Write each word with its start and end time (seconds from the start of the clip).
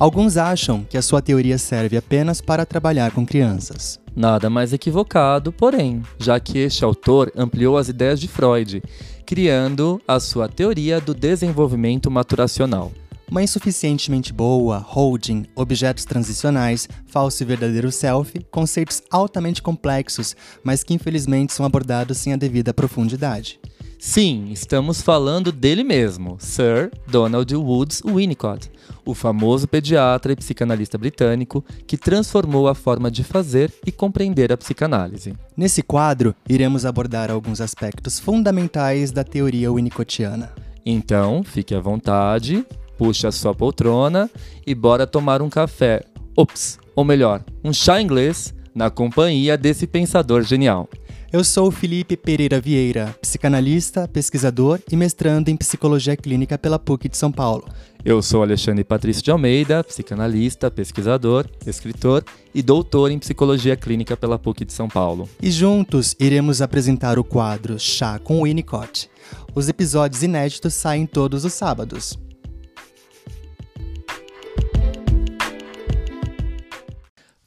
Alguns 0.00 0.38
acham 0.38 0.82
que 0.82 0.96
a 0.96 1.02
sua 1.02 1.20
teoria 1.20 1.58
serve 1.58 1.94
apenas 1.94 2.40
para 2.40 2.64
trabalhar 2.64 3.10
com 3.10 3.26
crianças. 3.26 4.00
Nada 4.16 4.48
mais 4.48 4.72
equivocado, 4.72 5.52
porém, 5.52 6.02
já 6.18 6.40
que 6.40 6.58
este 6.58 6.82
autor 6.82 7.30
ampliou 7.36 7.76
as 7.76 7.90
ideias 7.90 8.18
de 8.18 8.26
Freud, 8.26 8.82
criando 9.26 10.00
a 10.08 10.18
sua 10.18 10.48
teoria 10.48 11.02
do 11.02 11.12
desenvolvimento 11.12 12.10
maturacional. 12.10 12.90
Uma 13.30 13.42
insuficientemente 13.42 14.32
boa, 14.32 14.78
holding, 14.78 15.44
objetos 15.54 16.06
transicionais, 16.06 16.88
falso 17.04 17.42
e 17.42 17.46
verdadeiro 17.46 17.92
self, 17.92 18.42
conceitos 18.50 19.02
altamente 19.10 19.60
complexos, 19.60 20.34
mas 20.64 20.82
que 20.82 20.94
infelizmente 20.94 21.52
são 21.52 21.66
abordados 21.66 22.16
sem 22.16 22.32
a 22.32 22.36
devida 22.36 22.72
profundidade. 22.72 23.60
Sim, 24.02 24.48
estamos 24.50 25.02
falando 25.02 25.52
dele 25.52 25.84
mesmo, 25.84 26.38
Sir 26.40 26.90
Donald 27.06 27.54
Woods 27.54 28.00
Winnicott, 28.02 28.72
o 29.04 29.12
famoso 29.12 29.68
pediatra 29.68 30.32
e 30.32 30.36
psicanalista 30.36 30.96
britânico 30.96 31.62
que 31.86 31.98
transformou 31.98 32.66
a 32.66 32.74
forma 32.74 33.10
de 33.10 33.22
fazer 33.22 33.70
e 33.86 33.92
compreender 33.92 34.50
a 34.50 34.56
psicanálise. 34.56 35.34
Nesse 35.54 35.82
quadro, 35.82 36.34
iremos 36.48 36.86
abordar 36.86 37.30
alguns 37.30 37.60
aspectos 37.60 38.18
fundamentais 38.18 39.12
da 39.12 39.22
teoria 39.22 39.70
winnicottiana. 39.70 40.50
Então, 40.84 41.42
fique 41.44 41.74
à 41.74 41.80
vontade, 41.80 42.64
puxe 42.96 43.26
a 43.26 43.30
sua 43.30 43.54
poltrona 43.54 44.30
e 44.66 44.74
bora 44.74 45.06
tomar 45.06 45.42
um 45.42 45.50
café. 45.50 46.00
Ops, 46.34 46.78
ou 46.96 47.04
melhor, 47.04 47.44
um 47.62 47.70
chá 47.70 48.00
inglês 48.00 48.54
na 48.74 48.88
companhia 48.88 49.58
desse 49.58 49.86
pensador 49.86 50.42
genial. 50.42 50.88
Eu 51.32 51.44
sou 51.44 51.68
o 51.68 51.70
Felipe 51.70 52.16
Pereira 52.16 52.60
Vieira, 52.60 53.14
psicanalista, 53.20 54.08
pesquisador 54.08 54.80
e 54.90 54.96
mestrando 54.96 55.48
em 55.48 55.56
psicologia 55.56 56.16
clínica 56.16 56.58
pela 56.58 56.76
PUC 56.76 57.08
de 57.08 57.16
São 57.16 57.30
Paulo. 57.30 57.68
Eu 58.04 58.20
sou 58.20 58.42
Alexandre 58.42 58.82
Patrício 58.82 59.22
de 59.22 59.30
Almeida, 59.30 59.84
psicanalista, 59.84 60.72
pesquisador, 60.72 61.46
escritor 61.64 62.24
e 62.52 62.60
doutor 62.62 63.12
em 63.12 63.18
psicologia 63.20 63.76
clínica 63.76 64.16
pela 64.16 64.40
PUC 64.40 64.64
de 64.64 64.72
São 64.72 64.88
Paulo. 64.88 65.28
E 65.40 65.52
juntos 65.52 66.16
iremos 66.18 66.60
apresentar 66.60 67.16
o 67.16 67.22
quadro 67.22 67.78
Chá 67.78 68.18
com 68.18 68.42
Winnicott. 68.42 69.08
Os 69.54 69.68
episódios 69.68 70.24
inéditos 70.24 70.74
saem 70.74 71.06
todos 71.06 71.44
os 71.44 71.52
sábados. 71.52 72.18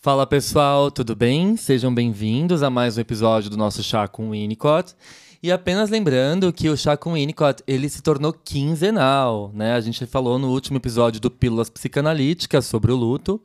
Fala 0.03 0.27
pessoal, 0.27 0.91
tudo 0.91 1.15
bem? 1.15 1.55
Sejam 1.55 1.95
bem-vindos 1.95 2.61
a 2.61 2.69
mais 2.69 2.97
um 2.97 2.99
episódio 2.99 3.49
do 3.49 3.55
nosso 3.55 3.81
Chá 3.81 4.05
com 4.05 4.31
Winnicott. 4.31 4.93
E 5.41 5.49
apenas 5.49 5.89
lembrando 5.89 6.51
que 6.51 6.67
o 6.67 6.75
Chá 6.75 6.97
com 6.97 7.13
Winnicott, 7.13 7.63
ele 7.65 7.87
se 7.87 8.01
tornou 8.01 8.33
quinzenal, 8.33 9.49
né? 9.53 9.71
A 9.71 9.79
gente 9.79 10.05
falou 10.05 10.37
no 10.37 10.49
último 10.49 10.75
episódio 10.75 11.21
do 11.21 11.31
Pílulas 11.31 11.69
Psicanalíticas 11.69 12.65
sobre 12.65 12.91
o 12.91 12.97
luto. 12.97 13.39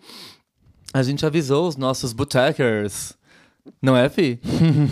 A 0.93 1.01
gente 1.01 1.25
avisou 1.25 1.69
os 1.69 1.77
nossos 1.77 2.13
botechers 2.13 3.17
não 3.81 3.97
é, 3.97 4.09
Fi? 4.09 4.39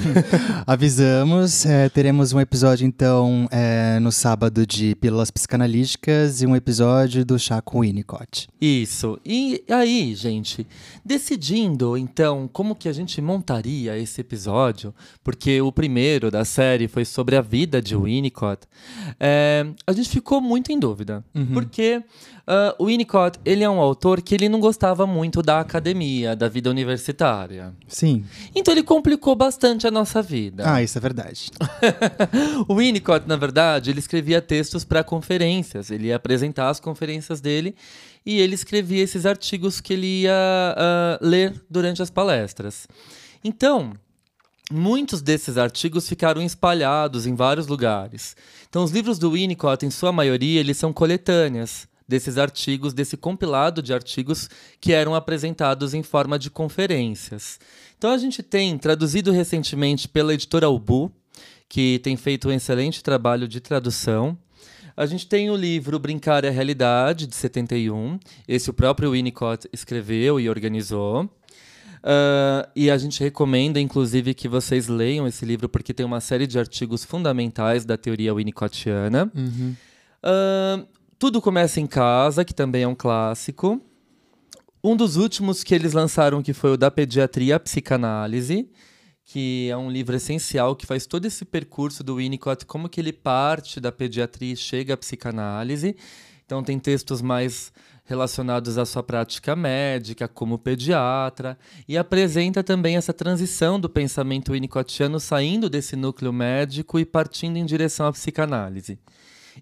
Avisamos. 0.66 1.66
É, 1.66 1.88
teremos 1.88 2.32
um 2.32 2.40
episódio, 2.40 2.86
então, 2.86 3.48
é, 3.50 3.98
no 4.00 4.12
sábado 4.12 4.66
de 4.66 4.94
Pílulas 4.96 5.30
Psicanalíticas 5.30 6.42
e 6.42 6.46
um 6.46 6.54
episódio 6.54 7.24
do 7.24 7.38
Chá 7.38 7.60
com 7.60 7.80
Winnicott. 7.80 8.48
Isso. 8.60 9.18
E 9.24 9.64
aí, 9.68 10.14
gente, 10.14 10.66
decidindo, 11.04 11.96
então, 11.96 12.48
como 12.52 12.74
que 12.74 12.88
a 12.88 12.92
gente 12.92 13.20
montaria 13.20 13.98
esse 13.98 14.20
episódio, 14.20 14.94
porque 15.22 15.60
o 15.60 15.72
primeiro 15.72 16.30
da 16.30 16.44
série 16.44 16.88
foi 16.88 17.04
sobre 17.04 17.36
a 17.36 17.40
vida 17.40 17.82
de 17.82 17.96
Winnicott, 17.96 18.62
é, 19.18 19.66
a 19.86 19.92
gente 19.92 20.08
ficou 20.08 20.40
muito 20.40 20.70
em 20.72 20.78
dúvida. 20.78 21.24
Uhum. 21.34 21.46
Porque 21.52 22.02
Uh, 22.48 22.70
o 22.78 22.86
Winnicott, 22.86 23.40
ele 23.44 23.64
é 23.64 23.68
um 23.68 23.80
autor 23.80 24.22
que 24.22 24.32
ele 24.32 24.48
não 24.48 24.60
gostava 24.60 25.04
muito 25.04 25.42
da 25.42 25.58
academia, 25.58 26.36
da 26.36 26.48
vida 26.48 26.70
universitária. 26.70 27.74
Sim. 27.88 28.24
Então 28.54 28.72
ele 28.72 28.84
complicou 28.84 29.34
bastante 29.34 29.84
a 29.84 29.90
nossa 29.90 30.22
vida. 30.22 30.62
Ah, 30.64 30.80
isso 30.80 30.96
é 30.96 31.00
verdade. 31.00 31.50
o 32.68 32.76
Winnicott, 32.76 33.26
na 33.26 33.34
verdade, 33.34 33.90
ele 33.90 33.98
escrevia 33.98 34.40
textos 34.40 34.84
para 34.84 35.02
conferências. 35.02 35.90
Ele 35.90 36.06
ia 36.06 36.16
apresentar 36.16 36.68
as 36.68 36.78
conferências 36.78 37.40
dele 37.40 37.74
e 38.24 38.38
ele 38.38 38.54
escrevia 38.54 39.02
esses 39.02 39.26
artigos 39.26 39.80
que 39.80 39.92
ele 39.92 40.22
ia 40.22 40.76
uh, 40.76 41.26
ler 41.26 41.60
durante 41.68 42.00
as 42.00 42.10
palestras. 42.10 42.86
Então, 43.42 43.92
muitos 44.70 45.20
desses 45.20 45.58
artigos 45.58 46.08
ficaram 46.08 46.40
espalhados 46.40 47.26
em 47.26 47.34
vários 47.34 47.66
lugares. 47.66 48.36
Então, 48.68 48.84
os 48.84 48.92
livros 48.92 49.18
do 49.18 49.32
Winnicott, 49.32 49.84
em 49.84 49.90
sua 49.90 50.12
maioria, 50.12 50.60
eles 50.60 50.76
são 50.76 50.92
coletâneas 50.92 51.88
desses 52.08 52.38
artigos, 52.38 52.92
desse 52.92 53.16
compilado 53.16 53.82
de 53.82 53.92
artigos 53.92 54.48
que 54.80 54.92
eram 54.92 55.14
apresentados 55.14 55.94
em 55.94 56.02
forma 56.02 56.38
de 56.38 56.50
conferências. 56.50 57.58
Então 57.98 58.10
a 58.10 58.18
gente 58.18 58.42
tem 58.42 58.76
traduzido 58.78 59.32
recentemente 59.32 60.08
pela 60.08 60.34
editora 60.34 60.68
Ubu, 60.68 61.12
que 61.68 61.98
tem 62.00 62.16
feito 62.16 62.48
um 62.48 62.52
excelente 62.52 63.02
trabalho 63.02 63.48
de 63.48 63.60
tradução. 63.60 64.38
A 64.96 65.04
gente 65.04 65.26
tem 65.26 65.50
o 65.50 65.56
livro 65.56 65.98
Brincar 65.98 66.44
é 66.44 66.48
a 66.48 66.50
Realidade, 66.50 67.26
de 67.26 67.36
71. 67.36 68.18
Esse 68.48 68.70
o 68.70 68.72
próprio 68.72 69.12
Winnicott 69.12 69.68
escreveu 69.72 70.40
e 70.40 70.48
organizou. 70.48 71.24
Uh, 71.24 72.66
e 72.74 72.90
a 72.90 72.96
gente 72.96 73.20
recomenda, 73.20 73.80
inclusive, 73.80 74.32
que 74.32 74.48
vocês 74.48 74.86
leiam 74.86 75.26
esse 75.26 75.44
livro, 75.44 75.68
porque 75.68 75.92
tem 75.92 76.06
uma 76.06 76.20
série 76.20 76.46
de 76.46 76.58
artigos 76.58 77.04
fundamentais 77.04 77.84
da 77.84 77.96
teoria 77.96 78.32
winnicottiana. 78.32 79.30
Uhum. 79.34 79.74
Uh, 80.22 80.86
tudo 81.18 81.40
Começa 81.40 81.80
em 81.80 81.86
Casa, 81.86 82.44
que 82.44 82.54
também 82.54 82.82
é 82.82 82.88
um 82.88 82.94
clássico. 82.94 83.80
Um 84.84 84.94
dos 84.94 85.16
últimos 85.16 85.64
que 85.64 85.74
eles 85.74 85.92
lançaram, 85.92 86.42
que 86.42 86.52
foi 86.52 86.72
o 86.72 86.76
da 86.76 86.90
Pediatria 86.90 87.58
Psicanálise, 87.58 88.68
que 89.24 89.68
é 89.70 89.76
um 89.76 89.90
livro 89.90 90.14
essencial 90.14 90.76
que 90.76 90.86
faz 90.86 91.06
todo 91.06 91.24
esse 91.24 91.44
percurso 91.44 92.04
do 92.04 92.16
Winnicott, 92.16 92.66
como 92.66 92.88
que 92.88 93.00
ele 93.00 93.12
parte 93.12 93.80
da 93.80 93.90
pediatria 93.90 94.52
e 94.52 94.56
chega 94.56 94.94
à 94.94 94.96
psicanálise. 94.96 95.96
Então 96.44 96.62
tem 96.62 96.78
textos 96.78 97.20
mais 97.20 97.72
relacionados 98.04 98.78
à 98.78 98.86
sua 98.86 99.02
prática 99.02 99.56
médica 99.56 100.28
como 100.28 100.58
pediatra 100.58 101.58
e 101.88 101.98
apresenta 101.98 102.62
também 102.62 102.96
essa 102.96 103.12
transição 103.12 103.80
do 103.80 103.88
pensamento 103.88 104.52
winnicottiano 104.52 105.18
saindo 105.18 105.68
desse 105.68 105.96
núcleo 105.96 106.32
médico 106.32 107.00
e 107.00 107.04
partindo 107.04 107.56
em 107.56 107.64
direção 107.64 108.06
à 108.06 108.12
psicanálise. 108.12 108.96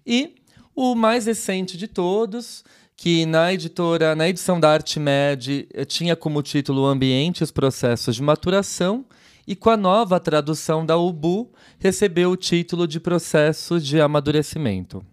E 0.05 0.35
o 0.75 0.93
mais 0.93 1.25
recente 1.25 1.77
de 1.77 1.87
todos, 1.87 2.63
que 2.97 3.25
na 3.25 3.53
editora, 3.53 4.15
na 4.15 4.27
edição 4.27 4.59
da 4.59 4.71
Arte 4.71 4.99
Med, 4.99 5.67
eh, 5.73 5.85
tinha 5.85 6.15
como 6.15 6.41
título 6.41 6.85
Ambiente 6.85 7.39
e 7.39 7.43
os 7.43 7.51
Processos 7.51 8.15
de 8.15 8.21
Maturação, 8.21 9.05
e 9.47 9.55
com 9.55 9.69
a 9.69 9.77
nova 9.77 10.19
tradução 10.19 10.85
da 10.85 10.97
UBU, 10.97 11.51
recebeu 11.77 12.31
o 12.31 12.37
título 12.37 12.87
de 12.87 12.99
Processo 12.99 13.79
de 13.79 14.01
Amadurecimento. 14.01 15.05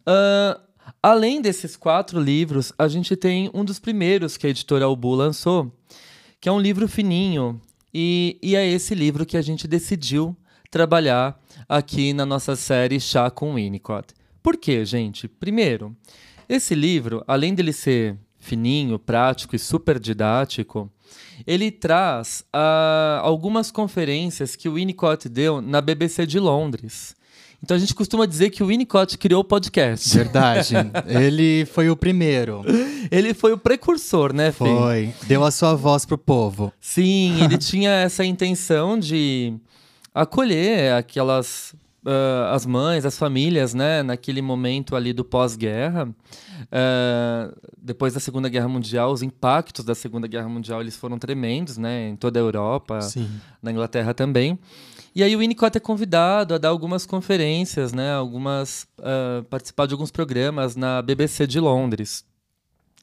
Uh, 0.00 0.60
além 1.02 1.42
desses 1.42 1.76
quatro 1.76 2.20
livros, 2.20 2.72
a 2.78 2.86
gente 2.88 3.16
tem 3.16 3.50
um 3.52 3.64
dos 3.64 3.78
primeiros 3.78 4.36
que 4.36 4.46
a 4.46 4.50
editora 4.50 4.88
UBU 4.88 5.14
lançou, 5.14 5.72
que 6.40 6.48
é 6.48 6.52
um 6.52 6.60
livro 6.60 6.86
fininho, 6.86 7.60
e, 7.92 8.38
e 8.40 8.54
é 8.54 8.66
esse 8.66 8.94
livro 8.94 9.26
que 9.26 9.36
a 9.36 9.42
gente 9.42 9.66
decidiu 9.66 10.36
trabalhar 10.70 11.38
aqui 11.68 12.12
na 12.12 12.24
nossa 12.24 12.54
série 12.54 13.00
Chá 13.00 13.28
com 13.28 13.54
Winnicott. 13.54 14.14
Por 14.42 14.56
quê, 14.56 14.84
gente? 14.84 15.28
Primeiro, 15.28 15.96
esse 16.48 16.74
livro, 16.74 17.22
além 17.26 17.54
dele 17.54 17.72
ser 17.72 18.16
fininho, 18.38 18.98
prático 18.98 19.54
e 19.54 19.58
super 19.58 19.98
didático, 19.98 20.90
ele 21.46 21.70
traz 21.70 22.44
uh, 22.54 23.20
algumas 23.22 23.70
conferências 23.70 24.56
que 24.56 24.68
o 24.68 24.74
Winnicott 24.74 25.28
deu 25.28 25.60
na 25.60 25.80
BBC 25.80 26.26
de 26.26 26.38
Londres. 26.38 27.14
Então 27.62 27.76
a 27.76 27.80
gente 27.80 27.94
costuma 27.94 28.24
dizer 28.24 28.48
que 28.50 28.62
o 28.62 28.66
Winnicott 28.68 29.18
criou 29.18 29.42
o 29.42 29.44
podcast. 29.44 30.16
Verdade. 30.16 30.74
ele 31.06 31.66
foi 31.66 31.90
o 31.90 31.96
primeiro. 31.96 32.62
Ele 33.10 33.34
foi 33.34 33.52
o 33.52 33.58
precursor, 33.58 34.32
né, 34.32 34.50
Fê? 34.50 34.64
Foi. 34.64 35.14
Deu 35.26 35.44
a 35.44 35.50
sua 35.50 35.74
voz 35.74 36.06
pro 36.06 36.16
povo. 36.16 36.72
Sim, 36.80 37.44
ele 37.44 37.58
tinha 37.58 37.90
essa 37.90 38.24
intenção 38.24 38.98
de 38.98 39.54
acolher 40.14 40.94
aquelas 40.94 41.74
uh, 42.04 42.52
as 42.52 42.66
mães, 42.66 43.04
as 43.04 43.18
famílias, 43.18 43.74
né, 43.74 44.02
naquele 44.02 44.42
momento 44.42 44.96
ali 44.96 45.12
do 45.12 45.24
pós-guerra, 45.24 46.08
uh, 46.08 47.60
depois 47.76 48.14
da 48.14 48.20
Segunda 48.20 48.48
Guerra 48.48 48.68
Mundial, 48.68 49.12
os 49.12 49.22
impactos 49.22 49.84
da 49.84 49.94
Segunda 49.94 50.26
Guerra 50.26 50.48
Mundial 50.48 50.80
eles 50.80 50.96
foram 50.96 51.18
tremendos, 51.18 51.76
né, 51.76 52.08
em 52.08 52.16
toda 52.16 52.38
a 52.38 52.42
Europa, 52.42 53.00
Sim. 53.02 53.28
na 53.62 53.70
Inglaterra 53.70 54.14
também. 54.14 54.58
E 55.14 55.24
aí 55.24 55.34
o 55.34 55.40
Winnicott 55.40 55.76
é 55.76 55.80
convidado 55.80 56.54
a 56.54 56.58
dar 56.58 56.68
algumas 56.68 57.04
conferências, 57.04 57.92
né, 57.92 58.12
algumas 58.12 58.86
uh, 58.98 59.42
participar 59.44 59.86
de 59.86 59.94
alguns 59.94 60.10
programas 60.10 60.76
na 60.76 61.02
BBC 61.02 61.46
de 61.46 61.58
Londres. 61.58 62.24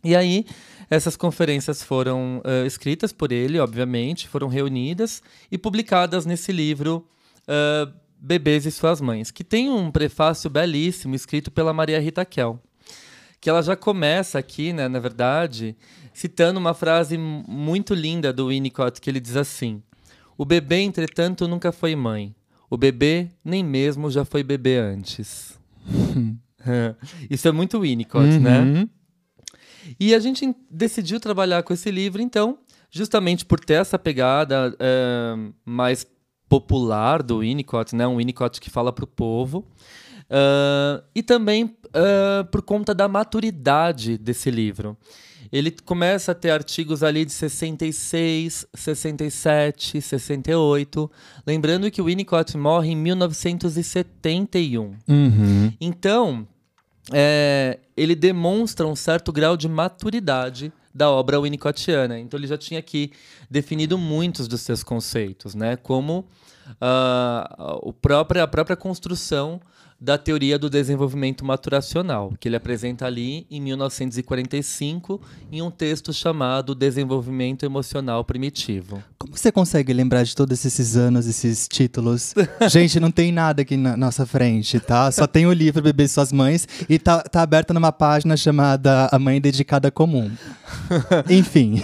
E 0.03 0.15
aí 0.15 0.45
essas 0.89 1.17
conferências 1.17 1.83
foram 1.83 2.41
uh, 2.45 2.65
escritas 2.65 3.11
por 3.11 3.31
ele, 3.31 3.59
obviamente, 3.59 4.27
foram 4.27 4.47
reunidas 4.47 5.21
e 5.51 5.57
publicadas 5.57 6.25
nesse 6.25 6.53
livro 6.53 7.05
uh, 7.43 7.91
Bebês 8.19 8.65
e 8.65 8.71
Suas 8.71 8.99
Mães, 9.01 9.31
que 9.31 9.43
tem 9.43 9.69
um 9.69 9.91
prefácio 9.91 10.49
belíssimo 10.49 11.15
escrito 11.15 11.51
pela 11.51 11.73
Maria 11.73 11.99
Rita 11.99 12.25
Kell, 12.25 12.61
que 13.39 13.49
ela 13.49 13.61
já 13.61 13.75
começa 13.75 14.39
aqui, 14.39 14.73
né, 14.73 14.87
na 14.87 14.99
verdade, 14.99 15.75
citando 16.13 16.59
uma 16.59 16.73
frase 16.73 17.17
muito 17.17 17.93
linda 17.93 18.33
do 18.33 18.47
Winnicott, 18.47 18.99
que 18.99 19.09
ele 19.09 19.19
diz 19.19 19.35
assim: 19.35 19.81
O 20.37 20.43
bebê, 20.43 20.81
entretanto, 20.81 21.47
nunca 21.47 21.71
foi 21.71 21.95
mãe. 21.95 22.35
O 22.69 22.75
bebê 22.75 23.29
nem 23.45 23.63
mesmo 23.63 24.09
já 24.09 24.25
foi 24.25 24.43
bebê 24.43 24.77
antes. 24.77 25.57
Isso 27.29 27.47
é 27.47 27.51
muito 27.51 27.79
Winnicott, 27.79 28.39
né? 28.39 28.59
uhum. 28.59 28.73
né? 28.73 28.89
E 29.99 30.13
a 30.13 30.19
gente 30.19 30.53
decidiu 30.69 31.19
trabalhar 31.19 31.63
com 31.63 31.73
esse 31.73 31.89
livro, 31.89 32.21
então, 32.21 32.57
justamente 32.91 33.45
por 33.45 33.59
ter 33.59 33.75
essa 33.75 33.97
pegada 33.97 34.75
é, 34.79 35.35
mais 35.65 36.05
popular 36.49 37.21
do 37.21 37.39
Winnicott, 37.39 37.95
né? 37.95 38.07
Um 38.07 38.17
Winnicott 38.17 38.59
que 38.61 38.69
fala 38.69 38.91
para 38.91 39.03
o 39.03 39.07
povo. 39.07 39.65
Uh, 40.29 41.01
e 41.15 41.23
também 41.23 41.63
uh, 41.65 42.45
por 42.51 42.61
conta 42.61 42.93
da 42.93 43.07
maturidade 43.07 44.17
desse 44.17 44.51
livro. 44.51 44.97
Ele 45.51 45.71
começa 45.71 46.33
a 46.33 46.35
ter 46.35 46.51
artigos 46.51 47.03
ali 47.03 47.23
de 47.23 47.31
66, 47.31 48.67
67, 48.73 50.01
68. 50.01 51.09
Lembrando 51.45 51.89
que 51.89 52.01
o 52.01 52.05
Winnicott 52.05 52.57
morre 52.57 52.91
em 52.91 52.97
1971. 52.97 54.93
Uhum. 55.07 55.73
Então, 55.79 56.45
é, 57.13 57.79
ele 57.95 58.15
demonstra 58.15 58.85
um 58.85 58.95
certo 58.95 59.31
grau 59.31 59.55
de 59.55 59.67
maturidade 59.67 60.71
da 60.93 61.09
obra 61.09 61.39
winnicottiana. 61.39 62.19
Então 62.19 62.39
ele 62.39 62.47
já 62.47 62.57
tinha 62.57 62.79
aqui 62.79 63.11
definido 63.49 63.97
muitos 63.97 64.47
dos 64.47 64.61
seus 64.61 64.83
conceitos, 64.83 65.53
né? 65.53 65.75
como 65.77 66.25
uh, 66.81 67.79
o 67.81 67.93
próprio, 67.93 68.41
a 68.41 68.47
própria 68.47 68.75
construção 68.75 69.61
da 69.99 70.17
teoria 70.17 70.59
do 70.59 70.69
desenvolvimento 70.69 71.43
maturacional, 71.43 72.31
que 72.39 72.47
ele 72.47 72.55
apresenta 72.55 73.05
ali 73.05 73.47
em 73.49 73.59
1945 73.59 75.19
em 75.51 75.61
um 75.61 75.71
texto 75.71 76.13
chamado 76.13 76.75
Desenvolvimento 76.75 77.65
Emocional 77.65 78.23
Primitivo. 78.23 79.03
Como 79.17 79.35
você 79.35 79.51
consegue 79.51 79.91
lembrar 79.91 80.23
de 80.23 80.35
todos 80.35 80.63
esses 80.63 80.95
anos, 80.95 81.25
esses 81.25 81.67
títulos? 81.67 82.35
Gente, 82.69 82.99
não 82.99 83.09
tem 83.09 83.31
nada 83.31 83.63
aqui 83.63 83.75
na 83.75 83.97
nossa 83.97 84.25
frente, 84.25 84.79
tá? 84.79 85.11
Só 85.11 85.25
tem 85.25 85.47
o 85.47 85.53
livro 85.53 85.81
Bebê 85.81 86.07
Suas 86.07 86.31
Mães 86.31 86.67
e 86.87 86.99
tá, 86.99 87.23
tá 87.23 87.41
aberta 87.41 87.73
numa 87.73 87.91
página 87.91 88.37
chamada 88.37 89.09
A 89.11 89.17
Mãe 89.17 89.41
Dedicada 89.41 89.89
Comum. 89.89 90.31
Enfim. 91.27 91.81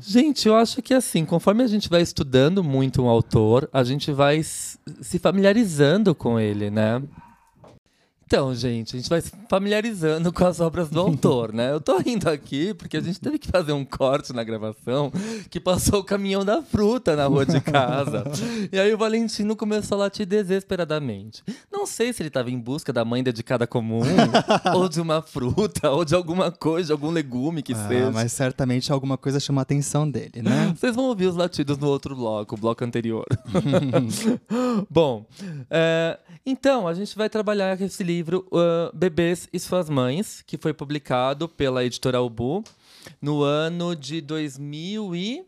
gente, 0.00 0.48
eu 0.48 0.56
acho 0.56 0.82
que 0.82 0.92
assim, 0.92 1.24
conforme 1.24 1.62
a 1.62 1.68
gente 1.68 1.88
vai 1.88 2.02
estudando 2.02 2.64
muito 2.64 3.02
um 3.02 3.08
autor, 3.08 3.68
a 3.72 3.84
gente 3.84 4.10
vai 4.10 4.42
se 4.42 5.18
familiarizando 5.20 6.14
com 6.14 6.40
ele, 6.40 6.70
né? 6.70 7.00
Então, 8.32 8.54
gente, 8.54 8.96
a 8.96 8.98
gente 8.98 9.10
vai 9.10 9.20
se 9.20 9.30
familiarizando 9.46 10.32
com 10.32 10.46
as 10.46 10.58
obras 10.58 10.88
do 10.88 10.98
autor, 10.98 11.52
né? 11.52 11.70
Eu 11.70 11.82
tô 11.82 11.98
rindo 11.98 12.30
aqui 12.30 12.72
porque 12.72 12.96
a 12.96 13.00
gente 13.02 13.20
teve 13.20 13.38
que 13.38 13.46
fazer 13.46 13.72
um 13.72 13.84
corte 13.84 14.32
na 14.32 14.42
gravação 14.42 15.12
que 15.50 15.60
passou 15.60 16.00
o 16.00 16.02
caminhão 16.02 16.42
da 16.42 16.62
fruta 16.62 17.14
na 17.14 17.26
rua 17.26 17.44
de 17.44 17.60
casa. 17.60 18.24
e 18.72 18.78
aí 18.78 18.94
o 18.94 18.96
Valentino 18.96 19.54
começou 19.54 19.96
a 19.96 20.04
latir 20.04 20.24
desesperadamente. 20.24 21.42
Não 21.70 21.84
sei 21.84 22.10
se 22.10 22.22
ele 22.22 22.28
estava 22.28 22.50
em 22.50 22.58
busca 22.58 22.90
da 22.90 23.04
mãe 23.04 23.22
dedicada 23.22 23.66
comum, 23.66 24.00
ou 24.74 24.88
de 24.88 24.98
uma 24.98 25.20
fruta, 25.20 25.90
ou 25.90 26.02
de 26.02 26.14
alguma 26.14 26.50
coisa, 26.50 26.86
de 26.86 26.92
algum 26.92 27.10
legume 27.10 27.62
que 27.62 27.74
ah, 27.74 27.86
seja. 27.86 28.10
Mas 28.12 28.32
certamente 28.32 28.90
alguma 28.90 29.18
coisa 29.18 29.38
chamou 29.38 29.58
a 29.58 29.62
atenção 29.62 30.10
dele, 30.10 30.40
né? 30.40 30.72
Vocês 30.74 30.96
vão 30.96 31.04
ouvir 31.04 31.26
os 31.26 31.36
latidos 31.36 31.76
no 31.76 31.86
outro 31.86 32.16
bloco, 32.16 32.54
o 32.54 32.58
bloco 32.58 32.82
anterior. 32.82 33.26
Bom, 34.88 35.26
é, 35.68 36.18
então 36.46 36.88
a 36.88 36.94
gente 36.94 37.14
vai 37.14 37.28
trabalhar 37.28 37.78
esse 37.78 38.02
livro 38.02 38.21
livro 38.22 38.46
uh, 38.52 38.96
Bebês 38.96 39.48
e 39.52 39.58
Suas 39.58 39.90
Mães, 39.90 40.42
que 40.46 40.56
foi 40.56 40.72
publicado 40.72 41.48
pela 41.48 41.84
editora 41.84 42.22
Ubu 42.22 42.62
no 43.20 43.42
ano 43.42 43.96
de 43.96 44.20
2000 44.20 45.16
e, 45.16 45.44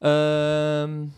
uh, 0.00 1.10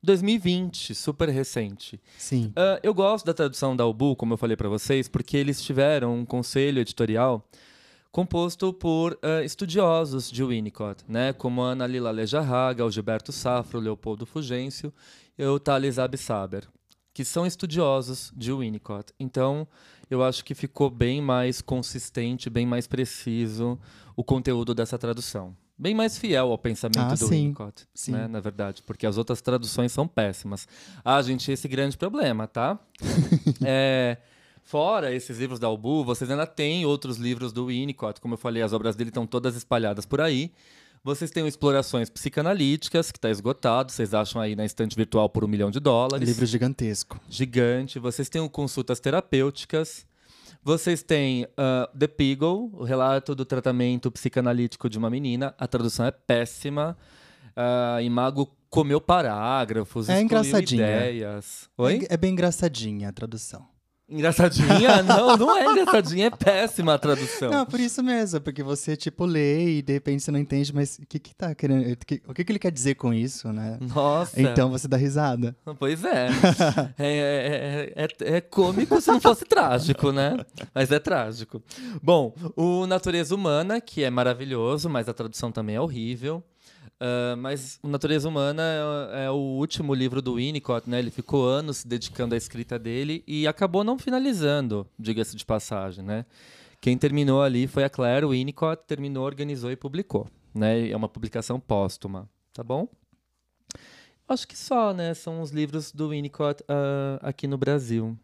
2020, 0.00 0.94
super 0.94 1.28
recente. 1.30 2.00
Sim. 2.16 2.52
Uh, 2.56 2.78
eu 2.80 2.94
gosto 2.94 3.26
da 3.26 3.34
tradução 3.34 3.74
da 3.74 3.84
Ubu, 3.84 4.14
como 4.14 4.34
eu 4.34 4.38
falei 4.38 4.56
para 4.56 4.68
vocês, 4.68 5.08
porque 5.08 5.36
eles 5.36 5.60
tiveram 5.60 6.14
um 6.14 6.24
conselho 6.24 6.78
editorial 6.78 7.44
composto 8.12 8.72
por 8.72 9.14
uh, 9.14 9.42
estudiosos 9.44 10.30
de 10.30 10.44
Winnicott, 10.44 11.02
né, 11.08 11.32
como 11.32 11.60
Ana 11.60 11.88
Lila 11.88 12.12
Lejarraga, 12.12 12.84
o 12.84 12.90
Gilberto 12.90 13.32
Safro, 13.32 13.80
Leopoldo 13.80 14.26
Fugêncio 14.26 14.92
e 15.36 15.44
o 15.44 15.58
Thales 15.58 15.98
Absaber 15.98 16.68
que 17.14 17.24
são 17.24 17.46
estudiosos 17.46 18.32
de 18.34 18.52
Winnicott. 18.52 19.12
Então, 19.18 19.66
eu 20.10 20.22
acho 20.22 20.44
que 20.44 20.54
ficou 20.54 20.90
bem 20.90 21.20
mais 21.20 21.60
consistente, 21.60 22.48
bem 22.48 22.66
mais 22.66 22.86
preciso 22.86 23.78
o 24.16 24.24
conteúdo 24.24 24.74
dessa 24.74 24.98
tradução. 24.98 25.56
Bem 25.76 25.94
mais 25.94 26.16
fiel 26.16 26.50
ao 26.50 26.58
pensamento 26.58 27.00
ah, 27.00 27.14
do 27.14 27.26
sim, 27.26 27.28
Winnicott, 27.28 27.86
sim. 27.94 28.12
Né, 28.12 28.28
na 28.28 28.40
verdade, 28.40 28.82
porque 28.82 29.06
as 29.06 29.18
outras 29.18 29.40
traduções 29.40 29.90
são 29.90 30.06
péssimas. 30.06 30.68
Ah, 31.04 31.20
gente, 31.22 31.50
esse 31.50 31.66
grande 31.66 31.96
problema, 31.96 32.46
tá? 32.46 32.78
é, 33.64 34.18
fora 34.62 35.12
esses 35.12 35.38
livros 35.38 35.58
da 35.58 35.66
Albu, 35.66 36.04
vocês 36.04 36.30
ainda 36.30 36.46
têm 36.46 36.86
outros 36.86 37.16
livros 37.16 37.52
do 37.52 37.66
Winnicott. 37.66 38.20
Como 38.20 38.34
eu 38.34 38.38
falei, 38.38 38.62
as 38.62 38.72
obras 38.72 38.94
dele 38.94 39.10
estão 39.10 39.26
todas 39.26 39.56
espalhadas 39.56 40.06
por 40.06 40.20
aí. 40.20 40.52
Vocês 41.04 41.32
têm 41.32 41.48
Explorações 41.48 42.08
Psicanalíticas, 42.08 43.10
que 43.10 43.18
está 43.18 43.28
esgotado. 43.28 43.90
Vocês 43.90 44.14
acham 44.14 44.40
aí 44.40 44.54
na 44.54 44.64
estante 44.64 44.94
virtual 44.94 45.28
por 45.28 45.44
um 45.44 45.48
milhão 45.48 45.68
de 45.68 45.80
dólares. 45.80 46.28
Livro 46.28 46.46
gigantesco. 46.46 47.20
Gigante. 47.28 47.98
Vocês 47.98 48.28
têm 48.28 48.46
Consultas 48.48 49.00
Terapêuticas. 49.00 50.06
Vocês 50.62 51.02
têm 51.02 51.42
uh, 51.44 51.98
The 51.98 52.06
Peagle, 52.06 52.70
o 52.72 52.84
relato 52.84 53.34
do 53.34 53.44
tratamento 53.44 54.12
psicanalítico 54.12 54.88
de 54.88 54.96
uma 54.96 55.10
menina. 55.10 55.52
A 55.58 55.66
tradução 55.66 56.06
é 56.06 56.12
péssima. 56.12 56.96
Uh, 57.56 58.00
Imago 58.00 58.56
comeu 58.70 59.00
parágrafos, 59.00 60.08
é 60.08 60.22
engraçadinha. 60.22 60.86
ideias. 60.86 61.68
Oi? 61.76 62.06
É, 62.08 62.14
é 62.14 62.16
bem 62.16 62.30
engraçadinha 62.30 63.08
a 63.08 63.12
tradução. 63.12 63.71
Engraçadinha? 64.08 65.02
não, 65.04 65.36
não 65.36 65.56
é 65.56 65.64
engraçadinha, 65.64 66.26
é 66.26 66.30
péssima 66.30 66.94
a 66.94 66.98
tradução. 66.98 67.50
Não, 67.50 67.64
por 67.64 67.80
isso 67.80 68.02
mesmo, 68.02 68.40
porque 68.40 68.62
você, 68.62 68.96
tipo, 68.96 69.24
lê 69.24 69.78
e 69.78 69.82
de 69.82 69.92
repente 69.92 70.22
você 70.22 70.30
não 70.30 70.38
entende, 70.38 70.74
mas 70.74 70.98
o 70.98 71.06
que 71.06 71.18
que 71.18 71.34
tá 71.34 71.54
querendo. 71.54 71.96
O 72.26 72.34
que 72.34 72.44
que 72.44 72.52
ele 72.52 72.58
quer 72.58 72.70
dizer 72.70 72.96
com 72.96 73.12
isso, 73.14 73.52
né? 73.52 73.78
Nossa. 73.80 74.40
Então 74.40 74.70
você 74.70 74.86
dá 74.86 74.96
risada. 74.96 75.56
Pois 75.78 76.04
é. 76.04 76.28
é, 76.98 77.08
é, 77.08 77.92
é, 77.96 78.04
é, 78.04 78.36
é 78.36 78.40
cômico 78.40 79.00
se 79.00 79.10
não 79.10 79.20
fosse 79.20 79.44
trágico, 79.44 80.12
né? 80.12 80.36
Mas 80.74 80.90
é 80.90 80.98
trágico. 80.98 81.62
Bom, 82.02 82.34
o 82.56 82.86
Natureza 82.86 83.34
Humana, 83.34 83.80
que 83.80 84.04
é 84.04 84.10
maravilhoso, 84.10 84.90
mas 84.90 85.08
a 85.08 85.14
tradução 85.14 85.50
também 85.50 85.76
é 85.76 85.80
horrível. 85.80 86.42
Uh, 87.02 87.36
mas 87.36 87.80
Natureza 87.82 88.28
Humana 88.28 88.62
é, 88.62 89.24
é, 89.24 89.30
o 89.30 89.34
último 89.34 89.92
livro 89.92 90.22
do 90.22 90.36
Winnicott, 90.36 90.88
né? 90.88 91.00
Ele 91.00 91.10
ficou 91.10 91.48
anos 91.48 91.78
se 91.78 91.88
dedicando 91.88 92.36
à 92.36 92.38
escrita 92.38 92.78
dele 92.78 93.24
e 93.26 93.44
acabou 93.44 93.82
não 93.82 93.98
finalizando, 93.98 94.86
diga-se 94.96 95.34
de 95.34 95.44
passagem, 95.44 96.04
né? 96.04 96.24
Quem 96.80 96.96
terminou 96.96 97.42
ali 97.42 97.66
foi 97.66 97.82
a 97.82 97.90
Claire 97.90 98.24
Winnicott, 98.24 98.84
terminou, 98.86 99.24
organizou 99.24 99.72
e 99.72 99.76
publicou, 99.76 100.28
né? 100.54 100.90
É 100.90 100.96
uma 100.96 101.08
publicação 101.08 101.58
póstuma, 101.58 102.30
tá 102.52 102.62
bom? 102.62 102.86
Acho 104.28 104.46
que 104.46 104.56
só, 104.56 104.94
né? 104.94 105.12
São 105.12 105.40
os 105.42 105.50
livros 105.50 105.90
do 105.90 106.10
Winnicott 106.10 106.62
uh, 106.62 107.18
aqui 107.20 107.48
no 107.48 107.58
Brasil. 107.58 108.16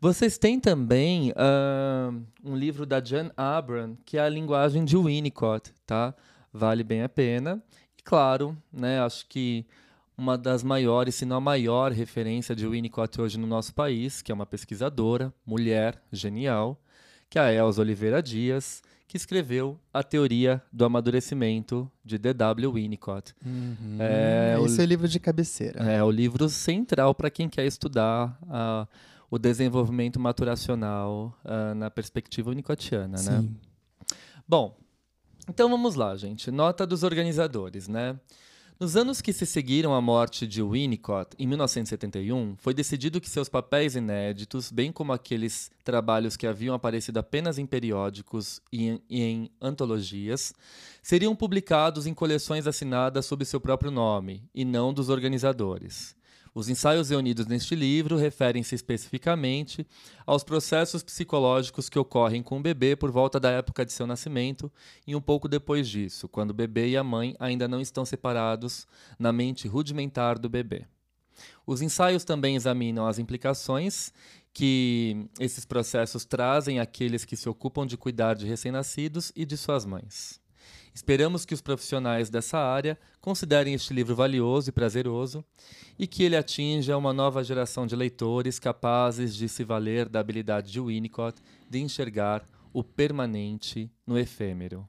Vocês 0.00 0.38
têm 0.38 0.60
também 0.60 1.32
uh, 1.32 2.22
um 2.44 2.54
livro 2.54 2.86
da 2.86 3.04
Jan 3.04 3.32
Abram, 3.36 3.98
que 4.04 4.16
é 4.16 4.20
a 4.20 4.28
linguagem 4.28 4.84
de 4.84 4.96
Winnicott, 4.96 5.74
tá? 5.84 6.14
Vale 6.52 6.82
bem 6.82 7.02
a 7.02 7.08
pena. 7.08 7.62
E 7.98 8.02
claro, 8.02 8.56
né, 8.72 9.00
acho 9.00 9.26
que 9.28 9.66
uma 10.16 10.36
das 10.36 10.62
maiores, 10.62 11.14
se 11.14 11.24
não 11.24 11.36
a 11.36 11.40
maior 11.40 11.92
referência 11.92 12.54
de 12.54 12.66
Winnicott 12.66 13.20
hoje 13.20 13.38
no 13.38 13.46
nosso 13.46 13.74
país, 13.74 14.20
que 14.20 14.30
é 14.30 14.34
uma 14.34 14.44
pesquisadora, 14.44 15.32
mulher, 15.46 16.02
genial, 16.12 16.78
que 17.28 17.38
é 17.38 17.42
a 17.42 17.52
Elza 17.52 17.80
Oliveira 17.80 18.22
Dias, 18.22 18.82
que 19.10 19.16
escreveu 19.16 19.76
A 19.92 20.02
Teoria 20.02 20.62
do 20.72 20.84
Amadurecimento 20.84 21.90
de 22.04 22.16
D.W. 22.16 22.72
Winnicott. 22.72 23.34
Uhum. 23.44 23.96
É, 23.98 24.56
Esse 24.64 24.78
o, 24.78 24.82
é 24.82 24.84
o 24.84 24.86
livro 24.86 25.08
de 25.08 25.18
cabeceira. 25.18 25.82
É 25.82 26.04
o 26.04 26.10
livro 26.10 26.48
central 26.48 27.14
para 27.14 27.30
quem 27.30 27.48
quer 27.48 27.66
estudar 27.66 28.38
uh, 28.44 28.86
o 29.28 29.38
desenvolvimento 29.38 30.20
maturacional 30.20 31.36
uh, 31.44 31.74
na 31.74 31.90
perspectiva 31.90 32.50
winnicottiana. 32.50 33.16
Né? 33.16 33.18
Sim. 33.18 33.30
Né? 33.30 33.48
Bom, 34.46 34.76
então 35.50 35.68
vamos 35.68 35.96
lá, 35.96 36.16
gente. 36.16 36.48
Nota 36.48 36.86
dos 36.86 37.02
organizadores, 37.02 37.88
né? 37.88 38.16
Nos 38.78 38.96
anos 38.96 39.20
que 39.20 39.32
se 39.32 39.44
seguiram 39.44 39.92
à 39.92 40.00
morte 40.00 40.46
de 40.46 40.62
Winnicott, 40.62 41.34
em 41.38 41.46
1971, 41.46 42.54
foi 42.56 42.72
decidido 42.72 43.20
que 43.20 43.28
seus 43.28 43.48
papéis 43.48 43.96
inéditos, 43.96 44.70
bem 44.70 44.92
como 44.92 45.12
aqueles 45.12 45.70
trabalhos 45.84 46.36
que 46.36 46.46
haviam 46.46 46.74
aparecido 46.74 47.18
apenas 47.18 47.58
em 47.58 47.66
periódicos 47.66 48.62
e 48.72 48.88
em, 48.88 49.02
e 49.10 49.22
em 49.22 49.50
antologias, 49.60 50.54
seriam 51.02 51.34
publicados 51.34 52.06
em 52.06 52.14
coleções 52.14 52.66
assinadas 52.66 53.26
sob 53.26 53.44
seu 53.44 53.60
próprio 53.60 53.90
nome, 53.90 54.48
e 54.54 54.64
não 54.64 54.94
dos 54.94 55.10
organizadores. 55.10 56.14
Os 56.52 56.68
ensaios 56.68 57.10
reunidos 57.10 57.46
neste 57.46 57.76
livro 57.76 58.16
referem-se 58.16 58.74
especificamente 58.74 59.86
aos 60.26 60.42
processos 60.42 61.02
psicológicos 61.02 61.88
que 61.88 61.98
ocorrem 61.98 62.42
com 62.42 62.58
o 62.58 62.62
bebê 62.62 62.96
por 62.96 63.10
volta 63.12 63.38
da 63.38 63.50
época 63.50 63.86
de 63.86 63.92
seu 63.92 64.06
nascimento 64.06 64.70
e 65.06 65.14
um 65.14 65.20
pouco 65.20 65.48
depois 65.48 65.88
disso, 65.88 66.28
quando 66.28 66.50
o 66.50 66.54
bebê 66.54 66.88
e 66.88 66.96
a 66.96 67.04
mãe 67.04 67.36
ainda 67.38 67.68
não 67.68 67.80
estão 67.80 68.04
separados 68.04 68.86
na 69.16 69.32
mente 69.32 69.68
rudimentar 69.68 70.38
do 70.38 70.48
bebê. 70.48 70.86
Os 71.64 71.80
ensaios 71.80 72.24
também 72.24 72.56
examinam 72.56 73.06
as 73.06 73.18
implicações 73.18 74.12
que 74.52 75.28
esses 75.38 75.64
processos 75.64 76.24
trazem 76.24 76.80
àqueles 76.80 77.24
que 77.24 77.36
se 77.36 77.48
ocupam 77.48 77.86
de 77.86 77.96
cuidar 77.96 78.34
de 78.34 78.46
recém-nascidos 78.46 79.32
e 79.36 79.44
de 79.44 79.56
suas 79.56 79.84
mães. 79.84 80.40
Esperamos 80.94 81.44
que 81.44 81.54
os 81.54 81.60
profissionais 81.60 82.28
dessa 82.28 82.58
área 82.58 82.98
considerem 83.20 83.74
este 83.74 83.94
livro 83.94 84.14
valioso 84.14 84.70
e 84.70 84.72
prazeroso 84.72 85.44
e 85.98 86.06
que 86.06 86.22
ele 86.22 86.36
atinja 86.36 86.96
uma 86.96 87.12
nova 87.12 87.44
geração 87.44 87.86
de 87.86 87.94
leitores 87.94 88.58
capazes 88.58 89.34
de 89.34 89.48
se 89.48 89.64
valer 89.64 90.08
da 90.08 90.20
habilidade 90.20 90.72
de 90.72 90.80
Winnicott 90.80 91.40
de 91.68 91.80
enxergar 91.80 92.44
o 92.72 92.82
permanente 92.82 93.90
no 94.06 94.18
efêmero. 94.18 94.88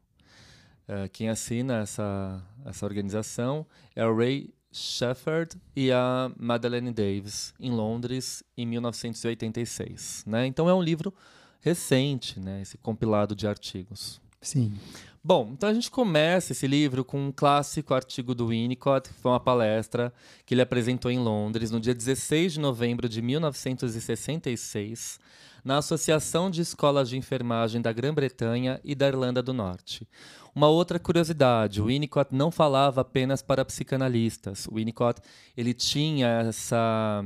Uh, 0.88 1.10
quem 1.12 1.30
assina 1.30 1.80
essa, 1.80 2.44
essa 2.66 2.86
organização 2.86 3.66
é 3.96 4.06
o 4.06 4.16
Ray 4.16 4.54
Shefford 4.72 5.56
e 5.76 5.92
a 5.92 6.32
Madeleine 6.38 6.92
Davis, 6.92 7.54
em 7.60 7.72
Londres, 7.72 8.44
em 8.58 8.66
1986. 8.66 10.24
Né? 10.26 10.46
Então 10.48 10.70
é 10.70 10.74
um 10.74 10.82
livro 10.82 11.14
recente, 11.60 12.40
né? 12.40 12.62
esse 12.62 12.78
compilado 12.78 13.36
de 13.36 13.48
artigos. 13.48 14.22
Sim. 14.42 14.74
Bom, 15.24 15.52
então 15.54 15.70
a 15.70 15.74
gente 15.74 15.92
começa 15.92 16.52
esse 16.52 16.66
livro 16.66 17.06
com 17.06 17.28
um 17.28 17.32
clássico 17.32 17.94
artigo 17.94 18.34
do 18.34 18.48
Winnicott, 18.48 19.08
que 19.08 19.14
foi 19.14 19.32
uma 19.32 19.40
palestra 19.40 20.12
que 20.48 20.56
ele 20.56 20.64
apresentou 20.64 21.12
em 21.12 21.20
Londres 21.20 21.70
no 21.70 21.80
dia 21.80 21.94
16 21.94 22.54
de 22.54 22.60
novembro 22.60 23.08
de 23.08 23.22
1966, 23.22 25.20
na 25.64 25.78
Associação 25.78 26.50
de 26.50 26.62
Escolas 26.62 27.08
de 27.08 27.18
Enfermagem 27.18 27.80
da 27.80 27.94
Grã-Bretanha 27.94 28.82
e 28.84 28.96
da 28.96 29.08
Irlanda 29.08 29.44
do 29.44 29.54
Norte. 29.54 30.08
Uma 30.56 30.70
outra 30.70 30.98
curiosidade, 30.98 31.80
o 31.80 31.86
Winnicott 31.86 32.34
não 32.34 32.50
falava 32.50 33.02
apenas 33.02 33.44
para 33.44 33.64
psicanalistas. 33.64 34.66
O 34.66 34.78
Winnicott 34.78 35.22
ele 35.56 35.76
tinha 35.76 36.46
essa 36.48 37.24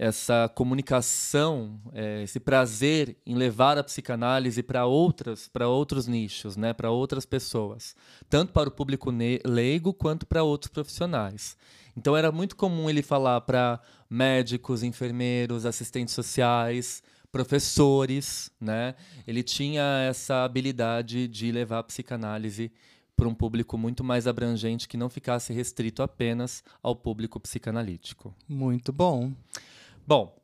essa 0.00 0.50
comunicação, 0.54 1.78
é, 1.92 2.22
esse 2.22 2.40
prazer 2.40 3.18
em 3.26 3.34
levar 3.34 3.76
a 3.76 3.84
psicanálise 3.84 4.62
para 4.62 4.86
outras, 4.86 5.46
para 5.46 5.68
outros 5.68 6.06
nichos, 6.06 6.56
né, 6.56 6.72
para 6.72 6.90
outras 6.90 7.26
pessoas, 7.26 7.94
tanto 8.26 8.50
para 8.50 8.70
o 8.70 8.72
público 8.72 9.12
leigo 9.44 9.92
quanto 9.92 10.24
para 10.24 10.42
outros 10.42 10.72
profissionais. 10.72 11.54
Então 11.94 12.16
era 12.16 12.32
muito 12.32 12.56
comum 12.56 12.88
ele 12.88 13.02
falar 13.02 13.42
para 13.42 13.78
médicos, 14.08 14.82
enfermeiros, 14.82 15.66
assistentes 15.66 16.14
sociais, 16.14 17.02
professores, 17.30 18.50
né? 18.58 18.94
Ele 19.26 19.42
tinha 19.42 19.82
essa 20.08 20.44
habilidade 20.44 21.28
de 21.28 21.52
levar 21.52 21.80
a 21.80 21.82
psicanálise 21.82 22.72
para 23.14 23.28
um 23.28 23.34
público 23.34 23.76
muito 23.76 24.02
mais 24.02 24.26
abrangente 24.26 24.88
que 24.88 24.96
não 24.96 25.10
ficasse 25.10 25.52
restrito 25.52 26.02
apenas 26.02 26.64
ao 26.82 26.96
público 26.96 27.38
psicanalítico. 27.38 28.34
Muito 28.48 28.94
bom. 28.94 29.30
Bom, 30.10 30.36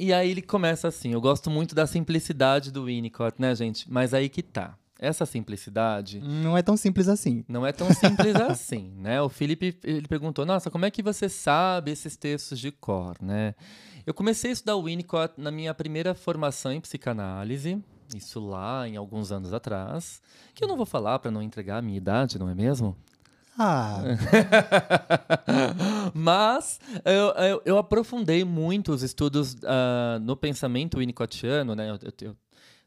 e 0.00 0.14
aí 0.14 0.30
ele 0.30 0.40
começa 0.40 0.88
assim. 0.88 1.12
Eu 1.12 1.20
gosto 1.20 1.50
muito 1.50 1.74
da 1.74 1.86
simplicidade 1.86 2.72
do 2.72 2.86
Winnicott, 2.86 3.38
né, 3.38 3.54
gente? 3.54 3.84
Mas 3.92 4.14
aí 4.14 4.30
que 4.30 4.42
tá. 4.42 4.78
Essa 4.98 5.26
simplicidade. 5.26 6.20
Não 6.20 6.56
é 6.56 6.62
tão 6.62 6.74
simples 6.74 7.06
assim. 7.06 7.44
Não 7.46 7.66
é 7.66 7.70
tão 7.70 7.92
simples 7.92 8.34
assim, 8.36 8.90
né? 8.96 9.20
O 9.20 9.28
Felipe 9.28 9.78
ele 9.84 10.08
perguntou: 10.08 10.46
Nossa, 10.46 10.70
como 10.70 10.86
é 10.86 10.90
que 10.90 11.02
você 11.02 11.28
sabe 11.28 11.90
esses 11.90 12.16
textos 12.16 12.58
de 12.58 12.72
cor, 12.72 13.14
né? 13.20 13.54
Eu 14.06 14.14
comecei 14.14 14.48
a 14.48 14.54
estudar 14.54 14.76
o 14.76 14.84
Winnicott 14.84 15.34
na 15.36 15.50
minha 15.50 15.74
primeira 15.74 16.14
formação 16.14 16.72
em 16.72 16.80
psicanálise, 16.80 17.78
isso 18.16 18.40
lá 18.40 18.88
em 18.88 18.96
alguns 18.96 19.30
anos 19.30 19.52
atrás, 19.52 20.22
que 20.54 20.64
eu 20.64 20.68
não 20.68 20.78
vou 20.78 20.86
falar 20.86 21.18
para 21.18 21.30
não 21.30 21.42
entregar 21.42 21.76
a 21.76 21.82
minha 21.82 21.98
idade, 21.98 22.38
não 22.38 22.48
é 22.48 22.54
mesmo? 22.54 22.96
Ah. 23.58 24.00
Mas 26.14 26.78
eu, 27.04 27.44
eu, 27.44 27.62
eu, 27.64 27.78
aprofundei 27.78 28.44
muito 28.44 28.92
os 28.92 29.02
estudos 29.02 29.54
uh, 29.54 30.20
no 30.22 30.36
pensamento 30.36 30.98
winnicottiano, 30.98 31.74
né? 31.74 31.90
Eu, 31.90 31.98
eu, 32.22 32.36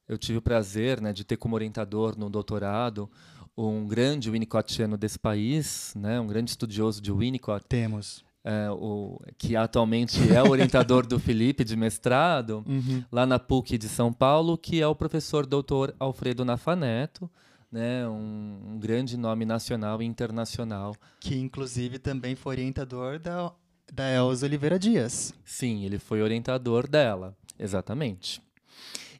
eu, 0.08 0.18
tive 0.18 0.38
o 0.38 0.42
prazer 0.42 1.02
né, 1.02 1.12
de 1.12 1.26
ter 1.26 1.36
como 1.36 1.56
orientador 1.56 2.18
no 2.18 2.30
doutorado 2.30 3.10
um 3.58 3.86
grande 3.86 4.32
winnicottiano 4.32 4.98
desse 4.98 5.20
país, 5.20 5.94
né? 5.96 6.20
Um 6.20 6.28
grande 6.28 6.52
estudioso 6.52 7.02
de 7.02 7.12
Winnicott. 7.12 7.66
Temos 7.68 8.24
é, 8.44 8.70
o, 8.72 9.20
que 9.38 9.56
atualmente 9.56 10.20
é 10.34 10.42
o 10.42 10.50
orientador 10.50 11.06
do 11.06 11.20
Felipe 11.20 11.64
de 11.64 11.76
mestrado, 11.76 12.64
uhum. 12.68 13.04
lá 13.12 13.26
na 13.26 13.38
PUC 13.38 13.78
de 13.78 13.88
São 13.88 14.12
Paulo, 14.12 14.58
que 14.58 14.82
é 14.82 14.88
o 14.88 14.96
professor 14.96 15.46
doutor 15.46 15.94
Alfredo 16.00 16.44
Nafaneto, 16.44 17.30
né, 17.72 18.08
um, 18.08 18.74
um, 18.74 18.80
grande 18.80 19.16
nome 19.16 19.46
nacional 19.46 20.02
e 20.02 20.06
internacional. 20.06 20.96
Que 21.20 21.38
inclusive 21.38 22.00
também 22.00 22.36
foi 22.36 22.56
orientador 22.56 23.18
da, 23.18 23.54
da 23.92 24.10
Elza 24.12 24.46
Oliveira 24.46 24.78
Dias. 24.78 25.34
Sim, 25.46 25.86
ele 25.86 25.98
foi 25.98 26.22
orientador 26.22 26.88
dela, 26.88 27.36
exatamente. 27.58 28.42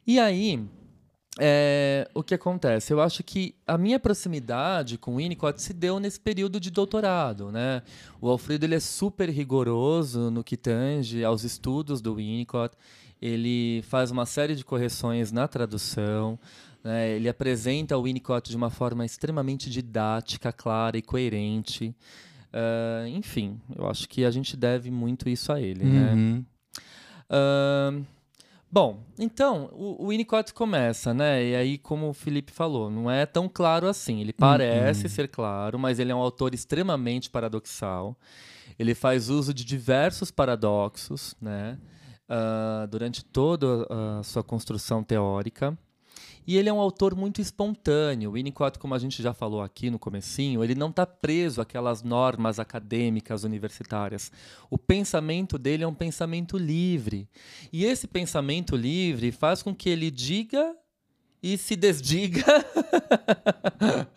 E 0.06 0.18
aí, 0.18 0.62
é, 1.38 2.06
o 2.14 2.22
que 2.22 2.34
acontece? 2.34 2.92
Eu 2.92 3.00
acho 3.00 3.22
que 3.22 3.54
a 3.66 3.78
minha 3.78 3.98
proximidade 3.98 4.98
com 4.98 5.14
o 5.14 5.16
Winnicott 5.16 5.62
se 5.62 5.72
deu 5.72 5.98
nesse 5.98 6.20
período 6.20 6.60
de 6.60 6.70
doutorado. 6.70 7.50
Né? 7.50 7.82
O 8.20 8.28
Alfredo 8.28 8.66
ele 8.66 8.74
é 8.74 8.80
super 8.80 9.30
rigoroso 9.30 10.30
no 10.30 10.44
que 10.44 10.56
tange 10.56 11.24
aos 11.24 11.42
estudos 11.42 12.00
do 12.02 12.16
Winnicott. 12.16 12.76
Ele 13.20 13.82
faz 13.82 14.10
uma 14.10 14.26
série 14.26 14.54
de 14.54 14.64
correções 14.64 15.32
na 15.32 15.48
tradução. 15.48 16.38
Né? 16.82 17.10
Ele 17.10 17.28
apresenta 17.28 17.96
o 17.96 18.02
Winnicott 18.02 18.50
de 18.50 18.56
uma 18.56 18.70
forma 18.70 19.04
extremamente 19.04 19.70
didática, 19.70 20.52
clara 20.52 20.96
e 20.96 21.02
coerente. 21.02 21.94
Uh, 22.52 23.06
enfim, 23.08 23.60
eu 23.74 23.88
acho 23.88 24.08
que 24.08 24.24
a 24.24 24.30
gente 24.30 24.56
deve 24.56 24.90
muito 24.90 25.28
isso 25.28 25.52
a 25.52 25.60
ele. 25.60 25.84
Né? 25.84 26.12
Uhum. 26.12 26.34
Né? 26.36 26.44
Uh, 27.30 28.06
Bom, 28.72 29.04
então, 29.18 29.68
o, 29.74 30.06
o 30.06 30.08
Winnicott 30.08 30.54
começa, 30.54 31.12
né? 31.12 31.44
E 31.44 31.54
aí, 31.54 31.76
como 31.76 32.08
o 32.08 32.14
Felipe 32.14 32.50
falou, 32.50 32.90
não 32.90 33.10
é 33.10 33.26
tão 33.26 33.46
claro 33.46 33.86
assim. 33.86 34.22
Ele 34.22 34.32
parece 34.32 35.02
uhum. 35.02 35.10
ser 35.10 35.28
claro, 35.28 35.78
mas 35.78 35.98
ele 35.98 36.10
é 36.10 36.14
um 36.14 36.22
autor 36.22 36.54
extremamente 36.54 37.28
paradoxal. 37.28 38.16
Ele 38.78 38.94
faz 38.94 39.28
uso 39.28 39.52
de 39.52 39.62
diversos 39.62 40.30
paradoxos, 40.30 41.36
né? 41.38 41.78
Uh, 42.30 42.86
durante 42.86 43.22
toda 43.22 43.86
a 43.90 44.22
sua 44.22 44.42
construção 44.42 45.04
teórica. 45.04 45.76
E 46.46 46.56
ele 46.56 46.68
é 46.68 46.72
um 46.72 46.80
autor 46.80 47.14
muito 47.14 47.40
espontâneo. 47.40 48.30
O 48.30 48.32
Winnicott, 48.34 48.78
como 48.78 48.94
a 48.94 48.98
gente 48.98 49.22
já 49.22 49.32
falou 49.32 49.62
aqui 49.62 49.90
no 49.90 49.98
comecinho, 49.98 50.62
ele 50.62 50.74
não 50.74 50.90
está 50.90 51.06
preso 51.06 51.60
àquelas 51.60 52.02
normas 52.02 52.58
acadêmicas 52.58 53.44
universitárias. 53.44 54.32
O 54.70 54.76
pensamento 54.76 55.58
dele 55.58 55.84
é 55.84 55.86
um 55.86 55.94
pensamento 55.94 56.58
livre. 56.58 57.28
E 57.72 57.84
esse 57.84 58.06
pensamento 58.06 58.76
livre 58.76 59.30
faz 59.30 59.62
com 59.62 59.74
que 59.74 59.88
ele 59.88 60.10
diga 60.10 60.74
e 61.42 61.58
se 61.58 61.74
desdiga 61.74 62.44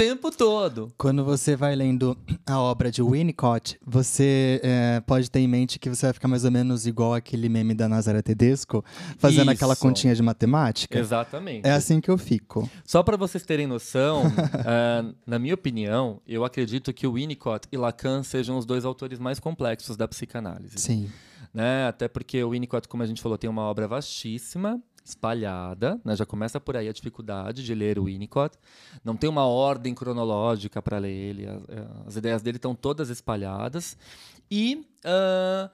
tempo 0.00 0.30
todo. 0.30 0.90
Quando 0.96 1.22
você 1.22 1.54
vai 1.54 1.76
lendo 1.76 2.16
a 2.46 2.58
obra 2.58 2.90
de 2.90 3.02
Winnicott, 3.02 3.78
você 3.86 4.58
é, 4.64 5.00
pode 5.00 5.30
ter 5.30 5.40
em 5.40 5.46
mente 5.46 5.78
que 5.78 5.90
você 5.90 6.06
vai 6.06 6.14
ficar 6.14 6.26
mais 6.26 6.42
ou 6.42 6.50
menos 6.50 6.86
igual 6.86 7.12
aquele 7.12 7.50
meme 7.50 7.74
da 7.74 7.86
Nazaré 7.86 8.22
Tedesco, 8.22 8.82
fazendo 9.18 9.42
Isso. 9.42 9.50
aquela 9.50 9.76
continha 9.76 10.14
de 10.14 10.22
matemática. 10.22 10.98
Exatamente. 10.98 11.68
É 11.68 11.72
assim 11.72 12.00
que 12.00 12.10
eu 12.10 12.16
fico. 12.16 12.66
Só 12.82 13.02
para 13.02 13.18
vocês 13.18 13.44
terem 13.44 13.66
noção, 13.66 14.26
uh, 14.26 15.14
na 15.26 15.38
minha 15.38 15.52
opinião, 15.52 16.18
eu 16.26 16.46
acredito 16.46 16.94
que 16.94 17.06
o 17.06 17.12
Winnicott 17.12 17.68
e 17.70 17.76
Lacan 17.76 18.22
sejam 18.22 18.56
os 18.56 18.64
dois 18.64 18.86
autores 18.86 19.18
mais 19.18 19.38
complexos 19.38 19.98
da 19.98 20.08
psicanálise. 20.08 20.78
Sim. 20.78 21.10
Né? 21.52 21.86
Até 21.86 22.08
porque 22.08 22.42
o 22.42 22.50
Winnicott, 22.50 22.88
como 22.88 23.02
a 23.02 23.06
gente 23.06 23.20
falou, 23.20 23.36
tem 23.36 23.50
uma 23.50 23.62
obra 23.62 23.86
vastíssima, 23.86 24.80
espalhada, 25.04 26.00
né? 26.04 26.14
já 26.14 26.26
começa 26.26 26.60
por 26.60 26.76
aí 26.76 26.88
a 26.88 26.92
dificuldade 26.92 27.64
de 27.64 27.74
ler 27.74 27.98
o 27.98 28.04
Winnicott. 28.04 28.56
Não 29.04 29.16
tem 29.16 29.28
uma 29.28 29.46
ordem 29.46 29.94
cronológica 29.94 30.80
para 30.80 30.98
ler 30.98 31.10
ele, 31.10 31.46
as, 31.46 31.62
as, 32.06 32.16
ideias 32.16 32.42
dele 32.42 32.56
estão 32.56 32.74
todas 32.74 33.10
espalhadas. 33.10 33.96
E, 34.50 34.86
uh, 35.04 35.70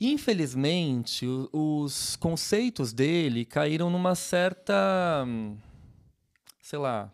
infelizmente, 0.00 1.26
os 1.52 2.16
conceitos 2.16 2.92
dele 2.92 3.44
caíram 3.44 3.90
numa 3.90 4.14
certa. 4.14 5.26
sei 6.60 6.78
lá 6.78 7.10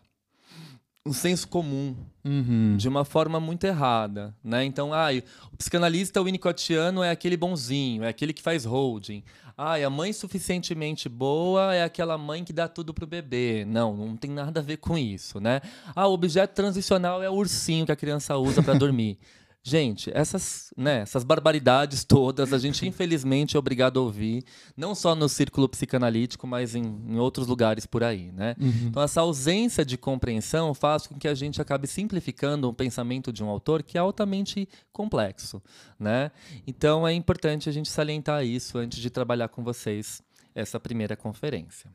um 1.05 1.13
senso 1.13 1.49
comum 1.49 1.97
uhum. 2.25 2.77
de 2.77 2.89
uma 2.89 3.05
forma 3.05 3.41
muito 3.41 3.65
errada, 3.65 4.35
né? 4.43 4.65
Então, 4.65 4.95
ah, 4.95 5.09
o 5.53 5.57
psicanalista 5.57 6.23
winnicottiano 6.23 7.03
é 7.03 7.11
aquele 7.11 7.37
bonzinho, 7.37 8.05
é 8.05 8.09
aquele 8.09 8.33
que 8.33 8.41
faz 8.41 8.65
holding. 8.65 9.25
Ah, 9.65 9.77
a 9.77 9.89
mãe 9.89 10.13
suficientemente 10.13 11.09
boa 11.09 11.73
é 11.73 11.85
aquela 11.85 12.19
mãe 12.19 12.43
que 12.43 12.53
dá 12.53 12.67
tudo 12.67 12.93
pro 12.93 13.07
bebê. 13.07 13.65
Não, 13.65 13.97
não 13.97 14.17
tem 14.17 14.29
nada 14.29 14.59
a 14.59 14.63
ver 14.63 14.79
com 14.79 14.99
isso, 14.99 15.39
né? 15.39 15.61
Ah, 15.95 16.09
o 16.09 16.13
objeto 16.15 16.53
transicional 16.53 17.23
é 17.23 17.31
o 17.31 17.35
ursinho 17.35 17.87
que 17.87 17.93
a 17.93 17.97
criança 17.97 18.37
usa 18.37 18.61
para 18.61 18.75
dormir. 18.75 19.21
Gente, 19.65 20.11
essas, 20.13 20.75
né, 20.77 21.03
essas 21.03 21.23
barbaridades 21.23 22.03
todas 22.05 22.53
a 22.53 22.59
gente 22.59 22.85
infelizmente 22.85 23.55
é 23.57 23.59
obrigado 23.59 24.01
a 24.01 24.03
ouvir, 24.03 24.43
não 24.77 24.93
só 24.93 25.15
no 25.15 25.29
círculo 25.29 25.69
psicanalítico, 25.69 26.49
mas 26.49 26.75
em, 26.75 26.83
em 26.83 27.17
outros 27.19 27.47
lugares 27.47 27.87
por 27.87 28.03
aí, 28.03 28.33
né? 28.33 28.57
Uhum. 28.61 28.89
Então 28.89 29.01
essa 29.03 29.21
ausência 29.21 29.85
de 29.85 29.97
compreensão 29.97 30.75
faz 30.75 31.07
com 31.07 31.17
que 31.17 31.29
a 31.29 31.35
gente 31.35 31.63
acabe 31.63 31.87
simplificando 31.87 32.69
um 32.69 32.75
pensamento 32.75 33.33
de 33.33 33.45
um 33.45 33.49
autor 33.49 33.85
que 33.85 33.97
é 33.97 34.01
altamente 34.01 34.69
complexo, 34.93 35.63
né? 35.97 36.33
Então 36.67 37.07
é 37.07 37.13
importante 37.13 37.69
a 37.69 37.73
gente 37.73 37.89
salientar 37.89 38.45
isso 38.45 38.79
antes 38.79 38.99
de 38.99 39.11
trabalhar 39.11 39.47
com 39.49 39.63
vocês 39.63 40.21
essa 40.57 40.81
primeira 40.81 41.15
conferência. 41.17 41.89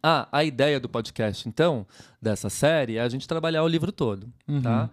Ah, 0.00 0.28
a 0.30 0.44
ideia 0.44 0.78
do 0.78 0.88
podcast, 0.88 1.48
então, 1.48 1.84
dessa 2.22 2.48
série, 2.48 2.98
é 2.98 3.00
a 3.00 3.08
gente 3.08 3.26
trabalhar 3.26 3.64
o 3.64 3.68
livro 3.68 3.90
todo, 3.90 4.32
Uhum. 4.46 4.62
tá? 4.62 4.88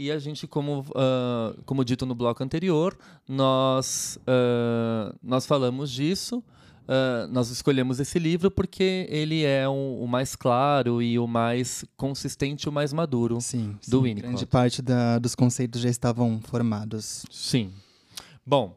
E 0.00 0.12
a 0.12 0.18
gente, 0.20 0.46
como, 0.46 0.84
ah, 0.94 1.52
como 1.66 1.84
dito 1.84 2.06
no 2.06 2.14
bloco 2.14 2.42
anterior, 2.42 2.96
nós, 3.28 4.16
ah, 4.26 5.12
nós 5.20 5.44
falamos 5.44 5.90
disso, 5.90 6.40
ah, 6.86 7.26
nós 7.30 7.50
escolhemos 7.50 7.98
esse 7.98 8.16
livro 8.18 8.48
porque 8.48 9.06
ele 9.10 9.42
é 9.44 9.68
o, 9.68 9.98
o 10.00 10.06
mais 10.06 10.36
claro 10.36 11.02
e 11.02 11.18
o 11.18 11.26
mais 11.26 11.84
consistente, 11.96 12.68
o 12.68 12.72
mais 12.72 12.92
maduro. 12.92 13.40
Sim, 13.40 13.76
Do 13.88 13.98
sim, 13.98 14.02
Winnicott. 14.04 14.22
grande 14.28 14.46
parte 14.46 14.80
da- 14.80 15.18
dos 15.18 15.34
conceitos 15.34 15.80
já 15.80 15.90
estavam 15.90 16.40
formados. 16.42 17.26
Sim. 17.30 17.72
Bom, 18.46 18.76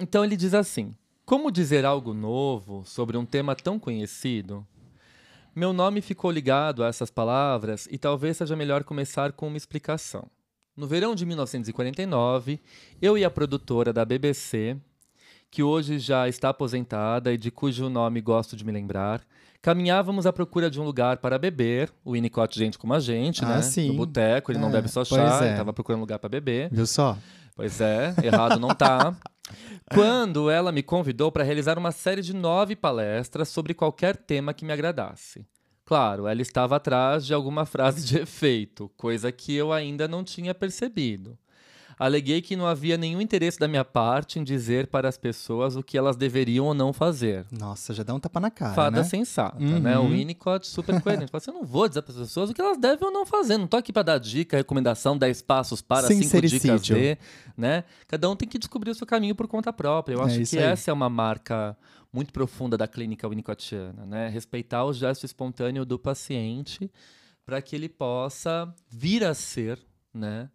então 0.00 0.24
ele 0.24 0.36
diz 0.36 0.54
assim: 0.54 0.92
Como 1.24 1.52
dizer 1.52 1.84
algo 1.84 2.12
novo 2.12 2.82
sobre 2.84 3.16
um 3.16 3.24
tema 3.24 3.54
tão 3.54 3.78
conhecido? 3.78 4.66
Meu 5.54 5.72
nome 5.72 6.00
ficou 6.00 6.30
ligado 6.30 6.82
a 6.82 6.88
essas 6.88 7.10
palavras 7.10 7.86
e 7.90 7.98
talvez 7.98 8.38
seja 8.38 8.56
melhor 8.56 8.84
começar 8.84 9.32
com 9.32 9.48
uma 9.48 9.56
explicação. 9.56 10.26
No 10.74 10.86
verão 10.86 11.14
de 11.14 11.26
1949, 11.26 12.58
eu 13.00 13.18
e 13.18 13.24
a 13.24 13.30
produtora 13.30 13.92
da 13.92 14.04
BBC, 14.04 14.76
que 15.50 15.62
hoje 15.62 15.98
já 15.98 16.26
está 16.26 16.48
aposentada 16.48 17.32
e 17.32 17.36
de 17.36 17.50
cujo 17.50 17.90
nome 17.90 18.22
gosto 18.22 18.56
de 18.56 18.64
me 18.64 18.72
lembrar, 18.72 19.20
caminhávamos 19.60 20.24
à 20.26 20.32
procura 20.32 20.70
de 20.70 20.80
um 20.80 20.84
lugar 20.84 21.18
para 21.18 21.38
beber. 21.38 21.90
O 22.02 22.12
Winnicott, 22.12 22.58
gente 22.58 22.78
como 22.78 22.94
a 22.94 23.00
gente, 23.00 23.44
Ah, 23.44 23.48
né? 23.56 23.62
sim. 23.62 23.88
No 23.88 23.94
boteco, 23.94 24.50
ele 24.50 24.58
não 24.58 24.70
É, 24.70 24.72
bebe 24.72 24.88
só 24.88 25.04
chá, 25.04 25.38
ele 25.40 25.48
é. 25.48 25.52
estava 25.52 25.74
procurando 25.74 25.98
um 25.98 26.02
lugar 26.04 26.18
para 26.18 26.30
beber. 26.30 26.70
Viu 26.72 26.86
só? 26.86 27.18
Pois 27.54 27.78
é, 27.82 28.14
errado 28.24 28.58
não 28.58 28.74
tá. 28.74 29.14
Quando 29.92 30.48
ela 30.50 30.72
me 30.72 30.82
convidou 30.82 31.30
para 31.30 31.44
realizar 31.44 31.78
uma 31.78 31.92
série 31.92 32.22
de 32.22 32.34
nove 32.34 32.76
palestras 32.76 33.48
sobre 33.48 33.74
qualquer 33.74 34.16
tema 34.16 34.54
que 34.54 34.64
me 34.64 34.72
agradasse. 34.72 35.46
Claro, 35.84 36.26
ela 36.26 36.40
estava 36.40 36.76
atrás 36.76 37.26
de 37.26 37.34
alguma 37.34 37.66
frase 37.66 38.06
de 38.06 38.18
efeito, 38.18 38.88
coisa 38.96 39.32
que 39.32 39.54
eu 39.54 39.72
ainda 39.72 40.06
não 40.06 40.22
tinha 40.22 40.54
percebido. 40.54 41.38
Aleguei 42.04 42.42
que 42.42 42.56
não 42.56 42.66
havia 42.66 42.96
nenhum 42.96 43.20
interesse 43.20 43.58
da 43.58 43.68
minha 43.68 43.84
parte 43.84 44.38
em 44.38 44.44
dizer 44.44 44.88
para 44.88 45.08
as 45.08 45.16
pessoas 45.16 45.76
o 45.76 45.82
que 45.82 45.96
elas 45.96 46.16
deveriam 46.16 46.66
ou 46.66 46.74
não 46.74 46.92
fazer. 46.92 47.46
Nossa, 47.50 47.94
já 47.94 48.02
dá 48.02 48.12
um 48.12 48.18
tapa 48.18 48.40
na 48.40 48.50
cara, 48.50 48.74
Fada 48.74 48.96
né? 48.98 49.04
sensata, 49.04 49.58
né? 49.58 49.96
O 49.98 50.02
Uhum. 50.02 50.10
Winnicott 50.10 50.66
super 50.66 51.00
coerente. 51.00 51.30
Fala 51.30 51.40
assim, 51.40 51.50
eu 51.50 51.54
não 51.54 51.64
vou 51.64 51.86
dizer 51.88 52.02
para 52.02 52.12
as 52.12 52.18
pessoas 52.18 52.50
o 52.50 52.54
que 52.54 52.60
elas 52.60 52.76
devem 52.76 53.06
ou 53.06 53.12
não 53.12 53.24
fazer. 53.24 53.56
Não 53.56 53.66
tô 53.66 53.76
aqui 53.76 53.92
para 53.92 54.02
dar 54.02 54.18
dica, 54.18 54.56
recomendação, 54.56 55.16
10 55.16 55.42
passos 55.42 55.80
para, 55.80 56.08
cinco 56.08 56.40
dicas 56.40 56.82
de, 56.82 57.18
né? 57.56 57.84
Cada 58.08 58.28
um 58.28 58.34
tem 58.34 58.48
que 58.48 58.58
descobrir 58.58 58.90
o 58.90 58.94
seu 58.94 59.06
caminho 59.06 59.34
por 59.34 59.46
conta 59.46 59.72
própria. 59.72 60.14
Eu 60.14 60.22
É 60.22 60.24
acho 60.24 60.40
isso 60.40 60.56
que 60.56 60.58
aí. 60.58 60.64
essa 60.72 60.90
é 60.90 60.94
uma 60.94 61.08
marca 61.08 61.76
muito 62.12 62.32
profunda 62.32 62.76
da 62.76 62.88
clínica 62.88 63.28
winnicottiana, 63.28 64.04
né? 64.04 64.28
Respeitar 64.28 64.84
o 64.84 64.92
gesto 64.92 65.24
espontâneo 65.24 65.84
do 65.84 65.98
paciente 65.98 66.90
para 67.46 67.62
que 67.62 67.76
ele 67.76 67.88
possa 67.88 68.72
vir 68.88 69.24
a 69.24 69.34
ser, 69.34 69.78
né? 70.12 70.48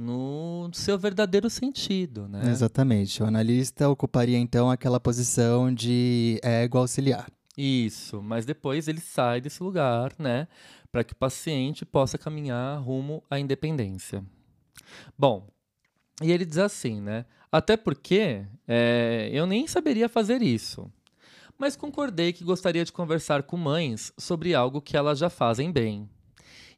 No 0.00 0.70
seu 0.72 0.96
verdadeiro 0.96 1.50
sentido, 1.50 2.28
né? 2.28 2.48
Exatamente. 2.48 3.20
O 3.20 3.26
analista 3.26 3.88
ocuparia 3.88 4.38
então 4.38 4.70
aquela 4.70 5.00
posição 5.00 5.74
de 5.74 6.38
ego 6.40 6.78
auxiliar. 6.78 7.26
Isso, 7.56 8.22
mas 8.22 8.46
depois 8.46 8.86
ele 8.86 9.00
sai 9.00 9.40
desse 9.40 9.60
lugar, 9.60 10.12
né, 10.16 10.46
para 10.92 11.02
que 11.02 11.12
o 11.12 11.16
paciente 11.16 11.84
possa 11.84 12.16
caminhar 12.16 12.80
rumo 12.80 13.24
à 13.28 13.40
independência. 13.40 14.24
Bom, 15.18 15.48
e 16.22 16.30
ele 16.30 16.44
diz 16.44 16.58
assim, 16.58 17.00
né? 17.00 17.26
Até 17.50 17.76
porque 17.76 18.46
é, 18.68 19.28
eu 19.32 19.48
nem 19.48 19.66
saberia 19.66 20.08
fazer 20.08 20.42
isso. 20.42 20.88
Mas 21.58 21.74
concordei 21.74 22.32
que 22.32 22.44
gostaria 22.44 22.84
de 22.84 22.92
conversar 22.92 23.42
com 23.42 23.56
mães 23.56 24.12
sobre 24.16 24.54
algo 24.54 24.80
que 24.80 24.96
elas 24.96 25.18
já 25.18 25.28
fazem 25.28 25.72
bem. 25.72 26.08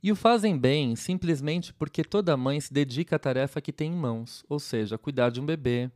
E 0.03 0.11
o 0.11 0.17
fazem 0.17 0.57
bem 0.57 0.97
simplesmente 0.97 1.75
porque 1.75 2.03
toda 2.03 2.37
mãe 2.37 2.59
se 2.61 2.73
dedica 2.73 3.17
à 3.17 3.19
tarefa 3.19 3.61
que 3.61 3.73
tem 3.73 3.93
em 3.93 3.97
mãos, 3.97 4.43
ou 4.49 4.59
seja, 4.59 4.97
cuidar 4.97 5.31
de 5.31 5.41
um 5.41 5.47
bebê, 5.47 5.91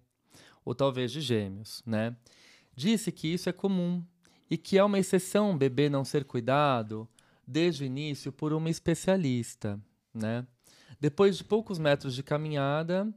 ou 0.65 0.75
talvez 0.75 1.11
de 1.11 1.21
gêmeos, 1.21 1.83
né? 1.87 2.15
Disse 2.77 3.11
que 3.11 3.29
isso 3.29 3.49
é 3.49 3.53
comum 3.53 4.05
e 4.51 4.59
que 4.59 4.77
é 4.77 4.85
uma 4.85 4.99
exceção 4.99 5.53
um 5.53 5.59
bebê 5.59 5.89
não 5.89 6.05
ser 6.05 6.25
cuidado 6.25 7.09
desde 7.47 7.85
o 7.85 7.87
início 7.87 8.31
por 8.31 8.53
uma 8.53 8.69
especialista, 8.69 9.81
né? 10.13 10.47
Depois 11.01 11.37
de 11.37 11.45
poucos 11.45 11.79
metros 11.79 12.15
de 12.15 12.23
caminhada, 12.23 13.13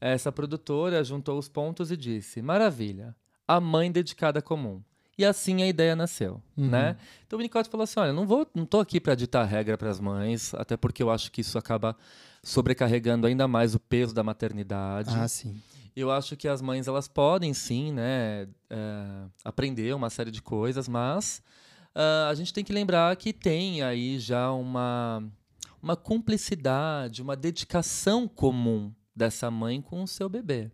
essa 0.00 0.30
produtora 0.30 1.02
juntou 1.02 1.38
os 1.38 1.48
pontos 1.48 1.90
e 1.90 1.96
disse: 1.96 2.42
"Maravilha, 2.42 3.16
a 3.48 3.58
mãe 3.58 3.90
dedicada 3.90 4.42
comum". 4.42 4.82
E 5.18 5.24
assim 5.24 5.62
a 5.62 5.66
ideia 5.66 5.96
nasceu, 5.96 6.42
Uhum. 6.56 6.68
né? 6.68 6.96
Então 7.26 7.38
o 7.38 7.40
Winnicott 7.40 7.68
falou 7.70 7.84
assim: 7.84 7.98
olha, 8.00 8.12
não 8.12 8.26
vou, 8.26 8.46
não 8.54 8.66
tô 8.66 8.80
aqui 8.80 9.00
para 9.00 9.14
ditar 9.14 9.44
regra 9.46 9.78
para 9.78 9.88
as 9.88 9.98
mães, 9.98 10.52
até 10.54 10.76
porque 10.76 11.02
eu 11.02 11.10
acho 11.10 11.32
que 11.32 11.40
isso 11.40 11.56
acaba 11.58 11.96
sobrecarregando 12.42 13.26
ainda 13.26 13.48
mais 13.48 13.74
o 13.74 13.80
peso 13.80 14.14
da 14.14 14.22
maternidade. 14.22 15.10
Ah, 15.14 15.26
sim. 15.26 15.60
Eu 15.94 16.10
acho 16.10 16.36
que 16.36 16.46
as 16.46 16.60
mães 16.60 16.86
elas 16.86 17.08
podem 17.08 17.54
sim, 17.54 17.90
né, 17.92 18.46
é, 18.68 19.24
aprender 19.42 19.94
uma 19.94 20.10
série 20.10 20.30
de 20.30 20.42
coisas, 20.42 20.86
mas 20.86 21.42
ah, 21.94 22.28
a 22.30 22.34
gente 22.34 22.52
tem 22.52 22.62
que 22.62 22.72
lembrar 22.72 23.16
que 23.16 23.32
tem 23.32 23.82
aí 23.82 24.18
já 24.18 24.50
uma 24.52 25.22
uma 25.82 25.96
cumplicidade, 25.96 27.22
uma 27.22 27.36
dedicação 27.36 28.26
comum 28.28 28.92
dessa 29.14 29.50
mãe 29.50 29.80
com 29.80 30.02
o 30.02 30.06
seu 30.06 30.28
bebê. 30.28 30.70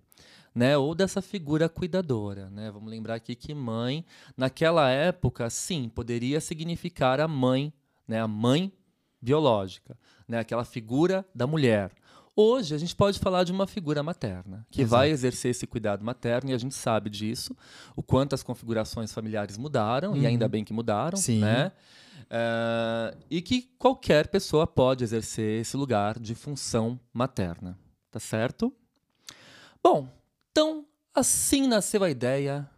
Né, 0.55 0.77
ou 0.77 0.95
dessa 0.95 1.23
figura 1.23 1.67
cuidadora, 1.67 2.51
né? 2.51 2.71
Vamos 2.71 2.91
lembrar 2.91 3.15
aqui 3.15 3.35
que 3.35 3.55
mãe, 3.55 4.05
naquela 4.37 4.91
época, 4.91 5.49
sim, 5.49 5.89
poderia 5.89 6.43
significar 6.43 7.21
a 7.21 7.27
mãe, 7.27 7.73
né? 8.07 8.21
A 8.21 8.29
mãe 8.29 8.71
biológica, 9.19 9.97
né? 10.29 10.39
Aquela 10.39 10.65
figura 10.65 11.25
da 11.35 11.47
mulher. 11.47 11.91
Hoje 12.35 12.75
a 12.75 12.79
gente 12.79 12.97
pode 12.97 13.19
falar 13.19 13.45
de 13.45 13.53
uma 13.53 13.67
figura 13.67 14.03
materna 14.03 14.67
que 14.71 14.83
Exato. 14.83 14.99
vai 14.99 15.11
exercer 15.11 15.51
esse 15.51 15.67
cuidado 15.67 16.05
materno 16.05 16.51
e 16.51 16.55
a 16.55 16.59
gente 16.59 16.75
sabe 16.75 17.11
disso, 17.11 17.55
o 17.95 18.03
quanto 18.03 18.35
as 18.35 18.43
configurações 18.43 19.13
familiares 19.13 19.59
mudaram 19.59 20.17
e 20.17 20.27
ainda 20.27 20.49
bem 20.49 20.65
que 20.65 20.73
mudaram, 20.73 21.17
Sim. 21.17 21.41
né? 21.41 21.73
Eh, 22.31 23.17
e 23.31 23.43
que 23.43 23.71
qualquer 23.79 24.29
pessoa 24.29 24.67
pode 24.67 25.05
exercer 25.05 25.61
esse 25.61 25.77
lugar 25.77 26.19
de 26.19 26.35
função 26.35 26.99
materna, 27.13 27.79
tá 28.11 28.19
certo? 28.19 28.73
Bom, 29.85 30.09
então 30.53 30.87
assim 31.15 31.67
nasceu 31.67 32.05
a 32.05 32.11
ideia 32.11 32.69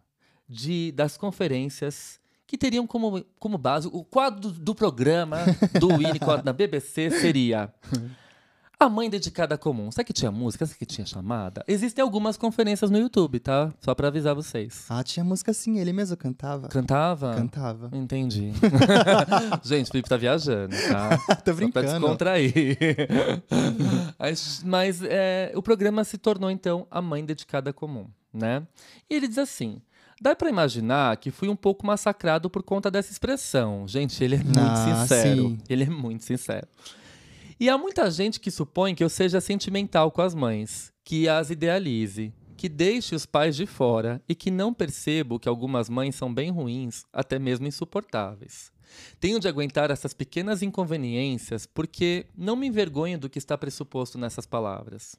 de 0.48 0.92
das 0.92 1.16
conferências 1.16 2.18
que 2.46 2.56
teriam 2.56 2.86
como, 2.86 3.24
como 3.38 3.58
base 3.58 3.88
o 3.92 4.04
quadro 4.04 4.50
do 4.50 4.74
programa 4.74 5.38
do 5.80 5.88
Winnicott 5.88 6.44
na 6.44 6.52
BBC 6.52 7.10
seria 7.10 7.72
a 8.84 8.88
mãe 8.88 9.08
dedicada 9.10 9.56
comum. 9.58 9.90
Sabe 9.90 10.04
que 10.06 10.12
tinha 10.12 10.30
música? 10.30 10.64
Sabe 10.66 10.78
que 10.78 10.86
tinha 10.86 11.06
chamada? 11.06 11.64
Existem 11.66 12.02
algumas 12.02 12.36
conferências 12.36 12.90
no 12.90 12.98
YouTube, 12.98 13.38
tá? 13.40 13.72
Só 13.80 13.94
pra 13.94 14.08
avisar 14.08 14.34
vocês. 14.34 14.84
Ah, 14.88 15.02
tinha 15.02 15.24
música 15.24 15.52
sim, 15.52 15.78
ele 15.78 15.92
mesmo 15.92 16.16
cantava. 16.16 16.68
Cantava? 16.68 17.34
Cantava. 17.34 17.90
Entendi. 17.96 18.52
Gente, 19.64 19.88
o 19.88 19.92
Felipe 19.92 20.08
tá 20.08 20.16
viajando, 20.16 20.74
tá? 20.88 21.18
Tô 21.18 21.34
Só 21.34 21.40
pra 21.42 21.52
brincando. 21.54 21.86
descontrair. 21.88 22.54
mas 24.18 24.62
mas, 24.64 25.02
é, 25.02 25.52
o 25.54 25.62
programa 25.62 26.04
se 26.04 26.18
tornou, 26.18 26.50
então, 26.50 26.86
a 26.90 27.00
mãe 27.00 27.24
dedicada 27.24 27.72
comum, 27.72 28.06
né? 28.32 28.62
E 29.08 29.14
ele 29.14 29.28
diz 29.28 29.38
assim... 29.38 29.80
Dá 30.22 30.34
pra 30.34 30.48
imaginar 30.48 31.16
que 31.16 31.32
fui 31.32 31.48
um 31.48 31.56
pouco 31.56 31.84
massacrado 31.84 32.48
por 32.48 32.62
conta 32.62 32.88
dessa 32.88 33.10
expressão. 33.10 33.86
Gente, 33.86 34.22
ele 34.22 34.36
é 34.36 34.38
muito 34.44 34.58
Ah, 34.60 35.00
sincero. 35.02 35.42
sim. 35.48 35.58
Ele 35.68 35.82
é 35.84 35.90
muito 35.90 36.22
sincero. 36.24 36.66
E 37.58 37.68
há 37.68 37.78
muita 37.78 38.10
gente 38.10 38.40
que 38.40 38.50
supõe 38.50 38.94
que 38.94 39.04
eu 39.04 39.08
seja 39.08 39.40
sentimental 39.40 40.10
com 40.10 40.22
as 40.22 40.34
mães, 40.34 40.92
que 41.04 41.28
as 41.28 41.50
idealize, 41.50 42.32
que 42.56 42.68
deixe 42.68 43.14
os 43.14 43.26
pais 43.26 43.54
de 43.56 43.66
fora 43.66 44.22
e 44.28 44.34
que 44.34 44.50
não 44.50 44.72
percebo 44.72 45.38
que 45.38 45.48
algumas 45.48 45.88
mães 45.88 46.14
são 46.14 46.32
bem 46.32 46.50
ruins, 46.50 47.04
até 47.12 47.38
mesmo 47.38 47.66
insuportáveis. 47.66 48.72
Tenho 49.18 49.40
de 49.40 49.48
aguentar 49.48 49.90
essas 49.90 50.12
pequenas 50.12 50.62
inconveniências 50.62 51.66
porque 51.66 52.26
não 52.36 52.56
me 52.56 52.66
envergonho 52.66 53.18
do 53.18 53.28
que 53.30 53.38
está 53.38 53.56
pressuposto 53.56 54.18
nessas 54.18 54.46
palavras. 54.46 55.16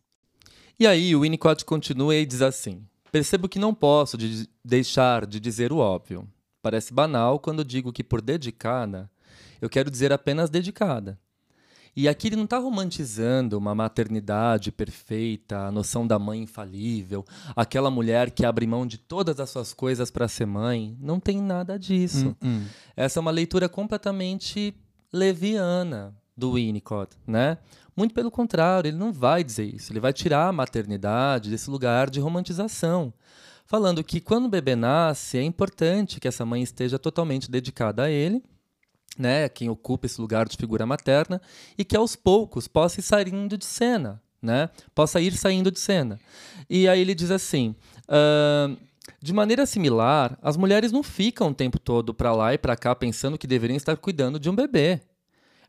E 0.80 0.86
aí 0.86 1.16
o 1.16 1.22
Winnicott 1.22 1.64
continua 1.66 2.16
e 2.16 2.26
diz 2.26 2.42
assim: 2.42 2.86
Percebo 3.12 3.48
que 3.50 3.60
não 3.60 3.74
posso 3.74 4.18
de- 4.18 4.50
deixar 4.64 5.26
de 5.26 5.40
dizer 5.40 5.72
o 5.72 5.78
óbvio. 5.78 6.28
Parece 6.62 6.94
banal 6.94 7.40
quando 7.40 7.64
digo 7.64 7.94
que 7.94 8.04
por 8.04 8.22
dedicada 8.22 9.10
eu 9.62 9.70
quero 9.70 9.90
dizer 9.90 10.12
apenas 10.12 10.50
dedicada. 10.50 11.20
E 11.96 12.10
aqui 12.10 12.28
ele 12.28 12.36
não 12.36 12.44
está 12.44 12.58
romantizando 12.58 13.58
uma 13.58 13.74
maternidade 13.74 14.70
perfeita, 14.70 15.68
a 15.68 15.72
noção 15.72 16.06
da 16.06 16.20
mãe 16.20 16.42
infalível, 16.42 17.24
aquela 17.56 17.90
mulher 17.90 18.32
que 18.32 18.46
abre 18.46 18.68
mão 18.68 18.86
de 18.86 18.98
todas 18.98 19.40
as 19.40 19.50
suas 19.50 19.74
coisas 19.74 20.12
para 20.12 20.28
ser 20.28 20.46
mãe. 20.46 20.98
Não 21.00 21.22
tem 21.22 21.42
nada 21.42 21.80
disso. 21.80 22.36
Hum, 22.44 22.50
hum. 22.50 22.66
Essa 22.98 23.20
é 23.20 23.22
uma 23.22 23.32
leitura 23.32 23.70
completamente 23.70 24.76
leviana 25.12 26.14
do 26.36 26.54
Winnicott, 26.54 27.16
né? 27.26 27.58
Muito 27.96 28.14
pelo 28.14 28.30
contrário, 28.30 28.90
ele 28.90 28.98
não 28.98 29.14
vai 29.14 29.42
dizer 29.42 29.64
isso. 29.64 29.94
Ele 29.94 30.02
vai 30.02 30.12
tirar 30.12 30.50
a 30.50 30.52
maternidade 30.52 31.50
desse 31.50 31.70
lugar 31.70 32.10
de 32.10 32.20
romantização, 32.20 33.14
falando 33.66 34.04
que 34.04 34.20
quando 34.20 34.46
o 34.46 34.50
bebê 34.50 34.76
nasce 34.76 35.38
é 35.38 35.44
importante 35.44 36.20
que 36.20 36.28
essa 36.28 36.46
mãe 36.46 36.62
esteja 36.62 37.00
totalmente 37.00 37.50
dedicada 37.50 38.04
a 38.04 38.12
ele, 38.12 38.44
né? 39.18 39.50
Quem 39.50 39.70
ocupa 39.70 40.06
esse 40.06 40.20
lugar 40.20 40.48
de 40.48 40.58
figura 40.58 40.86
materna 40.86 41.42
e 41.78 41.84
que 41.84 41.96
aos 41.96 42.16
poucos 42.16 42.68
possa 42.68 43.00
ir 43.00 43.04
saindo 43.04 43.58
de 43.58 43.66
cena, 43.66 44.22
né? 44.42 44.70
Possa 44.94 45.20
ir 45.22 45.34
saindo 45.34 45.72
de 45.72 45.80
cena. 45.80 46.20
E 46.70 46.88
aí 46.88 47.02
ele 47.02 47.16
diz 47.16 47.32
assim. 47.32 47.76
Uh, 48.08 48.78
de 49.22 49.34
maneira 49.34 49.66
similar, 49.66 50.38
as 50.42 50.58
mulheres 50.58 50.92
não 50.92 51.04
ficam 51.04 51.50
o 51.50 51.54
tempo 51.54 51.80
todo 51.80 52.14
para 52.14 52.34
lá 52.34 52.54
e 52.54 52.58
para 52.58 52.76
cá 52.76 52.96
pensando 52.96 53.38
que 53.38 53.48
deveriam 53.48 53.78
estar 53.78 53.96
cuidando 53.98 54.40
de 54.40 54.50
um 54.50 54.56
bebê. 54.56 55.02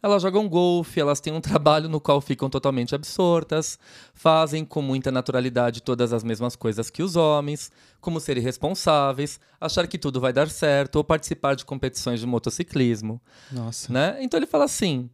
Elas 0.03 0.23
jogam 0.23 0.49
golfe, 0.49 1.01
elas 1.01 1.21
têm 1.21 1.33
um 1.33 1.41
trabalho 1.41 1.89
no 1.89 2.01
qual 2.01 2.21
ficam 2.21 2.49
totalmente 2.49 2.95
absortas, 2.95 3.79
fazem 4.15 4.65
com 4.65 4.83
muita 4.83 5.11
naturalidade 5.11 5.83
todas 5.83 6.13
as 6.13 6.23
mesmas 6.23 6.57
coisas 6.57 6.91
que 6.91 7.03
os 7.03 7.17
homens, 7.17 7.71
como 8.01 8.21
ser 8.21 8.37
irresponsáveis, 8.37 9.41
achar 9.61 9.87
que 9.87 9.99
tudo 9.99 10.21
vai 10.21 10.33
dar 10.33 10.49
certo 10.49 10.97
ou 10.97 11.05
participar 11.05 11.55
de 11.55 11.65
competições 11.65 12.21
de 12.21 12.27
motociclismo. 12.27 13.21
Nossa. 13.51 13.93
Né? 13.93 14.19
Então 14.21 14.39
ele 14.39 14.47
fala 14.47 14.65
assim: 14.65 15.11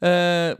é, 0.00 0.56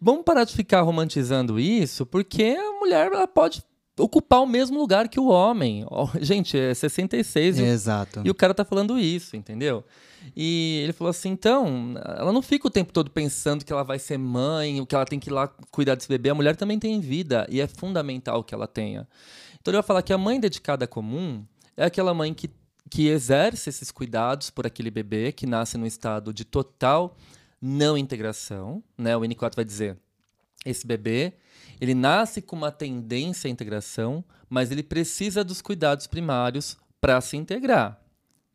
vamos 0.00 0.24
parar 0.24 0.44
de 0.44 0.54
ficar 0.54 0.82
romantizando 0.82 1.60
isso, 1.60 2.04
porque 2.06 2.56
a 2.58 2.78
mulher 2.78 3.12
ela 3.12 3.28
pode 3.28 3.62
ocupar 4.00 4.40
o 4.42 4.46
mesmo 4.46 4.78
lugar 4.78 5.08
que 5.08 5.20
o 5.20 5.28
homem. 5.28 5.84
Gente, 6.20 6.58
é 6.58 6.74
66 6.74 7.58
e, 7.58 7.62
Exato. 7.62 8.22
e 8.24 8.30
o 8.30 8.34
cara 8.34 8.54
tá 8.54 8.64
falando 8.64 8.98
isso, 8.98 9.36
entendeu? 9.36 9.84
E 10.36 10.80
ele 10.82 10.92
falou 10.92 11.10
assim: 11.10 11.30
então, 11.30 11.94
ela 12.16 12.32
não 12.32 12.42
fica 12.42 12.66
o 12.66 12.70
tempo 12.70 12.92
todo 12.92 13.10
pensando 13.10 13.64
que 13.64 13.72
ela 13.72 13.82
vai 13.82 13.98
ser 13.98 14.18
mãe, 14.18 14.84
que 14.84 14.94
ela 14.94 15.04
tem 15.04 15.18
que 15.18 15.30
ir 15.30 15.32
lá 15.32 15.48
cuidar 15.70 15.94
desse 15.94 16.08
bebê. 16.08 16.30
A 16.30 16.34
mulher 16.34 16.56
também 16.56 16.78
tem 16.78 17.00
vida 17.00 17.46
e 17.50 17.60
é 17.60 17.66
fundamental 17.66 18.42
que 18.44 18.54
ela 18.54 18.66
tenha. 18.66 19.08
Então 19.60 19.72
ele 19.72 19.78
vai 19.78 19.86
falar 19.86 20.02
que 20.02 20.12
a 20.12 20.18
mãe 20.18 20.40
dedicada 20.40 20.86
comum 20.86 21.44
é 21.76 21.84
aquela 21.84 22.14
mãe 22.14 22.32
que, 22.32 22.50
que 22.90 23.08
exerce 23.08 23.68
esses 23.68 23.90
cuidados 23.90 24.50
por 24.50 24.66
aquele 24.66 24.90
bebê 24.90 25.32
que 25.32 25.46
nasce 25.46 25.76
num 25.76 25.86
estado 25.86 26.32
de 26.32 26.44
total 26.44 27.16
não 27.60 27.96
integração. 27.96 28.82
Né? 28.96 29.16
O 29.16 29.20
Winnicott 29.20 29.54
vai 29.54 29.64
dizer: 29.64 29.98
esse 30.64 30.86
bebê 30.86 31.34
ele 31.80 31.94
nasce 31.94 32.42
com 32.42 32.54
uma 32.54 32.70
tendência 32.70 33.48
à 33.48 33.50
integração, 33.50 34.22
mas 34.48 34.70
ele 34.70 34.82
precisa 34.82 35.42
dos 35.42 35.62
cuidados 35.62 36.06
primários 36.06 36.76
para 37.00 37.20
se 37.20 37.36
integrar. 37.36 37.99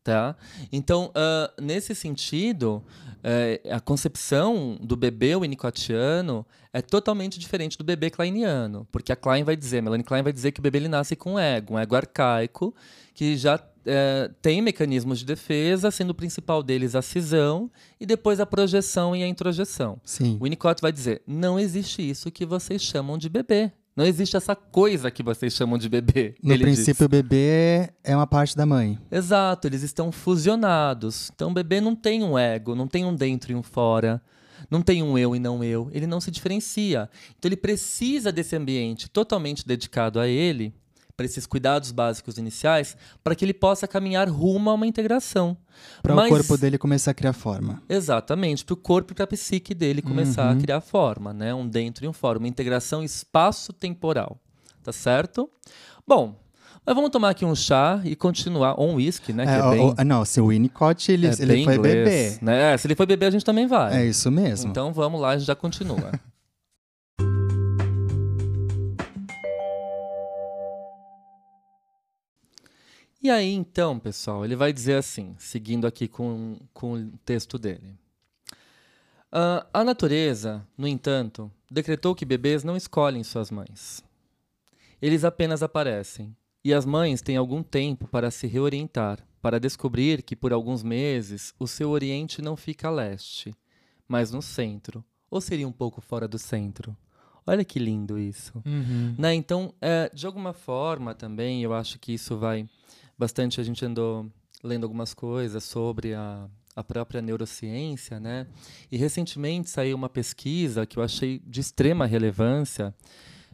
Tá? 0.06 0.36
Então, 0.72 1.12
uh, 1.16 1.60
nesse 1.60 1.96
sentido, 1.96 2.84
uh, 3.24 3.74
a 3.76 3.80
concepção 3.80 4.78
do 4.80 4.96
bebê 4.96 5.36
winnicottiano 5.36 6.46
é 6.72 6.80
totalmente 6.80 7.40
diferente 7.40 7.76
do 7.76 7.84
bebê 7.84 8.12
kleiniano, 8.12 8.88
porque 8.92 9.12
a 9.12 9.16
Klein 9.16 9.44
vai 9.44 9.56
dizer, 9.56 9.82
Melanie 9.82 10.04
Klein 10.04 10.22
vai 10.22 10.32
dizer 10.32 10.52
que 10.52 10.60
o 10.60 10.62
bebê 10.62 10.78
ele 10.78 10.88
nasce 10.88 11.16
com 11.16 11.34
um 11.34 11.40
ego, 11.40 11.74
um 11.74 11.80
ego 11.80 11.96
arcaico, 11.96 12.76
que 13.16 13.36
já 13.36 13.56
uh, 13.56 14.34
tem 14.44 14.62
mecanismos 14.62 15.18
de 15.18 15.26
defesa, 15.26 15.90
sendo 15.90 16.12
o 16.12 16.14
principal 16.14 16.62
deles 16.62 16.94
a 16.94 17.02
cisão 17.02 17.72
e 18.00 18.06
depois 18.06 18.40
a 18.40 18.46
projeção 18.46 19.16
e 19.16 19.24
a 19.24 19.28
introjeção. 19.28 20.00
Sim. 20.04 20.38
O 20.40 20.44
Winnicott 20.44 20.84
vai 20.84 20.92
dizer, 20.92 21.24
não 21.26 21.60
existe 21.60 22.08
isso 22.08 22.30
que 22.30 22.46
vocês 22.46 22.80
chamam 22.80 23.18
de 23.18 23.28
bebê. 23.28 23.72
Não 23.96 24.06
existe 24.06 24.36
essa 24.36 24.56
coisa 24.56 25.10
que 25.10 25.24
vocês 25.24 25.54
chamam 25.54 25.78
de 25.78 25.88
bebê. 25.88 26.36
No 26.44 26.58
princípio, 26.60 26.94
diz. 26.94 27.02
o 27.02 27.10
bebê 27.10 27.94
é 28.04 28.14
uma 28.14 28.28
parte 28.28 28.56
da 28.56 28.66
mãe. 28.66 29.00
Exato, 29.10 29.68
eles 29.68 29.84
estão 29.84 30.12
fusionados. 30.12 31.32
Então, 31.34 31.52
o 31.52 31.54
bebê 31.54 31.80
não 31.80 31.96
tem 31.96 32.22
um 32.22 32.38
ego, 32.38 32.76
não 32.76 32.88
tem 32.88 33.06
um 33.06 33.16
dentro 33.16 33.54
e 33.54 33.56
um 33.56 33.64
fora. 33.64 34.22
Não 34.70 34.82
tem 34.82 35.02
um 35.02 35.18
eu 35.18 35.34
e 35.34 35.40
não 35.40 35.64
eu. 35.64 35.90
Ele 35.94 36.08
não 36.08 36.20
se 36.20 36.30
diferencia. 36.30 37.10
Então, 37.38 37.48
ele 37.48 37.56
precisa 37.56 38.34
desse 38.34 38.54
ambiente 38.56 39.10
totalmente 39.10 39.66
dedicado 39.66 40.20
a 40.20 40.28
ele 40.28 40.74
para 41.16 41.26
esses 41.26 41.46
cuidados 41.46 41.92
básicos 41.92 42.38
iniciais, 42.38 42.98
para 43.24 43.36
que 43.36 43.46
ele 43.46 43.54
possa 43.54 43.88
caminhar 43.88 44.30
rumo 44.30 44.70
a 44.70 44.74
uma 44.74 44.88
integração. 44.88 45.58
Para 46.02 46.16
o 46.16 46.30
corpo 46.30 46.58
dele 46.58 46.78
começar 46.78 47.12
a 47.12 47.14
criar 47.14 47.34
forma. 47.34 47.82
Exatamente, 47.88 48.64
para 48.66 48.74
o 48.74 48.78
corpo 48.78 49.14
e 49.14 49.16
para 49.16 49.24
a 49.24 49.28
psique 49.28 49.74
dele 49.74 50.02
começar 50.02 50.52
uhum. 50.52 50.58
a 50.58 50.62
criar 50.62 50.82
forma, 50.82 51.34
né? 51.34 51.54
Um 51.54 51.68
dentro 51.68 52.06
e 52.06 52.08
um 52.08 52.14
fora, 52.14 52.38
uma 52.38 52.48
integração 52.48 53.04
espaço-temporal. 53.04 54.38
Tá 54.84 54.92
certo? 54.92 55.50
Bom, 56.08 56.36
mas 56.86 56.96
vamos 56.96 57.10
tomar 57.10 57.32
aqui 57.32 57.44
um 57.44 57.56
chá 57.56 58.00
e 58.04 58.16
continuar. 58.16 58.80
Ou 58.80 58.92
um 58.92 58.96
whisky, 58.96 59.34
né? 59.34 59.46
É, 59.46 59.58
é 59.58 59.70
bem, 59.72 59.96
o, 59.98 60.04
não, 60.04 60.24
se 60.24 60.40
o 60.40 60.50
Winnicott 60.50 61.12
ele, 61.12 61.28
é 61.28 61.32
ele 61.40 61.64
foi 61.64 61.76
inglês, 61.76 61.80
beber. 61.80 62.38
Né? 62.44 62.74
É, 62.74 62.78
se 62.78 62.86
ele 62.86 62.96
foi 62.96 63.08
beber, 63.08 63.26
a 63.26 63.32
gente 63.32 63.44
também 63.44 63.66
vai. 63.66 64.02
É 64.02 64.06
isso 64.06 64.30
mesmo. 64.30 64.70
Então 64.70 64.94
vamos 64.94 65.20
lá, 65.20 65.30
a 65.32 65.38
gente 65.38 65.48
já 65.48 65.56
continua. 65.56 66.12
E 73.26 73.30
aí, 73.32 73.54
então, 73.54 73.98
pessoal, 73.98 74.46
ele 74.46 74.56
vai 74.56 74.72
dizer 74.72 74.98
assim, 74.98 75.34
seguindo 75.40 75.88
aqui 75.88 76.08
com, 76.08 76.60
com 76.72 76.94
o 76.94 77.12
texto 77.26 77.58
dele. 77.58 77.98
Uh, 79.34 79.66
a 79.74 79.84
natureza, 79.84 80.64
no 80.78 80.88
entanto, 80.88 81.52
decretou 81.68 82.14
que 82.14 82.24
bebês 82.24 82.64
não 82.64 82.78
escolhem 82.78 83.24
suas 83.24 83.50
mães. 83.50 84.04
Eles 85.02 85.24
apenas 85.24 85.64
aparecem, 85.64 86.38
e 86.64 86.72
as 86.72 86.86
mães 86.86 87.20
têm 87.20 87.36
algum 87.36 87.64
tempo 87.64 88.08
para 88.08 88.30
se 88.30 88.46
reorientar, 88.46 89.28
para 89.42 89.60
descobrir 89.60 90.22
que 90.22 90.36
por 90.36 90.54
alguns 90.54 90.84
meses 90.84 91.52
o 91.58 91.66
seu 91.66 91.90
oriente 91.90 92.44
não 92.44 92.56
fica 92.56 92.90
a 92.90 92.92
leste, 92.92 93.56
mas 94.08 94.30
no 94.30 94.40
centro, 94.44 95.04
ou 95.32 95.42
seria 95.42 95.68
um 95.68 95.72
pouco 95.72 96.00
fora 96.00 96.28
do 96.28 96.38
centro. 96.38 96.96
Olha 97.48 97.66
que 97.66 97.80
lindo 97.80 98.20
isso. 98.20 98.62
Uhum. 98.64 99.16
Né? 99.18 99.34
Então, 99.34 99.74
é, 99.82 100.12
de 100.14 100.28
alguma 100.28 100.54
forma 100.54 101.16
também, 101.16 101.64
eu 101.64 101.74
acho 101.74 101.98
que 101.98 102.14
isso 102.14 102.38
vai 102.38 102.68
bastante, 103.18 103.60
a 103.62 103.64
gente 103.64 103.84
andou 103.86 104.30
lendo 104.64 104.84
algumas 104.84 105.14
coisas 105.14 105.64
sobre 105.64 106.14
a, 106.14 106.48
a 106.76 106.84
própria 106.84 107.22
neurociência, 107.22 108.20
né? 108.20 108.48
E 108.92 108.98
recentemente 108.98 109.70
saiu 109.70 109.96
uma 109.96 110.10
pesquisa 110.10 110.86
que 110.86 110.98
eu 110.98 111.04
achei 111.04 111.42
de 111.46 111.62
extrema 111.62 112.06
relevância 112.06 112.94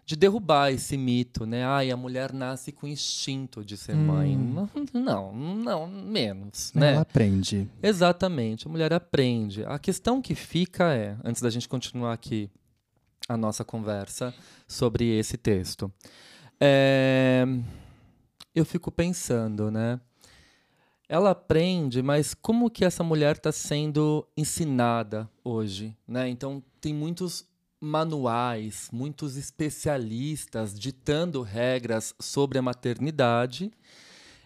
de 0.03 0.15
derrubar 0.15 0.71
esse 0.71 0.97
mito, 0.97 1.45
né? 1.45 1.63
Ai, 1.63 1.91
a 1.91 1.97
mulher 1.97 2.33
nasce 2.33 2.71
com 2.71 2.87
instinto 2.87 3.63
de 3.63 3.77
ser 3.77 3.95
hum. 3.95 4.05
mãe. 4.05 4.37
Não, 4.93 5.33
não, 5.33 5.87
menos, 5.87 6.73
né? 6.73 6.93
Ela 6.93 7.01
aprende. 7.01 7.69
Exatamente, 7.81 8.67
a 8.67 8.69
mulher 8.69 8.91
aprende. 8.93 9.63
A 9.65 9.77
questão 9.77 10.21
que 10.21 10.35
fica 10.35 10.93
é, 10.93 11.15
antes 11.23 11.41
da 11.41 11.49
gente 11.49 11.69
continuar 11.69 12.13
aqui 12.13 12.49
a 13.27 13.37
nossa 13.37 13.63
conversa 13.63 14.33
sobre 14.67 15.17
esse 15.17 15.37
texto, 15.37 15.91
é 16.59 17.45
eu 18.53 18.65
fico 18.65 18.91
pensando, 18.91 19.71
né? 19.71 19.99
Ela 21.07 21.31
aprende, 21.31 22.01
mas 22.01 22.33
como 22.33 22.69
que 22.69 22.85
essa 22.85 23.03
mulher 23.03 23.35
está 23.35 23.51
sendo 23.51 24.25
ensinada 24.35 25.29
hoje, 25.43 25.95
né? 26.07 26.29
Então 26.29 26.63
tem 26.79 26.93
muitos 26.93 27.45
manuais, 27.81 28.89
muitos 28.93 29.35
especialistas 29.35 30.79
ditando 30.79 31.41
regras 31.41 32.13
sobre 32.19 32.59
a 32.59 32.61
maternidade. 32.61 33.71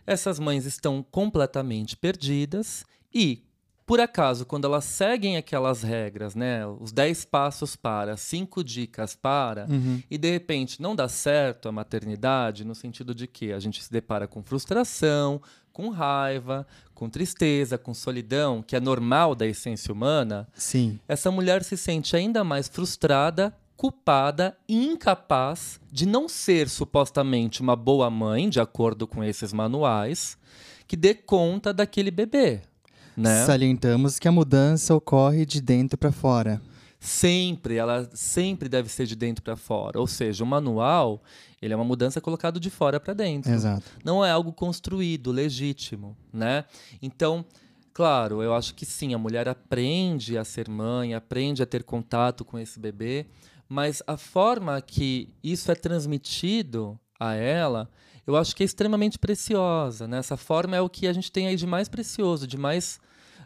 Essas 0.07 0.39
mães 0.39 0.65
estão 0.65 1.03
completamente 1.03 1.97
perdidas 1.97 2.85
e 3.13 3.44
por 3.85 3.99
acaso, 3.99 4.45
quando 4.45 4.65
elas 4.65 4.83
seguem 4.83 5.37
aquelas 5.37 5.83
regras, 5.83 6.33
né, 6.33 6.65
os 6.65 6.91
10 6.91 7.25
passos 7.25 7.75
para, 7.75 8.17
5 8.17 8.63
dicas 8.63 9.15
para, 9.15 9.67
uhum. 9.69 10.01
e 10.09 10.17
de 10.17 10.31
repente 10.31 10.81
não 10.81 10.95
dá 10.95 11.07
certo 11.07 11.69
a 11.69 11.71
maternidade, 11.71 12.65
no 12.65 12.73
sentido 12.73 13.13
de 13.13 13.27
que 13.27 13.53
a 13.53 13.59
gente 13.59 13.83
se 13.83 13.91
depara 13.91 14.27
com 14.27 14.41
frustração, 14.41 15.39
com 15.71 15.89
raiva, 15.89 16.65
com 16.95 17.09
tristeza, 17.09 17.77
com 17.77 17.93
solidão, 17.93 18.63
que 18.63 18.75
é 18.75 18.79
normal 18.79 19.35
da 19.35 19.45
essência 19.45 19.93
humana, 19.93 20.47
Sim. 20.55 20.99
essa 21.07 21.29
mulher 21.29 21.63
se 21.63 21.77
sente 21.77 22.15
ainda 22.15 22.43
mais 22.43 22.67
frustrada, 22.67 23.55
culpada 23.77 24.57
e 24.67 24.83
incapaz 24.83 25.79
de 25.91 26.07
não 26.07 26.27
ser 26.27 26.69
supostamente 26.69 27.61
uma 27.61 27.75
boa 27.75 28.09
mãe, 28.09 28.49
de 28.49 28.59
acordo 28.59 29.05
com 29.05 29.23
esses 29.23 29.53
manuais, 29.53 30.37
que 30.87 30.95
dê 30.95 31.13
conta 31.13 31.73
daquele 31.73 32.09
bebê. 32.09 32.61
Né? 33.15 33.45
Salientamos 33.45 34.19
que 34.19 34.27
a 34.27 34.31
mudança 34.31 34.93
ocorre 34.93 35.45
de 35.45 35.61
dentro 35.61 35.97
para 35.97 36.11
fora. 36.11 36.61
Sempre, 36.99 37.75
ela 37.75 38.09
sempre 38.13 38.67
deve 38.67 38.89
ser 38.89 39.05
de 39.05 39.15
dentro 39.15 39.43
para 39.43 39.55
fora. 39.55 39.99
Ou 39.99 40.07
seja, 40.07 40.43
o 40.43 40.47
manual, 40.47 41.21
ele 41.61 41.73
é 41.73 41.75
uma 41.75 41.85
mudança 41.85 42.19
colocada 42.19 42.59
de 42.59 42.69
fora 42.69 42.99
para 42.99 43.13
dentro. 43.13 43.51
Exato. 43.51 43.85
Não 44.03 44.25
é 44.25 44.31
algo 44.31 44.51
construído, 44.51 45.31
legítimo, 45.31 46.17
né? 46.33 46.65
Então, 47.01 47.45
Claro, 47.95 48.43
eu 48.43 48.53
acho 48.53 48.75
que 48.75 48.85
sim, 48.85 49.13
a 49.13 49.17
mulher 49.17 49.47
aprende 49.47 50.37
a 50.37 50.43
ser 50.43 50.67
mãe, 50.67 51.13
aprende 51.13 51.63
a 51.63 51.65
ter 51.65 51.81
contato 51.81 52.43
com 52.43 52.59
esse 52.59 52.77
bebê, 52.77 53.25
mas 53.69 54.03
a 54.05 54.17
forma 54.17 54.81
que 54.81 55.29
isso 55.41 55.71
é 55.71 55.75
transmitido 55.75 56.99
a 57.19 57.33
ela, 57.33 57.89
eu 58.25 58.35
acho 58.35 58.55
que 58.55 58.63
é 58.63 58.65
extremamente 58.65 59.19
preciosa. 59.19 60.07
Né? 60.07 60.17
Essa 60.17 60.37
forma 60.37 60.75
é 60.75 60.81
o 60.81 60.89
que 60.89 61.07
a 61.07 61.13
gente 61.13 61.31
tem 61.31 61.47
aí 61.47 61.55
de 61.55 61.67
mais 61.67 61.87
precioso, 61.87 62.47
de 62.47 62.57
mais 62.57 62.99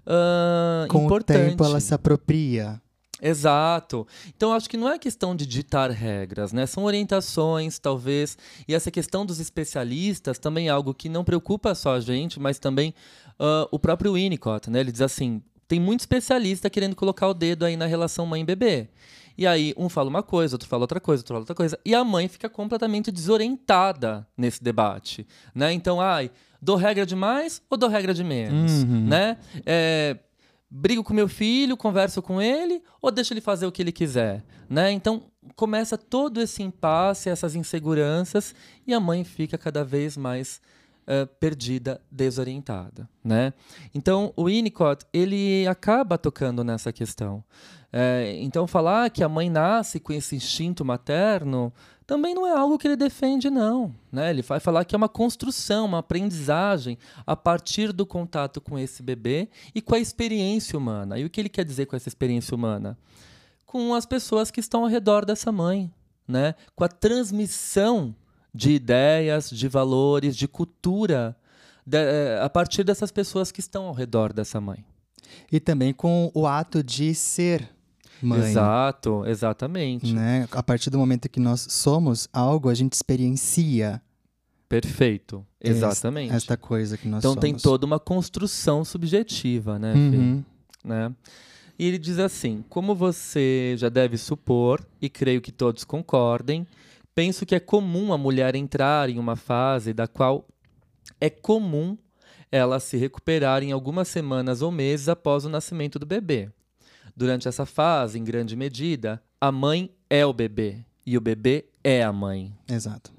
uh, 0.06 0.88
com 0.88 1.06
importante. 1.06 1.38
o 1.38 1.50
tempo 1.50 1.64
ela 1.64 1.80
se 1.80 1.94
apropria. 1.94 2.82
Exato. 3.22 4.08
Então, 4.36 4.54
acho 4.54 4.70
que 4.70 4.78
não 4.78 4.90
é 4.90 4.98
questão 4.98 5.36
de 5.36 5.46
ditar 5.46 5.92
regras, 5.92 6.54
né? 6.54 6.66
São 6.66 6.86
orientações, 6.86 7.78
talvez. 7.78 8.38
E 8.68 8.74
essa 8.74 8.90
questão 8.90 9.26
dos 9.26 9.40
especialistas 9.40 10.40
também 10.40 10.68
é 10.68 10.72
algo 10.72 10.94
que 10.94 11.10
não 11.10 11.24
preocupa 11.24 11.76
só 11.76 11.96
a 11.96 12.00
gente, 12.00 12.40
mas 12.40 12.60
também 12.60 12.94
uh, 13.40 13.68
o 13.72 13.78
próprio 13.78 14.14
Winnicott, 14.14 14.70
né? 14.70 14.80
Ele 14.80 14.92
diz 14.92 15.02
assim: 15.02 15.42
tem 15.68 15.80
muito 15.80 16.00
especialista 16.00 16.70
querendo 16.70 16.96
colocar 16.96 17.28
o 17.28 17.34
dedo 17.34 17.66
aí 17.66 17.76
na 17.76 17.86
relação 17.86 18.26
mãe-bebê. 18.26 18.90
E 19.40 19.48
aí, 19.48 19.74
um 19.78 19.88
fala 19.88 20.10
uma 20.10 20.22
coisa, 20.22 20.56
outro 20.56 20.68
fala 20.68 20.84
outra 20.84 21.00
coisa, 21.00 21.22
outro 21.22 21.34
fala 21.34 21.40
outra 21.40 21.56
coisa. 21.56 21.80
E 21.86 21.96
a 21.96 22.04
mãe 22.04 22.28
fica 22.28 22.50
completamente 22.50 23.10
desorientada 23.10 24.28
nesse 24.36 24.62
debate. 24.62 25.26
Né? 25.56 25.72
Então, 25.72 26.02
ai, 26.02 26.30
dou 26.62 26.76
regra 26.76 27.06
de 27.06 27.16
mais 27.16 27.62
ou 27.70 27.78
dou 27.78 27.88
regra 27.88 28.14
de 28.14 28.22
menos? 28.22 28.84
Uhum. 28.84 29.08
Né? 29.08 29.38
É, 29.66 30.18
brigo 30.70 31.06
com 31.06 31.14
meu 31.14 31.30
filho, 31.30 31.78
converso 31.78 32.22
com 32.22 32.42
ele 32.42 32.84
ou 33.02 33.10
deixo 33.12 33.32
ele 33.32 33.40
fazer 33.40 33.66
o 33.66 33.72
que 33.72 33.82
ele 33.82 33.94
quiser? 33.94 34.44
Né? 34.70 34.92
Então, 34.92 35.24
começa 35.56 35.98
todo 35.98 36.42
esse 36.42 36.62
impasse, 36.62 37.30
essas 37.30 37.56
inseguranças, 37.56 38.54
e 38.86 38.94
a 38.94 39.00
mãe 39.00 39.24
fica 39.24 39.58
cada 39.58 39.86
vez 39.86 40.18
mais 40.18 40.60
Uh, 41.10 41.26
perdida, 41.40 42.00
desorientada, 42.12 43.10
né? 43.24 43.52
Então 43.96 44.32
o 44.36 44.46
Winnicott 44.46 45.04
ele 45.12 45.66
acaba 45.66 46.20
tocando 46.20 46.64
nessa 46.64 46.94
questão. 46.94 47.44
É, 47.92 48.38
então, 48.42 48.68
falar 48.68 49.10
que 49.10 49.24
a 49.24 49.28
mãe 49.28 49.50
nasce 49.50 50.00
com 50.00 50.14
esse 50.14 50.36
instinto 50.36 50.86
materno 50.86 51.74
também 52.06 52.34
não 52.34 52.46
é 52.48 52.52
algo 52.52 52.78
que 52.78 52.88
ele 52.88 52.96
defende, 52.96 53.52
não. 53.52 53.94
Né? 54.12 54.32
Ele 54.32 54.42
vai 54.42 54.60
falar 54.60 54.84
que 54.84 54.96
é 54.96 54.98
uma 54.98 55.08
construção, 55.08 55.86
uma 55.86 56.00
aprendizagem 56.00 56.98
a 57.26 57.36
partir 57.36 57.92
do 57.94 58.04
contato 58.04 58.60
com 58.60 58.80
esse 58.80 59.04
bebê 59.04 59.48
e 59.76 59.82
com 59.82 59.94
a 59.94 60.00
experiência 60.00 60.78
humana. 60.78 61.20
E 61.20 61.26
o 61.26 61.30
que 61.30 61.40
ele 61.40 61.50
quer 61.50 61.64
dizer 61.64 61.86
com 61.86 61.96
essa 61.96 62.10
experiência 62.10 62.56
humana? 62.56 62.98
Com 63.64 63.94
as 63.94 64.08
pessoas 64.08 64.50
que 64.50 64.60
estão 64.60 64.82
ao 64.82 64.90
redor 64.90 65.24
dessa 65.24 65.52
mãe, 65.52 65.92
né? 66.28 66.56
com 66.76 66.84
a 66.84 66.88
transmissão 66.88 68.16
de 68.60 68.72
ideias, 68.72 69.50
de 69.50 69.70
valores, 69.70 70.36
de 70.36 70.46
cultura 70.46 71.34
de, 71.86 71.98
eh, 71.98 72.42
a 72.44 72.50
partir 72.50 72.84
dessas 72.84 73.10
pessoas 73.10 73.54
que 73.54 73.62
estão 73.62 73.86
ao 73.86 73.94
redor 73.94 74.34
dessa 74.34 74.60
mãe. 74.60 74.84
E 75.50 75.62
também 75.62 75.94
com 75.94 76.30
o 76.34 76.46
ato 76.46 76.84
de 76.84 77.16
ser 77.16 77.70
mãe. 78.22 78.50
Exato, 78.50 79.24
exatamente. 79.26 80.14
Né? 80.14 80.46
A 80.52 80.62
partir 80.62 80.90
do 80.90 80.98
momento 80.98 81.30
que 81.30 81.40
nós 81.40 81.68
somos 81.70 82.28
algo, 82.34 82.68
a 82.68 82.74
gente 82.74 82.92
experiencia. 82.92 84.02
Perfeito, 84.68 85.46
exatamente. 85.62 86.34
Esta 86.34 86.58
coisa 86.58 86.98
que 86.98 87.08
nós 87.08 87.20
então 87.20 87.32
somos. 87.32 87.42
tem 87.42 87.56
toda 87.56 87.86
uma 87.86 87.98
construção 87.98 88.84
subjetiva, 88.84 89.80
né, 89.80 89.94
uhum. 89.94 90.44
né? 90.84 91.16
E 91.78 91.86
ele 91.88 91.98
diz 91.98 92.20
assim: 92.20 92.64
como 92.70 92.94
você 92.94 93.74
já 93.78 93.90
deve 93.90 94.18
supor, 94.18 94.86
e 95.02 95.10
creio 95.10 95.42
que 95.42 95.52
todos 95.52 95.84
concordem, 95.84 96.68
penso 97.20 97.46
que 97.46 97.54
é 97.54 97.60
comum 97.60 98.14
a 98.14 98.18
mulher 98.18 98.56
entrar 98.56 99.10
em 99.10 99.20
uma 99.20 99.36
fase 99.36 99.92
da 99.92 100.08
qual 100.08 100.48
é 101.20 101.30
comum 101.30 101.98
ela 102.50 102.80
se 102.80 102.96
recuperar 102.96 103.62
em 103.62 103.74
algumas 103.74 104.08
semanas 104.08 104.62
ou 104.62 104.72
meses 104.72 105.10
após 105.10 105.44
o 105.44 105.50
nascimento 105.50 106.00
do 106.00 106.06
bebê. 106.06 106.50
Durante 107.14 107.46
essa 107.46 107.66
fase, 107.66 108.18
em 108.18 108.24
grande 108.24 108.56
medida, 108.56 109.22
a 109.42 109.52
mãe 109.52 109.94
é 110.10 110.26
o 110.26 110.32
bebê 110.32 110.78
e 111.06 111.18
o 111.18 111.20
bebê 111.20 111.66
é 111.84 112.02
a 112.02 112.14
mãe. 112.14 112.58
Exato. 112.66 113.12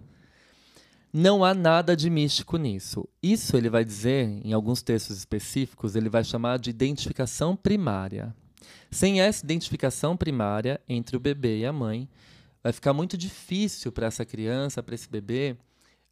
Não 1.12 1.44
há 1.44 1.52
nada 1.52 1.94
de 1.94 2.08
místico 2.08 2.56
nisso. 2.56 3.06
Isso 3.22 3.54
ele 3.54 3.68
vai 3.68 3.84
dizer, 3.84 4.40
em 4.42 4.54
alguns 4.54 4.80
textos 4.80 5.18
específicos, 5.18 5.94
ele 5.94 6.08
vai 6.08 6.24
chamar 6.24 6.58
de 6.58 6.70
identificação 6.70 7.54
primária. 7.54 8.34
Sem 8.90 9.20
essa 9.20 9.44
identificação 9.44 10.16
primária 10.16 10.80
entre 10.88 11.18
o 11.18 11.20
bebê 11.20 11.58
e 11.58 11.66
a 11.66 11.72
mãe, 11.72 12.08
vai 12.62 12.72
ficar 12.72 12.92
muito 12.92 13.16
difícil 13.16 13.90
para 13.90 14.06
essa 14.06 14.24
criança, 14.24 14.82
para 14.82 14.94
esse 14.94 15.08
bebê, 15.08 15.56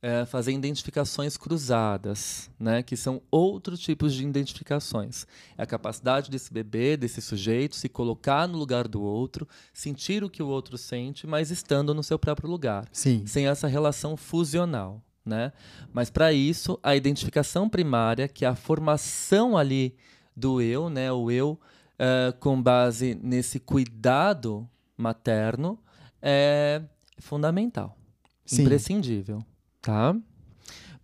é, 0.00 0.24
fazer 0.24 0.52
identificações 0.52 1.36
cruzadas, 1.36 2.50
né, 2.58 2.82
que 2.82 2.96
são 2.96 3.20
outros 3.30 3.80
tipos 3.80 4.14
de 4.14 4.24
identificações. 4.24 5.26
É 5.56 5.62
a 5.62 5.66
capacidade 5.66 6.30
desse 6.30 6.52
bebê, 6.52 6.96
desse 6.96 7.20
sujeito, 7.20 7.74
se 7.74 7.88
colocar 7.88 8.46
no 8.46 8.56
lugar 8.56 8.86
do 8.86 9.02
outro, 9.02 9.46
sentir 9.72 10.22
o 10.22 10.30
que 10.30 10.42
o 10.42 10.46
outro 10.46 10.78
sente, 10.78 11.26
mas 11.26 11.50
estando 11.50 11.92
no 11.92 12.02
seu 12.02 12.18
próprio 12.18 12.48
lugar, 12.48 12.86
Sim. 12.92 13.26
sem 13.26 13.48
essa 13.48 13.66
relação 13.66 14.16
fusional. 14.16 15.02
Né? 15.26 15.52
Mas 15.92 16.08
para 16.08 16.32
isso, 16.32 16.78
a 16.82 16.96
identificação 16.96 17.68
primária, 17.68 18.28
que 18.28 18.44
é 18.44 18.48
a 18.48 18.54
formação 18.54 19.58
ali 19.58 19.94
do 20.34 20.62
eu, 20.62 20.88
né, 20.88 21.12
o 21.12 21.30
eu 21.30 21.58
uh, 21.98 22.32
com 22.38 22.62
base 22.62 23.18
nesse 23.20 23.58
cuidado 23.58 24.66
materno, 24.96 25.78
é 26.22 26.82
fundamental, 27.18 27.96
Sim. 28.44 28.62
imprescindível. 28.62 29.44
Tá? 29.80 30.16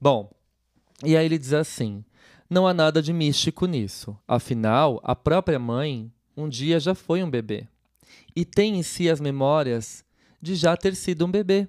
Bom, 0.00 0.30
e 1.04 1.16
aí 1.16 1.24
ele 1.24 1.38
diz 1.38 1.52
assim: 1.52 2.04
não 2.48 2.66
há 2.66 2.74
nada 2.74 3.02
de 3.02 3.12
místico 3.12 3.66
nisso. 3.66 4.16
Afinal, 4.26 5.00
a 5.02 5.14
própria 5.14 5.58
mãe 5.58 6.12
um 6.36 6.48
dia 6.48 6.80
já 6.80 6.94
foi 6.94 7.22
um 7.22 7.30
bebê 7.30 7.68
e 8.34 8.44
tem 8.44 8.76
em 8.76 8.82
si 8.82 9.08
as 9.08 9.20
memórias 9.20 10.04
de 10.40 10.54
já 10.54 10.76
ter 10.76 10.94
sido 10.94 11.24
um 11.24 11.30
bebê. 11.30 11.68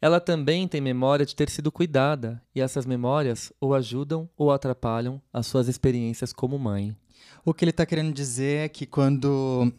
Ela 0.00 0.20
também 0.20 0.68
tem 0.68 0.80
memória 0.80 1.26
de 1.26 1.34
ter 1.34 1.50
sido 1.50 1.72
cuidada, 1.72 2.40
e 2.54 2.60
essas 2.60 2.86
memórias 2.86 3.52
ou 3.60 3.74
ajudam 3.74 4.28
ou 4.36 4.52
atrapalham 4.52 5.20
as 5.32 5.46
suas 5.46 5.66
experiências 5.66 6.32
como 6.32 6.58
mãe. 6.58 6.96
O 7.44 7.52
que 7.52 7.64
ele 7.64 7.70
está 7.70 7.84
querendo 7.84 8.12
dizer 8.12 8.66
é 8.66 8.68
que 8.68 8.86
quando 8.86 9.72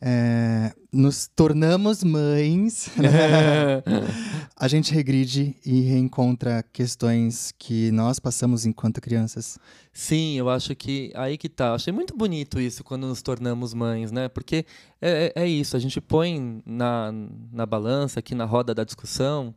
é, 0.00 0.72
nos 0.92 1.28
tornamos 1.34 2.02
mães, 2.04 2.90
né? 2.96 3.82
a 4.56 4.68
gente 4.68 4.92
regride 4.94 5.56
e 5.64 5.80
reencontra 5.82 6.64
questões 6.72 7.52
que 7.58 7.90
nós 7.90 8.18
passamos 8.18 8.64
enquanto 8.66 9.00
crianças. 9.00 9.58
Sim, 9.92 10.36
eu 10.38 10.48
acho 10.48 10.74
que 10.76 11.10
aí 11.14 11.36
que 11.36 11.48
tá. 11.48 11.74
Achei 11.74 11.92
muito 11.92 12.16
bonito 12.16 12.60
isso 12.60 12.84
quando 12.84 13.06
nos 13.06 13.20
tornamos 13.22 13.74
mães, 13.74 14.12
né? 14.12 14.28
Porque 14.28 14.64
é, 15.00 15.32
é, 15.36 15.42
é 15.42 15.46
isso, 15.48 15.76
a 15.76 15.80
gente 15.80 16.00
põe 16.00 16.62
na, 16.64 17.12
na 17.52 17.66
balança, 17.66 18.20
aqui 18.20 18.34
na 18.34 18.44
roda 18.44 18.74
da 18.74 18.84
discussão, 18.84 19.54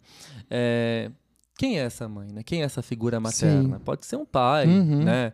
é, 0.50 1.12
quem 1.58 1.78
é 1.80 1.84
essa 1.84 2.08
mãe, 2.10 2.28
né? 2.34 2.42
Quem 2.44 2.62
é 2.62 2.66
essa 2.66 2.82
figura 2.82 3.20
materna? 3.20 3.78
Sim. 3.78 3.84
Pode 3.84 4.06
ser 4.06 4.16
um 4.16 4.26
pai, 4.26 4.66
Uhum. 4.68 5.04
né? 5.04 5.34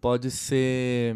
Pode 0.00 0.30
ser 0.30 1.14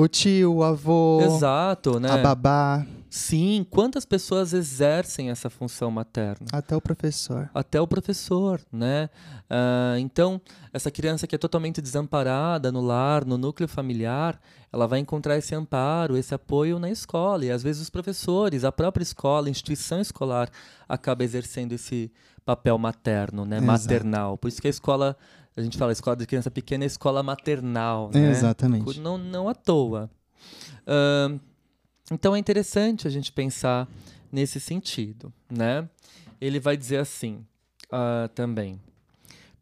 O 0.00 0.08
tio, 0.08 0.54
o 0.54 0.64
avô, 0.64 1.20
Exato, 1.20 2.00
né? 2.00 2.10
a 2.10 2.16
babá, 2.16 2.86
Sim, 3.10 3.66
quantas 3.68 4.06
pessoas 4.06 4.54
exercem 4.54 5.28
essa 5.28 5.50
função 5.50 5.90
materna? 5.90 6.46
até 6.52 6.74
o 6.74 6.80
professor. 6.80 7.50
Até 7.52 7.78
o 7.78 7.86
professor, 7.86 8.60
né? 8.72 9.10
Ah, 9.50 9.96
então, 9.98 10.40
essa 10.72 10.90
criança 10.90 11.26
que 11.26 11.34
é 11.34 11.38
totalmente 11.38 11.82
desamparada 11.82 12.72
no 12.72 12.80
lar, 12.80 13.26
no 13.26 13.36
núcleo 13.36 13.68
familiar, 13.68 14.40
ela 14.72 14.86
vai 14.86 15.00
encontrar 15.00 15.36
esse 15.36 15.54
amparo, 15.54 16.16
esse 16.16 16.32
apoio 16.32 16.78
na 16.78 16.88
escola. 16.88 17.44
E 17.44 17.50
às 17.50 17.62
vezes 17.62 17.82
os 17.82 17.90
professores, 17.90 18.64
a 18.64 18.72
própria 18.72 19.02
escola, 19.02 19.48
a 19.48 19.50
instituição 19.50 20.00
escolar, 20.00 20.48
acaba 20.88 21.24
exercendo 21.24 21.72
esse 21.72 22.10
papel 22.44 22.78
materno, 22.78 23.44
né? 23.44 23.56
Exato. 23.56 23.66
Maternal. 23.66 24.38
Por 24.38 24.48
isso 24.48 24.62
que 24.62 24.68
a 24.68 24.70
escola, 24.70 25.16
a 25.56 25.62
gente 25.62 25.76
fala, 25.76 25.92
escola 25.92 26.16
de 26.16 26.26
criança 26.26 26.50
pequena 26.50 26.84
é 26.84 26.86
escola 26.86 27.22
maternal, 27.22 28.10
né? 28.12 28.30
Exatamente. 28.30 29.00
Não, 29.00 29.18
não 29.18 29.48
à 29.48 29.54
toa. 29.54 30.10
Ahn, 30.86 31.38
então 32.10 32.34
é 32.34 32.38
interessante 32.38 33.06
a 33.06 33.10
gente 33.10 33.32
pensar 33.32 33.88
nesse 34.32 34.60
sentido, 34.60 35.32
né? 35.50 35.88
Ele 36.40 36.58
vai 36.58 36.76
dizer 36.76 36.98
assim 36.98 37.44
ah, 37.90 38.30
também. 38.34 38.80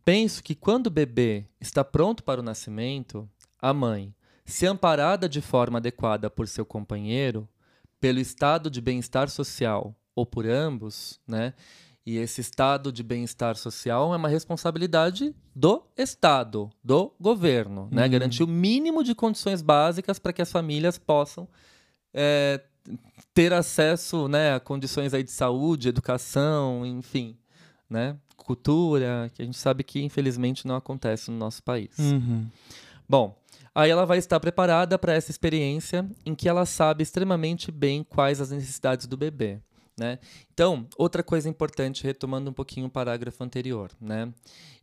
Penso 0.04 0.42
que 0.42 0.54
quando 0.54 0.86
o 0.86 0.90
bebê 0.90 1.44
está 1.60 1.84
pronto 1.84 2.22
para 2.22 2.40
o 2.40 2.44
nascimento, 2.44 3.28
a 3.60 3.74
mãe, 3.74 4.14
se 4.44 4.66
amparada 4.66 5.28
de 5.28 5.42
forma 5.42 5.78
adequada 5.78 6.30
por 6.30 6.48
seu 6.48 6.64
companheiro, 6.64 7.46
pelo 8.00 8.18
estado 8.18 8.70
de 8.70 8.80
bem-estar 8.80 9.28
social 9.28 9.94
ou 10.14 10.24
por 10.24 10.46
ambos, 10.46 11.20
né? 11.26 11.52
E 12.08 12.16
esse 12.16 12.40
estado 12.40 12.90
de 12.90 13.02
bem-estar 13.02 13.54
social 13.54 14.14
é 14.14 14.16
uma 14.16 14.30
responsabilidade 14.30 15.36
do 15.54 15.82
Estado, 15.94 16.70
do 16.82 17.12
governo, 17.20 17.86
né? 17.92 18.08
Garantir 18.08 18.42
o 18.42 18.48
mínimo 18.48 19.04
de 19.04 19.14
condições 19.14 19.60
básicas 19.60 20.18
para 20.18 20.32
que 20.32 20.40
as 20.40 20.50
famílias 20.50 20.96
possam 20.96 21.46
é, 22.14 22.62
ter 23.34 23.52
acesso 23.52 24.26
né, 24.26 24.54
a 24.54 24.58
condições 24.58 25.12
aí 25.12 25.22
de 25.22 25.30
saúde, 25.30 25.90
educação, 25.90 26.86
enfim, 26.86 27.36
né? 27.90 28.16
Cultura, 28.38 29.30
que 29.34 29.42
a 29.42 29.44
gente 29.44 29.58
sabe 29.58 29.84
que 29.84 30.00
infelizmente 30.00 30.66
não 30.66 30.76
acontece 30.76 31.30
no 31.30 31.36
nosso 31.36 31.62
país. 31.62 31.98
Uhum. 31.98 32.46
Bom, 33.06 33.36
Aí 33.74 33.90
ela 33.90 34.04
vai 34.04 34.18
estar 34.18 34.40
preparada 34.40 34.98
para 34.98 35.12
essa 35.12 35.30
experiência 35.30 36.04
em 36.26 36.34
que 36.34 36.48
ela 36.48 36.66
sabe 36.66 37.02
extremamente 37.02 37.70
bem 37.70 38.02
quais 38.02 38.40
as 38.40 38.50
necessidades 38.50 39.06
do 39.06 39.16
bebê. 39.16 39.60
Né? 39.98 40.18
Então, 40.52 40.86
outra 40.96 41.24
coisa 41.24 41.48
importante, 41.48 42.04
retomando 42.04 42.50
um 42.50 42.52
pouquinho 42.52 42.86
o 42.86 42.90
parágrafo 42.90 43.42
anterior, 43.42 43.90
né? 44.00 44.32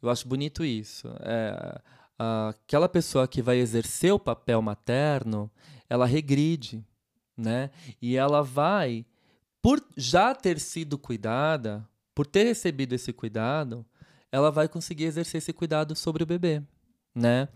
eu 0.01 0.09
acho 0.09 0.27
bonito 0.27 0.63
isso. 0.65 1.07
É, 1.21 1.81
aquela 2.17 2.89
pessoa 2.89 3.27
que 3.27 3.41
vai 3.41 3.57
exercer 3.57 4.13
o 4.13 4.19
papel 4.19 4.61
materno, 4.61 5.49
ela 5.89 6.05
regride, 6.05 6.83
né? 7.37 7.69
E 8.01 8.15
ela 8.15 8.41
vai, 8.41 9.05
por 9.61 9.83
já 9.97 10.33
ter 10.33 10.59
sido 10.59 10.97
cuidada, 10.97 11.87
por 12.13 12.25
ter 12.25 12.43
recebido 12.43 12.93
esse 12.93 13.11
cuidado, 13.11 13.85
ela 14.31 14.51
vai 14.51 14.67
conseguir 14.67 15.05
exercer 15.05 15.39
esse 15.39 15.53
cuidado 15.53 15.95
sobre 15.95 16.23
o 16.23 16.25
bebê, 16.25 16.61
né? 17.13 17.47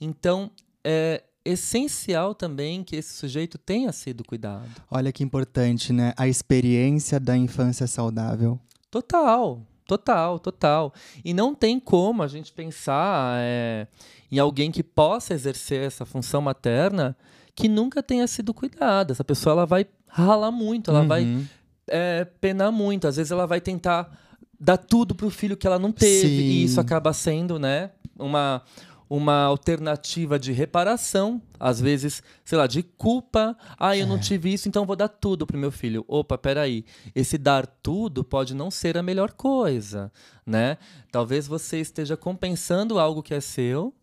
Então, 0.00 0.50
é 0.84 1.22
essencial 1.48 2.34
também 2.34 2.84
que 2.84 2.96
esse 2.96 3.14
sujeito 3.14 3.58
tenha 3.58 3.92
sido 3.92 4.24
cuidado. 4.24 4.68
Olha 4.90 5.12
que 5.12 5.24
importante, 5.24 5.92
né? 5.92 6.12
A 6.16 6.28
experiência 6.28 7.18
da 7.18 7.36
infância 7.36 7.86
saudável. 7.86 8.58
Total, 8.90 9.62
total, 9.86 10.38
total. 10.38 10.92
E 11.24 11.32
não 11.32 11.54
tem 11.54 11.80
como 11.80 12.22
a 12.22 12.28
gente 12.28 12.52
pensar 12.52 13.38
é, 13.40 13.86
em 14.30 14.38
alguém 14.38 14.70
que 14.70 14.82
possa 14.82 15.34
exercer 15.34 15.86
essa 15.86 16.04
função 16.04 16.40
materna 16.40 17.16
que 17.54 17.68
nunca 17.68 18.02
tenha 18.02 18.26
sido 18.26 18.54
cuidada. 18.54 19.12
Essa 19.12 19.24
pessoa 19.24 19.52
ela 19.52 19.66
vai 19.66 19.86
ralar 20.06 20.50
muito, 20.50 20.90
ela 20.90 21.00
uhum. 21.00 21.08
vai 21.08 21.46
é, 21.88 22.24
penar 22.40 22.70
muito. 22.70 23.08
Às 23.08 23.16
vezes 23.16 23.32
ela 23.32 23.46
vai 23.46 23.60
tentar 23.60 24.16
dar 24.58 24.76
tudo 24.76 25.14
para 25.14 25.26
o 25.26 25.30
filho 25.30 25.56
que 25.56 25.66
ela 25.66 25.78
não 25.78 25.92
teve. 25.92 26.28
Sim. 26.28 26.34
E 26.34 26.64
isso 26.64 26.80
acaba 26.80 27.12
sendo, 27.12 27.58
né, 27.58 27.90
uma, 28.18 28.62
uma 29.08 29.44
alternativa 29.44 30.38
de 30.38 30.52
reparação, 30.52 31.40
às 31.58 31.80
vezes, 31.80 32.22
sei 32.44 32.58
lá, 32.58 32.66
de 32.66 32.82
culpa. 32.82 33.56
Ah, 33.78 33.96
eu 33.96 34.04
é. 34.04 34.06
não 34.06 34.18
tive 34.18 34.52
isso, 34.52 34.68
então 34.68 34.84
vou 34.84 34.96
dar 34.96 35.08
tudo 35.08 35.46
pro 35.46 35.58
meu 35.58 35.70
filho. 35.70 36.04
Opa, 36.06 36.36
peraí. 36.36 36.84
Esse 37.14 37.38
dar 37.38 37.66
tudo 37.66 38.22
pode 38.22 38.54
não 38.54 38.70
ser 38.70 38.98
a 38.98 39.02
melhor 39.02 39.32
coisa, 39.32 40.12
né? 40.44 40.76
Talvez 41.10 41.46
você 41.46 41.80
esteja 41.80 42.16
compensando 42.16 42.98
algo 42.98 43.22
que 43.22 43.32
é 43.32 43.40
seu, 43.40 43.94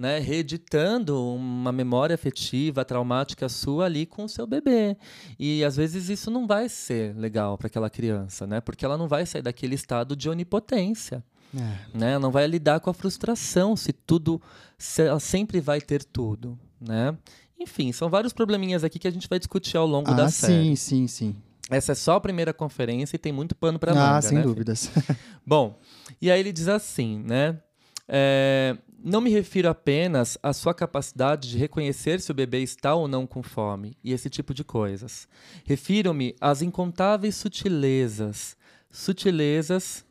né, 0.00 0.18
reeditando 0.18 1.22
uma 1.34 1.70
memória 1.70 2.14
afetiva, 2.14 2.86
traumática 2.86 3.50
sua 3.50 3.84
ali 3.84 4.06
com 4.06 4.24
o 4.24 4.28
seu 4.30 4.46
bebê. 4.46 4.96
E 5.38 5.62
às 5.62 5.76
vezes 5.76 6.08
isso 6.08 6.30
não 6.30 6.46
vai 6.46 6.70
ser 6.70 7.14
legal 7.16 7.58
para 7.58 7.66
aquela 7.66 7.90
criança, 7.90 8.46
né? 8.46 8.62
Porque 8.62 8.82
ela 8.82 8.96
não 8.96 9.06
vai 9.06 9.26
sair 9.26 9.42
daquele 9.42 9.74
estado 9.74 10.16
de 10.16 10.30
onipotência. 10.30 11.22
É. 11.54 11.98
Né? 11.98 12.18
Não 12.18 12.30
vai 12.30 12.46
lidar 12.46 12.80
com 12.80 12.90
a 12.90 12.94
frustração 12.94 13.76
se 13.76 13.92
tudo, 13.92 14.40
se 14.78 15.02
ela 15.02 15.20
sempre 15.20 15.60
vai 15.60 15.80
ter 15.80 16.04
tudo, 16.04 16.58
né? 16.80 17.16
Enfim, 17.58 17.92
são 17.92 18.08
vários 18.08 18.32
probleminhas 18.32 18.84
aqui 18.84 18.98
que 18.98 19.06
a 19.08 19.10
gente 19.10 19.28
vai 19.28 19.38
discutir 19.38 19.76
ao 19.76 19.86
longo 19.86 20.10
ah, 20.10 20.14
da 20.14 20.30
série. 20.30 20.76
Sim, 20.76 20.76
sim, 20.76 21.06
sim. 21.06 21.36
Essa 21.68 21.92
é 21.92 21.94
só 21.94 22.16
a 22.16 22.20
primeira 22.20 22.52
conferência 22.54 23.16
e 23.16 23.18
tem 23.18 23.32
muito 23.32 23.54
pano 23.54 23.78
para 23.78 23.94
manga, 23.94 24.16
Ah, 24.16 24.22
sem 24.22 24.38
né, 24.38 24.42
dúvidas. 24.42 24.90
Bom, 25.46 25.78
e 26.20 26.30
aí 26.30 26.40
ele 26.40 26.52
diz 26.52 26.68
assim, 26.68 27.22
né? 27.24 27.60
É, 28.08 28.76
não 29.04 29.20
me 29.20 29.30
refiro 29.30 29.68
apenas 29.68 30.36
à 30.42 30.52
sua 30.52 30.74
capacidade 30.74 31.48
de 31.48 31.56
reconhecer 31.56 32.20
se 32.20 32.30
o 32.32 32.34
bebê 32.34 32.60
está 32.60 32.94
ou 32.94 33.06
não 33.06 33.24
com 33.24 33.42
fome 33.42 33.96
e 34.02 34.12
esse 34.12 34.28
tipo 34.28 34.52
de 34.52 34.64
coisas. 34.64 35.28
Refiro-me 35.64 36.34
às 36.40 36.60
incontáveis 36.60 37.36
sutilezas, 37.36 38.56
sutilezas 38.90 40.04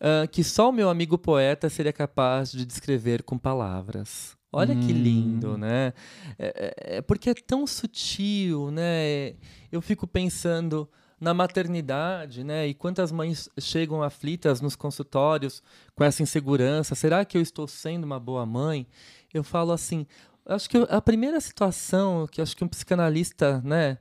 uh, 0.00 0.28
que 0.28 0.42
só 0.42 0.70
o 0.70 0.72
meu 0.72 0.88
amigo 0.88 1.18
poeta 1.18 1.68
seria 1.68 1.92
capaz 1.92 2.50
de 2.50 2.64
descrever 2.64 3.22
com 3.22 3.38
palavras. 3.38 4.36
Olha 4.52 4.74
hum. 4.74 4.80
que 4.80 4.92
lindo, 4.92 5.56
né? 5.56 5.92
É, 6.38 6.46
é, 6.46 6.96
é, 6.96 7.02
porque 7.02 7.30
é 7.30 7.34
tão 7.34 7.66
sutil, 7.66 8.70
né? 8.70 9.34
Eu 9.70 9.80
fico 9.80 10.06
pensando 10.06 10.88
na 11.20 11.34
maternidade, 11.34 12.42
né? 12.42 12.66
E 12.66 12.74
quantas 12.74 13.12
mães 13.12 13.48
chegam 13.60 14.02
aflitas 14.02 14.60
nos 14.60 14.74
consultórios 14.74 15.62
com 15.94 16.02
essa 16.02 16.22
insegurança? 16.22 16.94
Será 16.94 17.24
que 17.24 17.36
eu 17.36 17.42
estou 17.42 17.68
sendo 17.68 18.04
uma 18.04 18.18
boa 18.18 18.44
mãe? 18.44 18.86
Eu 19.32 19.44
falo 19.44 19.70
assim, 19.70 20.06
acho 20.46 20.68
que 20.68 20.78
a 20.88 21.00
primeira 21.00 21.40
situação 21.40 22.26
que 22.26 22.40
acho 22.40 22.56
que 22.56 22.64
um 22.64 22.68
psicanalista, 22.68 23.60
né, 23.62 23.98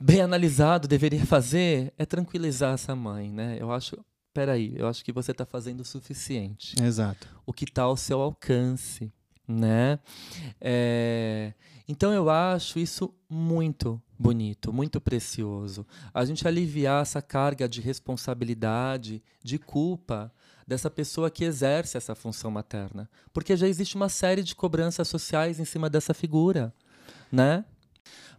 bem 0.00 0.20
analisado 0.20 0.86
deveria 0.86 1.24
fazer 1.24 1.94
é 1.96 2.04
tranquilizar 2.04 2.74
essa 2.74 2.94
mãe, 2.94 3.30
né? 3.30 3.56
Eu 3.58 3.72
acho, 3.72 3.96
peraí, 4.36 4.74
eu 4.76 4.86
acho 4.86 5.02
que 5.02 5.12
você 5.12 5.30
está 5.30 5.46
fazendo 5.46 5.80
o 5.80 5.84
suficiente. 5.84 6.76
Exato. 6.82 7.26
O 7.46 7.54
que 7.54 7.64
está 7.64 7.84
ao 7.84 7.96
seu 7.96 8.20
alcance, 8.20 9.10
né? 9.48 9.98
É, 10.60 11.54
então 11.88 12.12
eu 12.12 12.28
acho 12.28 12.78
isso 12.78 13.14
muito 13.30 13.98
bonito, 14.18 14.74
muito 14.74 15.00
precioso. 15.00 15.86
A 16.12 16.22
gente 16.26 16.46
aliviar 16.46 17.00
essa 17.00 17.22
carga 17.22 17.66
de 17.66 17.80
responsabilidade, 17.80 19.22
de 19.42 19.58
culpa 19.58 20.30
dessa 20.66 20.90
pessoa 20.90 21.30
que 21.30 21.42
exerce 21.42 21.96
essa 21.96 22.14
função 22.14 22.50
materna, 22.50 23.08
porque 23.32 23.56
já 23.56 23.66
existe 23.66 23.96
uma 23.96 24.10
série 24.10 24.42
de 24.42 24.54
cobranças 24.54 25.08
sociais 25.08 25.58
em 25.58 25.64
cima 25.64 25.88
dessa 25.88 26.12
figura, 26.12 26.74
né? 27.32 27.64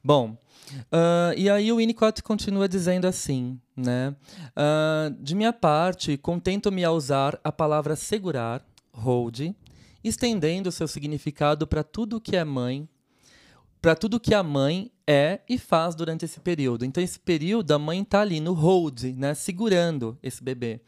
Bom, 0.03 0.37
uh, 0.91 1.33
e 1.35 1.49
aí 1.49 1.71
o 1.71 1.77
Winnicott 1.77 2.21
continua 2.23 2.67
dizendo 2.67 3.05
assim, 3.05 3.59
né? 3.75 4.15
Uh, 4.55 5.21
de 5.21 5.35
minha 5.35 5.51
parte, 5.51 6.17
contento-me 6.17 6.83
a 6.83 6.91
usar 6.91 7.39
a 7.43 7.51
palavra 7.51 7.95
segurar, 7.95 8.65
hold, 8.93 9.53
estendendo 10.03 10.71
seu 10.71 10.87
significado 10.87 11.67
para 11.67 11.83
tudo 11.83 12.21
que 12.21 12.35
é 12.35 12.43
mãe, 12.43 12.87
para 13.81 13.95
tudo 13.95 14.19
que 14.19 14.33
a 14.33 14.43
mãe 14.43 14.91
é 15.05 15.39
e 15.47 15.57
faz 15.57 15.95
durante 15.95 16.25
esse 16.25 16.39
período. 16.39 16.83
Então, 16.83 17.03
esse 17.03 17.19
período, 17.19 17.71
a 17.71 17.79
mãe 17.79 18.01
está 18.01 18.21
ali 18.21 18.39
no 18.39 18.53
hold, 18.53 19.03
né, 19.15 19.33
segurando 19.33 20.17
esse 20.21 20.43
bebê. 20.43 20.81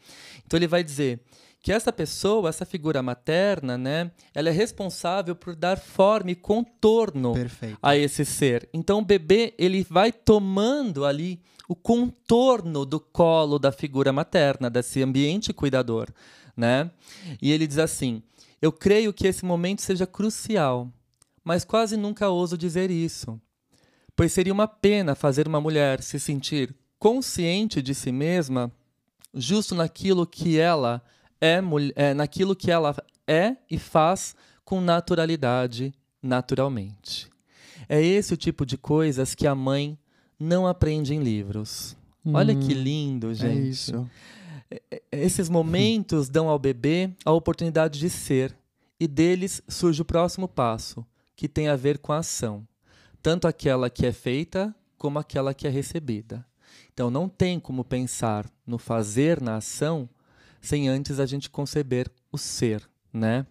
Então, 0.44 0.58
ele 0.58 0.66
vai 0.66 0.84
dizer 0.84 1.20
que 1.62 1.72
essa 1.72 1.92
pessoa, 1.92 2.48
essa 2.48 2.64
figura 2.64 3.02
materna, 3.02 3.76
né, 3.76 4.10
ela 4.34 4.48
é 4.48 4.52
responsável 4.52 5.36
por 5.36 5.54
dar 5.54 5.78
forma 5.78 6.30
e 6.30 6.34
contorno 6.34 7.34
Perfeito. 7.34 7.78
a 7.82 7.96
esse 7.96 8.24
ser. 8.24 8.68
Então, 8.72 8.98
o 8.98 9.04
bebê 9.04 9.54
ele 9.58 9.86
vai 9.88 10.10
tomando 10.10 11.04
ali 11.04 11.40
o 11.68 11.76
contorno 11.76 12.84
do 12.84 12.98
colo 12.98 13.58
da 13.58 13.70
figura 13.70 14.12
materna, 14.12 14.70
desse 14.70 15.02
ambiente 15.02 15.52
cuidador, 15.52 16.08
né? 16.56 16.90
E 17.40 17.52
ele 17.52 17.66
diz 17.66 17.78
assim: 17.78 18.22
"Eu 18.60 18.72
creio 18.72 19.12
que 19.12 19.26
esse 19.26 19.44
momento 19.44 19.82
seja 19.82 20.06
crucial 20.06 20.90
mas 21.44 21.64
quase 21.64 21.96
nunca 21.96 22.28
ouso 22.28 22.56
dizer 22.56 22.90
isso, 22.90 23.40
pois 24.14 24.32
seria 24.32 24.52
uma 24.52 24.68
pena 24.68 25.14
fazer 25.14 25.48
uma 25.48 25.60
mulher 25.60 26.02
se 26.02 26.20
sentir 26.20 26.74
consciente 26.98 27.80
de 27.80 27.94
si 27.94 28.12
mesma 28.12 28.70
justo 29.32 29.74
naquilo 29.74 30.26
que 30.26 30.58
ela 30.58 31.02
é, 31.40 31.60
é 31.94 32.14
naquilo 32.14 32.54
que 32.54 32.70
ela 32.70 32.94
é 33.26 33.56
e 33.70 33.78
faz 33.78 34.34
com 34.64 34.80
naturalidade, 34.80 35.92
naturalmente. 36.22 37.28
É 37.88 38.00
esse 38.00 38.34
o 38.34 38.36
tipo 38.36 38.66
de 38.66 38.76
coisas 38.76 39.34
que 39.34 39.46
a 39.46 39.54
mãe 39.54 39.98
não 40.38 40.66
aprende 40.66 41.14
em 41.14 41.22
livros. 41.22 41.96
Hum, 42.24 42.32
Olha 42.34 42.54
que 42.54 42.74
hum, 42.74 42.82
lindo, 42.82 43.30
é 43.30 43.34
gente. 43.34 43.58
É 43.58 43.68
isso. 43.68 44.10
Esses 45.10 45.48
momentos 45.48 46.28
dão 46.28 46.48
ao 46.48 46.58
bebê 46.58 47.10
a 47.24 47.32
oportunidade 47.32 47.98
de 47.98 48.08
ser, 48.08 48.56
e 48.98 49.08
deles 49.08 49.62
surge 49.66 50.02
o 50.02 50.04
próximo 50.04 50.46
passo, 50.46 51.04
que 51.34 51.48
tem 51.48 51.68
a 51.68 51.74
ver 51.74 51.98
com 51.98 52.12
a 52.12 52.18
ação, 52.18 52.66
tanto 53.22 53.48
aquela 53.48 53.90
que 53.90 54.06
é 54.06 54.12
feita 54.12 54.74
como 54.96 55.18
aquela 55.18 55.54
que 55.54 55.66
é 55.66 55.70
recebida. 55.70 56.46
Então 56.92 57.10
não 57.10 57.28
tem 57.28 57.58
como 57.58 57.82
pensar 57.82 58.48
no 58.66 58.78
fazer 58.78 59.40
na 59.40 59.56
ação 59.56 60.08
sem 60.60 60.88
antes 60.88 61.18
a 61.18 61.26
gente 61.26 61.50
conceber 61.50 62.10
o 62.30 62.38
ser, 62.38 62.88
né? 63.12 63.46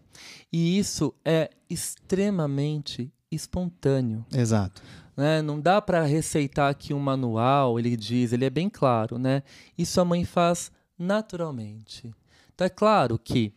E 0.52 0.78
isso 0.78 1.14
é 1.24 1.50
extremamente 1.70 3.12
espontâneo. 3.32 4.26
Exato. 4.34 4.82
Né? 5.16 5.42
Não 5.42 5.60
dá 5.60 5.82
para 5.82 6.04
receitar 6.04 6.70
aqui 6.70 6.94
um 6.94 7.00
manual, 7.00 7.80
ele 7.80 7.96
diz, 7.96 8.32
ele 8.32 8.46
é 8.46 8.50
bem 8.50 8.70
claro, 8.70 9.18
né? 9.18 9.44
Isso 9.78 10.00
a 10.00 10.06
mãe 10.06 10.24
faz 10.26 10.72
naturalmente. 10.98 12.14
Então 12.54 12.66
é 12.66 12.70
claro 12.70 13.18
que 13.18 13.54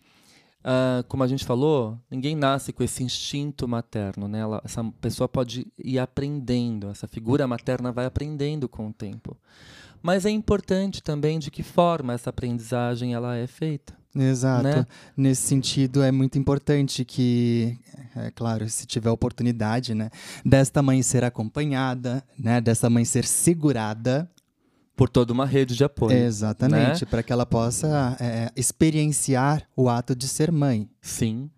Uh, 0.62 1.03
como 1.09 1.24
a 1.24 1.26
gente 1.26 1.44
falou, 1.44 1.98
ninguém 2.09 2.36
nasce 2.36 2.72
com 2.72 2.84
esse 2.84 3.03
instinto 3.03 3.66
materno, 3.66 4.28
né? 4.28 4.38
Ela, 4.38 4.62
essa 4.64 4.84
pessoa 5.00 5.28
pode 5.28 5.66
ir 5.76 5.98
aprendendo, 5.98 6.88
essa 6.88 7.09
figura 7.09 7.48
materna 7.48 7.90
vai 7.90 8.07
aprendendo 8.07 8.68
com 8.68 8.86
o 8.86 8.92
tempo. 8.92 9.36
Mas 10.03 10.26
é 10.26 10.30
importante 10.30 11.03
também 11.03 11.38
de 11.38 11.50
que 11.50 11.62
forma 11.62 12.12
essa 12.12 12.30
aprendizagem 12.30 13.14
ela 13.14 13.36
é 13.36 13.46
feita. 13.46 13.94
Exato. 14.14 14.64
Né? 14.64 14.86
Nesse 15.16 15.42
sentido, 15.42 16.03
é 16.03 16.11
muito 16.12 16.38
importante 16.38 17.05
que, 17.05 17.78
é 18.14 18.30
claro, 18.30 18.68
se 18.68 18.86
tiver 18.86 19.11
oportunidade, 19.11 19.94
né, 19.94 20.11
desta 20.44 20.82
mãe 20.82 21.03
ser 21.03 21.24
acompanhada, 21.24 22.22
né, 22.38 22.61
dessa 22.61 22.90
mãe 22.90 23.05
ser 23.05 23.24
segurada, 23.24 24.28
por 24.94 25.09
toda 25.09 25.32
uma 25.32 25.46
rede 25.46 25.74
de 25.74 25.82
apoio. 25.82 26.16
Exatamente, 26.16 27.05
né? 27.05 27.11
para 27.11 27.22
que 27.22 27.32
ela 27.32 27.46
possa 27.46 28.16
é, 28.20 28.50
experienciar 28.55 29.66
o 29.74 29.88
ato 29.88 30.14
de 30.14 30.28
ser 30.28 30.53
mãe. 30.53 30.88
Sim. 31.00 31.50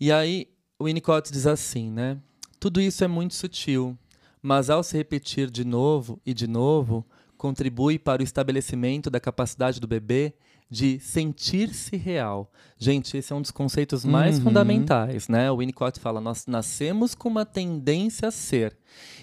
E 0.00 0.12
aí, 0.12 0.48
o 0.78 0.84
Winnicott 0.84 1.32
diz 1.32 1.46
assim, 1.46 1.90
né? 1.90 2.16
Tudo 2.60 2.80
isso 2.80 3.02
é 3.02 3.08
muito 3.08 3.34
sutil, 3.34 3.98
mas 4.40 4.70
ao 4.70 4.82
se 4.82 4.96
repetir 4.96 5.50
de 5.50 5.64
novo 5.64 6.20
e 6.24 6.32
de 6.32 6.46
novo, 6.46 7.04
contribui 7.46 7.96
para 7.96 8.22
o 8.22 8.24
estabelecimento 8.24 9.08
da 9.08 9.20
capacidade 9.20 9.78
do 9.78 9.86
bebê 9.86 10.32
de 10.68 10.98
sentir-se 10.98 11.96
real. 11.96 12.50
Gente, 12.76 13.16
esse 13.16 13.32
é 13.32 13.36
um 13.36 13.40
dos 13.40 13.52
conceitos 13.52 14.04
mais 14.04 14.38
Uhum. 14.38 14.44
fundamentais, 14.46 15.28
né? 15.28 15.48
O 15.48 15.58
Winnicott 15.58 16.00
fala: 16.00 16.20
nós 16.20 16.44
nascemos 16.48 17.14
com 17.14 17.28
uma 17.28 17.46
tendência 17.46 18.26
a 18.26 18.30
ser 18.32 18.76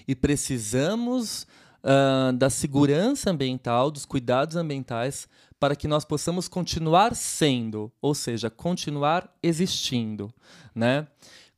e 0.08 0.16
precisamos 0.16 1.46
ah, 1.84 2.32
da 2.34 2.50
segurança 2.50 3.30
ambiental, 3.30 3.92
dos 3.92 4.06
cuidados 4.06 4.56
ambientais, 4.56 5.28
para 5.60 5.76
que 5.76 5.86
nós 5.86 6.06
possamos 6.06 6.48
continuar 6.48 7.14
sendo, 7.14 7.92
ou 8.02 8.16
seja, 8.16 8.50
continuar 8.50 9.30
existindo, 9.44 10.34
né? 10.74 11.08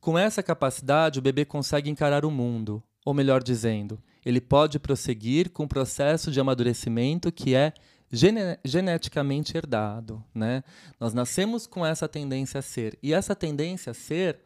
Com 0.00 0.18
essa 0.18 0.42
capacidade, 0.42 1.20
o 1.20 1.22
bebê 1.22 1.44
consegue 1.44 1.88
encarar 1.88 2.24
o 2.24 2.30
mundo, 2.30 2.82
ou 3.04 3.14
melhor 3.14 3.40
dizendo, 3.40 4.00
ele 4.26 4.40
pode 4.40 4.80
prosseguir 4.80 5.50
com 5.50 5.62
o 5.62 5.68
processo 5.68 6.32
de 6.32 6.40
amadurecimento 6.40 7.30
que 7.30 7.54
é 7.54 7.72
gene- 8.10 8.58
geneticamente 8.64 9.56
herdado, 9.56 10.22
né? 10.34 10.64
Nós 10.98 11.14
nascemos 11.14 11.64
com 11.64 11.86
essa 11.86 12.08
tendência 12.08 12.58
a 12.58 12.62
ser, 12.62 12.98
e 13.00 13.14
essa 13.14 13.36
tendência 13.36 13.92
a 13.92 13.94
ser 13.94 14.40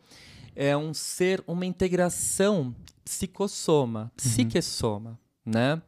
é 0.54 0.76
um 0.76 0.92
ser, 0.92 1.42
uma 1.46 1.64
integração 1.64 2.76
psicossoma, 3.02 4.12
psiquessoma, 4.16 5.18
né? 5.46 5.80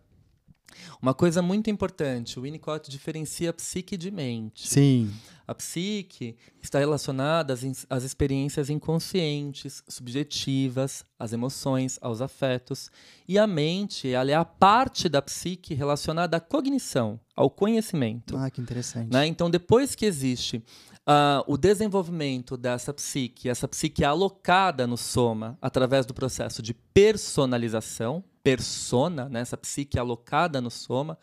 Uma 1.00 1.14
coisa 1.14 1.42
muito 1.42 1.70
importante, 1.70 2.38
o 2.38 2.42
Winnicott 2.42 2.90
diferencia 2.90 3.52
psique 3.52 3.96
de 3.96 4.10
mente. 4.10 4.68
Sim. 4.68 5.10
A 5.46 5.54
psique 5.54 6.36
está 6.62 6.78
relacionada 6.78 7.52
às, 7.52 7.86
às 7.90 8.04
experiências 8.04 8.70
inconscientes, 8.70 9.82
subjetivas, 9.88 11.04
às 11.18 11.32
emoções, 11.32 11.98
aos 12.00 12.20
afetos. 12.20 12.90
E 13.28 13.38
a 13.38 13.46
mente 13.46 14.08
ela 14.08 14.30
é 14.30 14.34
a 14.34 14.44
parte 14.44 15.08
da 15.08 15.20
psique 15.20 15.74
relacionada 15.74 16.36
à 16.36 16.40
cognição, 16.40 17.18
ao 17.36 17.50
conhecimento. 17.50 18.36
Ah, 18.36 18.50
que 18.50 18.60
interessante. 18.60 19.12
Né? 19.12 19.26
Então, 19.26 19.50
depois 19.50 19.94
que 19.94 20.06
existe 20.06 20.62
ah, 21.06 21.42
o 21.46 21.56
desenvolvimento 21.56 22.56
dessa 22.56 22.92
psique, 22.94 23.48
essa 23.48 23.66
psique 23.66 24.04
é 24.04 24.06
alocada 24.06 24.86
no 24.86 24.96
soma 24.96 25.58
através 25.60 26.06
do 26.06 26.14
processo 26.14 26.62
de 26.62 26.72
personalização, 26.72 28.22
persona, 28.42 29.28
né? 29.28 29.40
essa 29.40 29.56
psique 29.56 29.98
alocada 29.98 30.60
no 30.60 30.70
soma, 30.70 31.18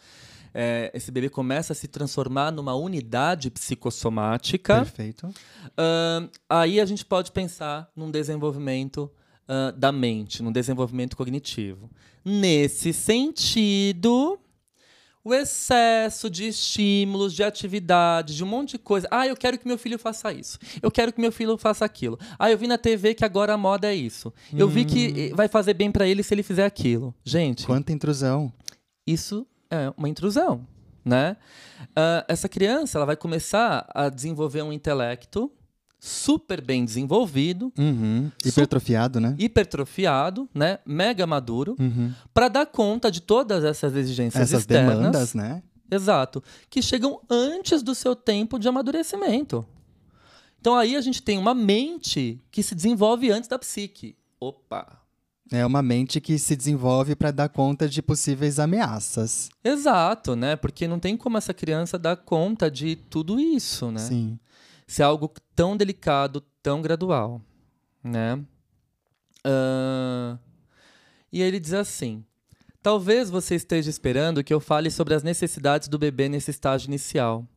é, 0.53 0.91
esse 0.93 1.11
bebê 1.11 1.29
começa 1.29 1.73
a 1.73 1.75
se 1.75 1.87
transformar 1.87 2.51
numa 2.51 2.73
unidade 2.73 3.51
psicossomática. 3.51 4.77
Perfeito. 4.77 5.29
Ahn, 5.77 6.27
aí 6.49 6.79
a 6.79 6.85
gente 6.85 7.05
pode 7.05 7.31
pensar 7.31 7.91
num 7.95 8.09
desenvolvimento 8.09 9.11
ah, 9.51 9.73
da 9.75 9.91
mente, 9.91 10.43
num 10.43 10.51
desenvolvimento 10.51 11.17
cognitivo. 11.17 11.89
Nesse 12.23 12.93
sentido, 12.93 14.39
o 15.23 15.33
excesso 15.33 16.29
de 16.29 16.47
estímulos, 16.47 17.33
de 17.33 17.43
atividades, 17.43 18.35
de 18.35 18.43
um 18.43 18.47
monte 18.47 18.71
de 18.71 18.77
coisa. 18.79 19.07
Ah, 19.11 19.27
eu 19.27 19.35
quero 19.35 19.57
que 19.57 19.67
meu 19.67 19.77
filho 19.77 19.99
faça 19.99 20.31
isso. 20.31 20.57
Eu 20.81 20.89
quero 20.89 21.11
que 21.11 21.19
meu 21.19 21.31
filho 21.31 21.57
faça 21.57 21.83
aquilo. 21.85 22.17
Ah, 22.37 22.49
eu 22.49 22.57
vi 22.57 22.67
na 22.67 22.77
TV 22.77 23.13
que 23.13 23.25
agora 23.25 23.53
a 23.53 23.57
moda 23.57 23.87
é 23.87 23.95
isso. 23.95 24.33
Eu 24.53 24.67
vi 24.69 24.85
que 24.85 25.29
eh, 25.31 25.35
vai 25.35 25.47
fazer 25.47 25.73
bem 25.73 25.91
para 25.91 26.07
ele 26.07 26.23
se 26.23 26.33
ele 26.33 26.43
fizer 26.43 26.65
aquilo. 26.65 27.13
Gente, 27.23 27.65
Quanta 27.65 27.91
intrusão. 27.91 28.51
isso 29.05 29.45
é 29.69 29.91
uma 29.97 30.07
intrusão, 30.09 30.65
né? 31.03 31.35
Ah, 31.95 32.25
essa 32.27 32.47
criança 32.47 32.97
ela 32.97 33.05
vai 33.05 33.15
começar 33.17 33.85
a 33.93 34.09
desenvolver 34.09 34.61
um 34.61 34.71
intelecto 34.73 35.51
super 35.99 36.61
bem 36.61 36.85
desenvolvido, 36.85 37.71
Uhum. 37.77 38.31
Hipertrofiado, 38.45 39.19
né? 39.19 39.35
hipertrofiado, 39.37 40.47
né? 40.53 40.79
Mega 40.85 41.27
maduro, 41.27 41.75
Uhum. 41.79 42.13
para 42.33 42.47
dar 42.47 42.65
conta 42.65 43.11
de 43.11 43.21
todas 43.21 43.63
essas 43.63 43.95
exigências 43.95 44.41
Essas 44.43 44.61
externas. 44.61 44.97
demandas, 44.97 45.33
né? 45.33 45.61
Exato. 45.91 46.43
Que 46.69 46.81
chegam 46.81 47.19
antes 47.29 47.81
do 47.83 47.93
seu 47.95 48.15
tempo 48.15 48.57
de 48.59 48.67
amadurecimento. 48.67 49.65
Então 50.61 50.75
aí 50.75 50.95
a 50.95 51.01
gente 51.01 51.21
tem 51.21 51.37
uma 51.37 51.53
mente 51.53 52.39
que 52.51 52.61
se 52.61 52.75
desenvolve 52.75 53.31
antes 53.31 53.47
da 53.49 53.57
psique. 53.57 54.15
Opa! 54.39 54.99
É 55.51 55.65
uma 55.65 55.81
mente 55.81 56.21
que 56.21 56.37
se 56.37 56.55
desenvolve 56.55 57.15
para 57.15 57.31
dar 57.31 57.49
conta 57.49 57.89
de 57.89 58.03
possíveis 58.03 58.59
ameaças. 58.59 59.49
Exato, 59.63 60.35
né? 60.35 60.55
Porque 60.55 60.87
não 60.87 60.99
tem 60.99 61.17
como 61.17 61.37
essa 61.39 61.55
criança 61.55 61.97
dar 61.97 62.15
conta 62.17 62.69
de 62.69 62.95
tudo 62.95 63.39
isso, 63.39 63.89
né? 63.91 63.99
Sim. 63.99 64.39
Se 64.89 65.03
é 65.03 65.05
algo 65.05 65.31
tão 65.55 65.77
delicado, 65.77 66.41
tão 66.63 66.81
gradual, 66.81 67.39
né? 68.03 68.43
Ah, 69.43 70.39
E 71.31 71.43
ele 71.43 71.59
diz 71.59 71.73
assim: 71.73 72.25
Talvez 72.81 73.29
você 73.29 73.53
esteja 73.53 73.87
esperando 73.87 74.43
que 74.43 74.51
eu 74.51 74.59
fale 74.59 74.89
sobre 74.89 75.13
as 75.13 75.21
necessidades 75.21 75.87
do 75.87 75.99
bebê 75.99 76.27
nesse 76.27 76.49
estágio 76.49 76.87
inicial. 76.87 77.47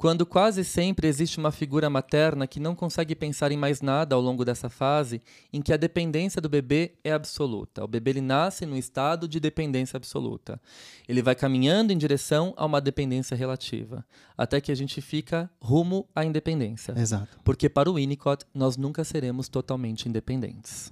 Quando 0.00 0.24
quase 0.24 0.64
sempre 0.64 1.06
existe 1.06 1.36
uma 1.36 1.52
figura 1.52 1.90
materna 1.90 2.46
que 2.46 2.58
não 2.58 2.74
consegue 2.74 3.14
pensar 3.14 3.52
em 3.52 3.56
mais 3.58 3.82
nada 3.82 4.14
ao 4.14 4.20
longo 4.22 4.46
dessa 4.46 4.70
fase, 4.70 5.20
em 5.52 5.60
que 5.60 5.74
a 5.74 5.76
dependência 5.76 6.40
do 6.40 6.48
bebê 6.48 6.94
é 7.04 7.12
absoluta. 7.12 7.84
O 7.84 7.86
bebê 7.86 8.12
ele 8.12 8.22
nasce 8.22 8.64
num 8.64 8.76
estado 8.78 9.28
de 9.28 9.38
dependência 9.38 9.98
absoluta. 9.98 10.58
Ele 11.06 11.20
vai 11.20 11.34
caminhando 11.34 11.92
em 11.92 11.98
direção 11.98 12.54
a 12.56 12.64
uma 12.64 12.80
dependência 12.80 13.36
relativa, 13.36 14.02
até 14.38 14.58
que 14.58 14.72
a 14.72 14.74
gente 14.74 15.02
fica 15.02 15.50
rumo 15.60 16.08
à 16.16 16.24
independência. 16.24 16.94
Exato. 16.96 17.38
Porque 17.44 17.68
para 17.68 17.90
o 17.90 17.96
Winnicott, 17.96 18.46
nós 18.54 18.78
nunca 18.78 19.04
seremos 19.04 19.50
totalmente 19.50 20.08
independentes. 20.08 20.90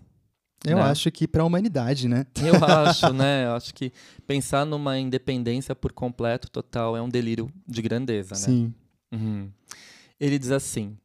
Eu 0.62 0.76
Né? 0.76 0.82
acho 0.82 1.11
que 1.11 1.26
para 1.26 1.40
a 1.42 1.46
humanidade, 1.46 2.09
né? 2.09 2.26
Eu 2.44 2.52
acho, 2.62 3.11
né? 3.14 3.46
Eu 3.46 3.52
acho 3.52 3.72
que 3.72 3.90
pensar 4.26 4.66
numa 4.66 4.98
independência 4.98 5.74
por 5.74 5.92
completo, 5.92 6.50
total, 6.50 6.94
é 6.94 7.00
um 7.00 7.09
delírio 7.09 7.50
de 7.66 7.80
grandeza, 7.80 8.34
né? 8.34 8.40
Sim. 8.40 8.74
Uhum. 9.12 9.50
Ele 10.18 10.38
diz 10.38 10.50
assim: 10.50 10.96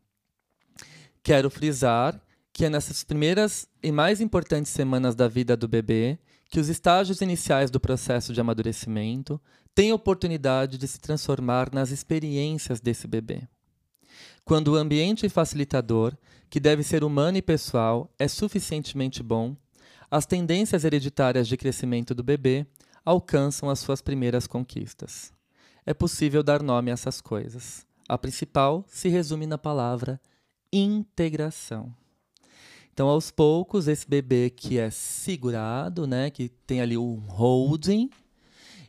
Quero 1.21 1.49
frisar 1.49 2.19
que 2.51 2.65
é 2.65 2.69
nessas 2.69 3.03
primeiras 3.03 3.67
e 3.81 3.91
mais 3.91 4.21
importantes 4.21 4.71
semanas 4.71 5.15
da 5.15 5.27
vida 5.27 5.57
do 5.57 5.67
bebê 5.67 6.19
que 6.49 6.59
os 6.59 6.69
estágios 6.69 7.19
iniciais 7.19 7.71
do 7.71 7.79
processo 7.79 8.31
de 8.31 8.39
amadurecimento 8.39 9.41
têm 9.73 9.91
oportunidade 9.91 10.77
de 10.77 10.87
se 10.87 10.99
transformar 10.99 11.73
nas 11.73 11.89
experiências 11.89 12.79
desse 12.79 13.07
bebê. 13.07 13.47
Quando 14.45 14.67
o 14.67 14.75
ambiente 14.75 15.27
facilitador, 15.29 16.15
que 16.49 16.59
deve 16.59 16.83
ser 16.83 17.03
humano 17.03 17.39
e 17.39 17.41
pessoal, 17.41 18.13
é 18.19 18.27
suficientemente 18.27 19.23
bom, 19.23 19.55
as 20.11 20.27
tendências 20.27 20.83
hereditárias 20.83 21.47
de 21.47 21.57
crescimento 21.57 22.13
do 22.13 22.21
bebê 22.21 22.67
alcançam 23.03 23.67
as 23.67 23.79
suas 23.79 23.99
primeiras 23.99 24.45
conquistas. 24.45 25.33
É 25.85 25.93
possível 25.93 26.43
dar 26.43 26.61
nome 26.61 26.91
a 26.91 26.93
essas 26.93 27.19
coisas. 27.19 27.83
A 28.07 28.17
principal 28.17 28.83
se 28.87 29.07
resume 29.09 29.45
na 29.47 29.57
palavra 29.57 30.19
integração. 30.71 31.93
Então, 32.93 33.07
aos 33.07 33.31
poucos, 33.31 33.87
esse 33.87 34.07
bebê 34.07 34.49
que 34.49 34.77
é 34.77 34.91
segurado, 34.91 36.05
né, 36.05 36.29
que 36.29 36.49
tem 36.49 36.79
ali 36.79 36.97
um 36.97 37.15
holding, 37.15 38.09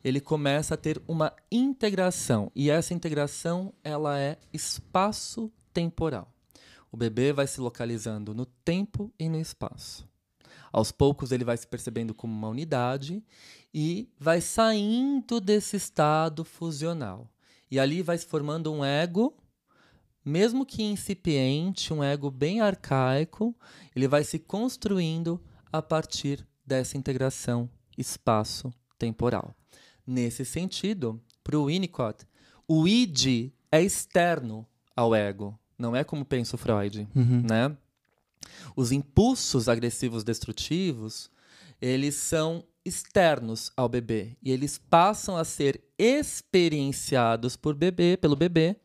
ele 0.04 0.20
começa 0.20 0.74
a 0.74 0.76
ter 0.76 1.00
uma 1.08 1.32
integração. 1.50 2.52
E 2.54 2.68
essa 2.68 2.92
integração, 2.92 3.72
ela 3.82 4.18
é 4.18 4.36
espaço-temporal. 4.52 6.30
O 6.92 6.96
bebê 6.96 7.32
vai 7.32 7.46
se 7.46 7.60
localizando 7.60 8.34
no 8.34 8.44
tempo 8.44 9.10
e 9.18 9.28
no 9.28 9.40
espaço. 9.40 10.06
Aos 10.70 10.92
poucos, 10.92 11.32
ele 11.32 11.44
vai 11.44 11.56
se 11.56 11.66
percebendo 11.66 12.12
como 12.12 12.34
uma 12.34 12.48
unidade 12.48 13.24
e 13.72 14.08
vai 14.18 14.40
saindo 14.40 15.40
desse 15.40 15.76
estado 15.76 16.44
fusional. 16.44 17.28
E 17.74 17.78
ali 17.80 18.02
vai 18.02 18.16
se 18.16 18.24
formando 18.24 18.72
um 18.72 18.84
ego, 18.84 19.34
mesmo 20.24 20.64
que 20.64 20.80
incipiente, 20.80 21.92
um 21.92 22.04
ego 22.04 22.30
bem 22.30 22.60
arcaico, 22.60 23.52
ele 23.96 24.06
vai 24.06 24.22
se 24.22 24.38
construindo 24.38 25.42
a 25.72 25.82
partir 25.82 26.46
dessa 26.64 26.96
integração 26.96 27.68
espaço-temporal. 27.98 29.56
Nesse 30.06 30.44
sentido, 30.44 31.20
para 31.42 31.58
o 31.58 31.64
Winnicott, 31.66 32.24
o 32.68 32.86
id 32.86 33.50
é 33.72 33.82
externo 33.82 34.64
ao 34.94 35.12
ego, 35.12 35.58
não 35.76 35.96
é 35.96 36.04
como 36.04 36.24
pensa 36.24 36.54
o 36.54 36.58
Freud, 36.58 37.08
Uhum. 37.12 37.42
né? 37.42 37.76
Os 38.76 38.92
impulsos 38.92 39.68
agressivos 39.68 40.22
destrutivos, 40.22 41.28
eles 41.80 42.14
são 42.14 42.64
externos 42.84 43.72
ao 43.76 43.88
bebê 43.88 44.36
e 44.42 44.50
eles 44.50 44.78
passam 44.78 45.36
a 45.36 45.44
ser 45.44 45.82
experienciados 45.98 47.56
por 47.56 47.74
bebê, 47.74 48.16
pelo 48.16 48.36
bebê, 48.36 48.76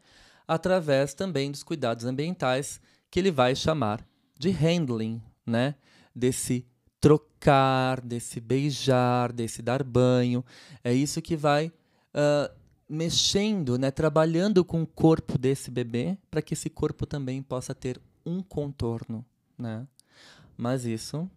através 0.48 1.14
também 1.14 1.52
dos 1.52 1.64
cuidados 1.64 2.06
ambientais 2.06 2.80
que 3.12 3.20
ele 3.20 3.32
vai 3.32 3.56
chamar 3.56 4.06
de 4.38 4.50
handling, 4.50 5.22
né? 5.46 5.76
Desse 6.16 6.66
trocar, 7.00 8.02
desse 8.02 8.40
beijar, 8.40 9.32
desse 9.32 9.62
dar 9.62 9.84
banho. 9.84 10.44
É 10.84 10.94
isso 10.94 11.22
que 11.22 11.36
vai 11.36 11.72
ah, 12.14 12.52
mexendo, 12.88 13.78
né? 13.78 13.92
Trabalhando 13.92 14.66
com 14.66 14.82
o 14.82 14.88
corpo 14.88 15.38
desse 15.38 15.70
bebê 15.70 16.18
para 16.32 16.42
que 16.42 16.54
esse 16.54 16.70
corpo 16.70 17.06
também 17.06 17.42
possa 17.42 17.76
ter 17.76 18.02
um 18.26 18.42
contorno, 18.42 19.26
né? 19.58 19.88
Mas 20.58 20.86
isso 20.86 21.30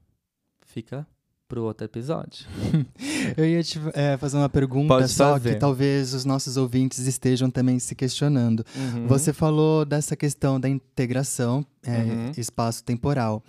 fica 0.64 1.06
pro 1.52 1.64
outro 1.64 1.84
episódio. 1.84 2.46
Eu 3.36 3.44
ia 3.44 3.62
te 3.62 3.78
é, 3.92 4.16
fazer 4.16 4.38
uma 4.38 4.48
pergunta 4.48 4.88
Pode 4.88 5.08
só 5.10 5.34
fazer. 5.34 5.52
que 5.52 5.60
talvez 5.60 6.14
os 6.14 6.24
nossos 6.24 6.56
ouvintes 6.56 7.00
estejam 7.00 7.50
também 7.50 7.78
se 7.78 7.94
questionando. 7.94 8.64
Uhum. 8.74 9.06
Você 9.06 9.34
falou 9.34 9.84
dessa 9.84 10.16
questão 10.16 10.58
da 10.58 10.66
integração 10.66 11.62
é, 11.82 11.98
Uhum. 12.04 12.32
espaço-temporal. 12.38 13.44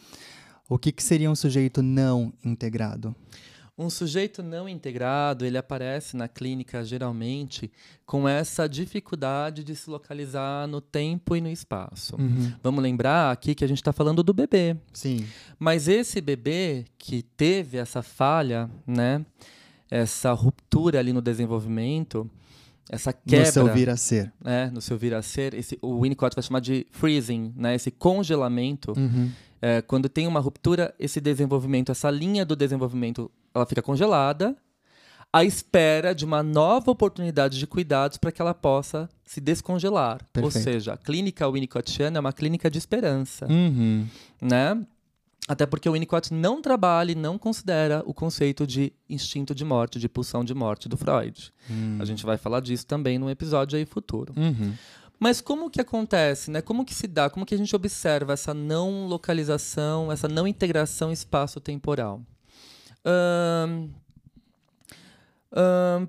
O 0.68 0.78
que, 0.78 0.92
que 0.92 1.02
seria 1.02 1.32
um 1.32 1.36
sujeito 1.36 1.82
não 1.82 2.34
integrado? 2.44 3.16
Um 3.76 3.90
sujeito 3.90 4.44
não 4.44 4.70
integrado, 4.70 5.46
ele 5.46 5.58
aparece 5.58 6.16
na 6.16 6.28
clínica 6.28 6.86
geralmente 6.86 7.72
com 8.06 8.28
essa 8.30 8.68
dificuldade 8.70 9.64
de 9.64 9.76
se 9.76 9.90
localizar 9.90 10.68
no 10.68 10.80
tempo 10.80 11.36
e 11.36 11.42
no 11.42 11.50
espaço. 11.50 12.16
Vamos 12.62 12.84
lembrar 12.84 13.32
aqui 13.32 13.56
que 13.56 13.66
a 13.66 13.68
gente 13.68 13.80
está 13.80 13.92
falando 13.92 14.22
do 14.22 14.32
bebê. 14.32 14.78
Sim. 14.94 15.26
Mas 15.58 15.88
esse 15.88 16.22
bebê 16.22 16.86
que 17.00 17.24
teve 17.24 17.78
essa 17.78 18.04
falha, 18.04 18.70
né? 18.86 19.26
Essa 19.90 20.32
ruptura 20.34 21.00
ali 21.00 21.12
no 21.12 21.22
desenvolvimento, 21.22 22.30
essa 22.90 23.12
quebra 23.14 23.48
No 23.48 23.52
seu 23.54 23.74
vir 23.74 23.90
a 23.90 23.98
ser. 23.98 24.32
né, 24.44 24.70
no 24.72 24.82
seu 24.82 24.98
vir 24.98 25.14
a 25.14 25.22
ser, 25.22 25.54
esse, 25.54 25.78
o 25.82 26.02
Winnicott 26.02 26.36
vai 26.36 26.44
chamar 26.44 26.60
de 26.60 26.86
freezing, 26.92 27.54
né, 27.56 27.76
esse 27.76 27.90
congelamento. 27.92 28.94
Uhum. 28.98 29.32
É, 29.62 29.82
quando 29.82 30.10
tem 30.10 30.28
uma 30.28 30.40
ruptura, 30.40 30.94
esse 31.00 31.22
desenvolvimento, 31.22 31.92
essa 31.92 32.12
linha 32.12 32.46
do 32.46 32.56
desenvolvimento, 32.56 33.32
ela 33.54 33.66
fica 33.66 33.82
congelada, 33.82 34.56
à 35.32 35.44
espera 35.44 36.14
de 36.14 36.26
uma 36.26 36.44
nova 36.44 36.92
oportunidade 36.92 37.58
de 37.58 37.66
cuidados 37.66 38.18
para 38.18 38.32
que 38.32 38.42
ela 38.42 38.54
possa 38.54 39.10
se 39.26 39.42
descongelar. 39.42 40.20
Ou 40.38 40.44
Perfeito. 40.44 40.64
seja, 40.64 40.94
a 40.94 40.98
clínica 40.98 41.50
Winnicottiana 41.50 42.18
é 42.18 42.20
uma 42.20 42.34
clínica 42.34 42.70
de 42.70 42.78
esperança, 42.78 43.48
Uhum. 43.48 44.06
né? 44.42 44.80
Até 45.46 45.66
porque 45.66 45.90
o 45.90 45.92
Winnicott 45.92 46.34
não 46.34 46.62
trabalha 46.62 47.12
e 47.12 47.16
não 47.16 47.38
considera 47.38 48.02
o 48.06 48.14
conceito 48.14 48.66
de 48.66 48.94
instinto 49.10 49.54
de 49.54 49.66
morte, 49.66 50.00
de 50.00 50.08
pulsão 50.08 50.42
de 50.42 50.54
morte 50.54 50.88
do 50.88 50.96
Freud. 50.96 51.52
Hum. 51.70 51.98
A 52.00 52.06
gente 52.06 52.26
vai 52.26 52.38
falar 52.38 52.62
disso 52.62 52.86
também 52.86 53.20
num 53.20 53.30
episódio 53.30 53.78
aí 53.78 53.86
futuro. 53.86 54.34
Uhum. 54.38 54.74
Mas 55.20 55.42
como 55.42 55.70
que 55.70 55.82
acontece, 55.82 56.50
né? 56.50 56.62
Como 56.62 56.86
que 56.86 56.94
se 56.94 57.08
dá? 57.08 57.30
Como 57.30 57.46
que 57.46 57.54
a 57.54 57.58
gente 57.58 57.76
observa 57.76 58.32
essa 58.34 58.54
não 58.54 59.06
localização, 59.08 60.10
essa 60.12 60.30
não 60.30 60.48
integração 60.48 61.12
espaço-temporal? 61.12 62.22
Ahn, 63.06 63.90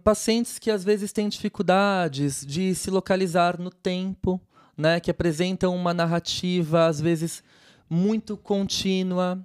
pacientes 0.02 0.58
que 0.58 0.70
às 0.70 0.84
vezes 0.84 1.12
têm 1.12 1.28
dificuldades 1.28 2.44
de 2.46 2.74
se 2.74 2.90
localizar 2.90 3.60
no 3.60 3.70
tempo, 3.70 4.40
né? 4.76 5.00
Que 5.00 5.10
apresentam 5.10 5.74
uma 5.74 5.92
narrativa 5.92 6.86
às 6.86 7.00
vezes 7.00 7.42
muito 7.88 8.36
contínua 8.36 9.44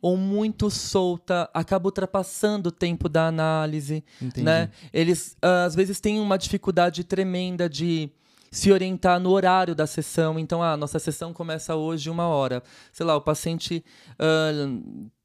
ou 0.00 0.16
muito 0.16 0.70
solta, 0.70 1.48
acaba 1.54 1.86
ultrapassando 1.86 2.68
o 2.68 2.72
tempo 2.72 3.08
da 3.08 3.26
análise 3.26 4.04
Entendi. 4.20 4.44
né? 4.44 4.70
Eles 4.92 5.36
ah, 5.40 5.64
às 5.64 5.74
vezes 5.74 6.00
têm 6.00 6.20
uma 6.20 6.36
dificuldade 6.36 7.02
tremenda 7.02 7.68
de 7.68 8.10
se 8.50 8.70
orientar 8.70 9.18
no 9.18 9.30
horário 9.30 9.74
da 9.74 9.86
sessão. 9.86 10.38
Então, 10.38 10.62
a 10.62 10.76
nossa 10.76 10.98
sessão 10.98 11.32
começa 11.32 11.74
hoje 11.74 12.08
uma 12.08 12.26
hora. 12.28 12.62
Sei 12.92 13.04
lá, 13.04 13.16
o 13.16 13.20
paciente 13.20 13.84
ah, 14.18 14.52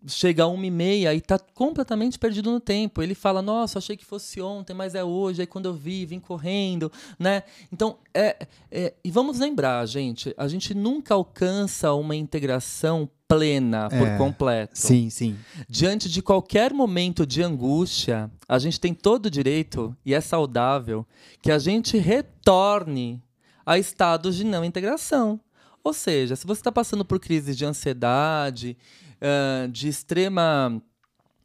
chega 0.08 0.43
a 0.43 0.47
uma 0.47 0.66
e 0.66 0.72
meia 0.72 1.14
e 1.14 1.18
está 1.18 1.38
completamente 1.38 2.18
perdido 2.18 2.52
no 2.52 2.60
tempo. 2.60 3.02
Ele 3.02 3.14
fala, 3.14 3.41
nossa, 3.41 3.78
achei 3.80 3.95
que 3.95 4.06
fosse 4.06 4.41
ontem, 4.41 4.74
mas 4.74 4.95
é 4.95 5.04
hoje. 5.04 5.41
Aí 5.41 5.47
quando 5.47 5.68
eu 5.68 5.74
vi, 5.74 6.06
vim 6.06 6.20
correndo, 6.20 6.91
né? 7.20 7.43
Então, 7.72 7.97
é, 8.14 8.47
é- 8.72 8.93
e 9.04 9.12
vamos 9.12 9.39
lembrar, 9.39 9.86
gente, 9.86 10.34
a 10.38 10.47
gente 10.47 10.74
nunca 10.74 11.14
alcança 11.14 11.93
uma 11.93 12.16
integração 12.16 13.08
plena 13.28 13.88
por 13.89 14.08
É, 14.08 14.18
completo 14.18 14.78
Sim, 14.78 15.10
sim. 15.10 15.38
diante 15.70 16.10
de 16.10 16.22
qualquer 16.22 16.74
momento 16.74 17.26
de 17.26 17.41
angústia, 17.41 18.30
a 18.47 18.60
gente 18.60 18.78
tem 18.78 18.93
todo 18.93 19.28
o 19.28 19.30
direito, 19.32 19.95
e 20.06 20.14
é 20.14 20.20
saudável, 20.20 21.06
que 21.41 21.49
a 21.49 21.58
gente 21.58 21.97
retorne 21.97 23.24
a 23.66 23.78
estados 23.78 24.36
de 24.36 24.43
não 24.43 24.66
integração. 24.66 25.39
Ou 25.84 25.93
seja, 25.93 26.36
se 26.36 26.45
você 26.45 26.60
está 26.60 26.72
passando 26.72 27.06
por 27.06 27.20
crises 27.20 27.56
de 27.58 27.64
ansiedade, 27.66 28.78
ah, 29.22 29.67
de 29.67 29.88
extrema 29.88 30.82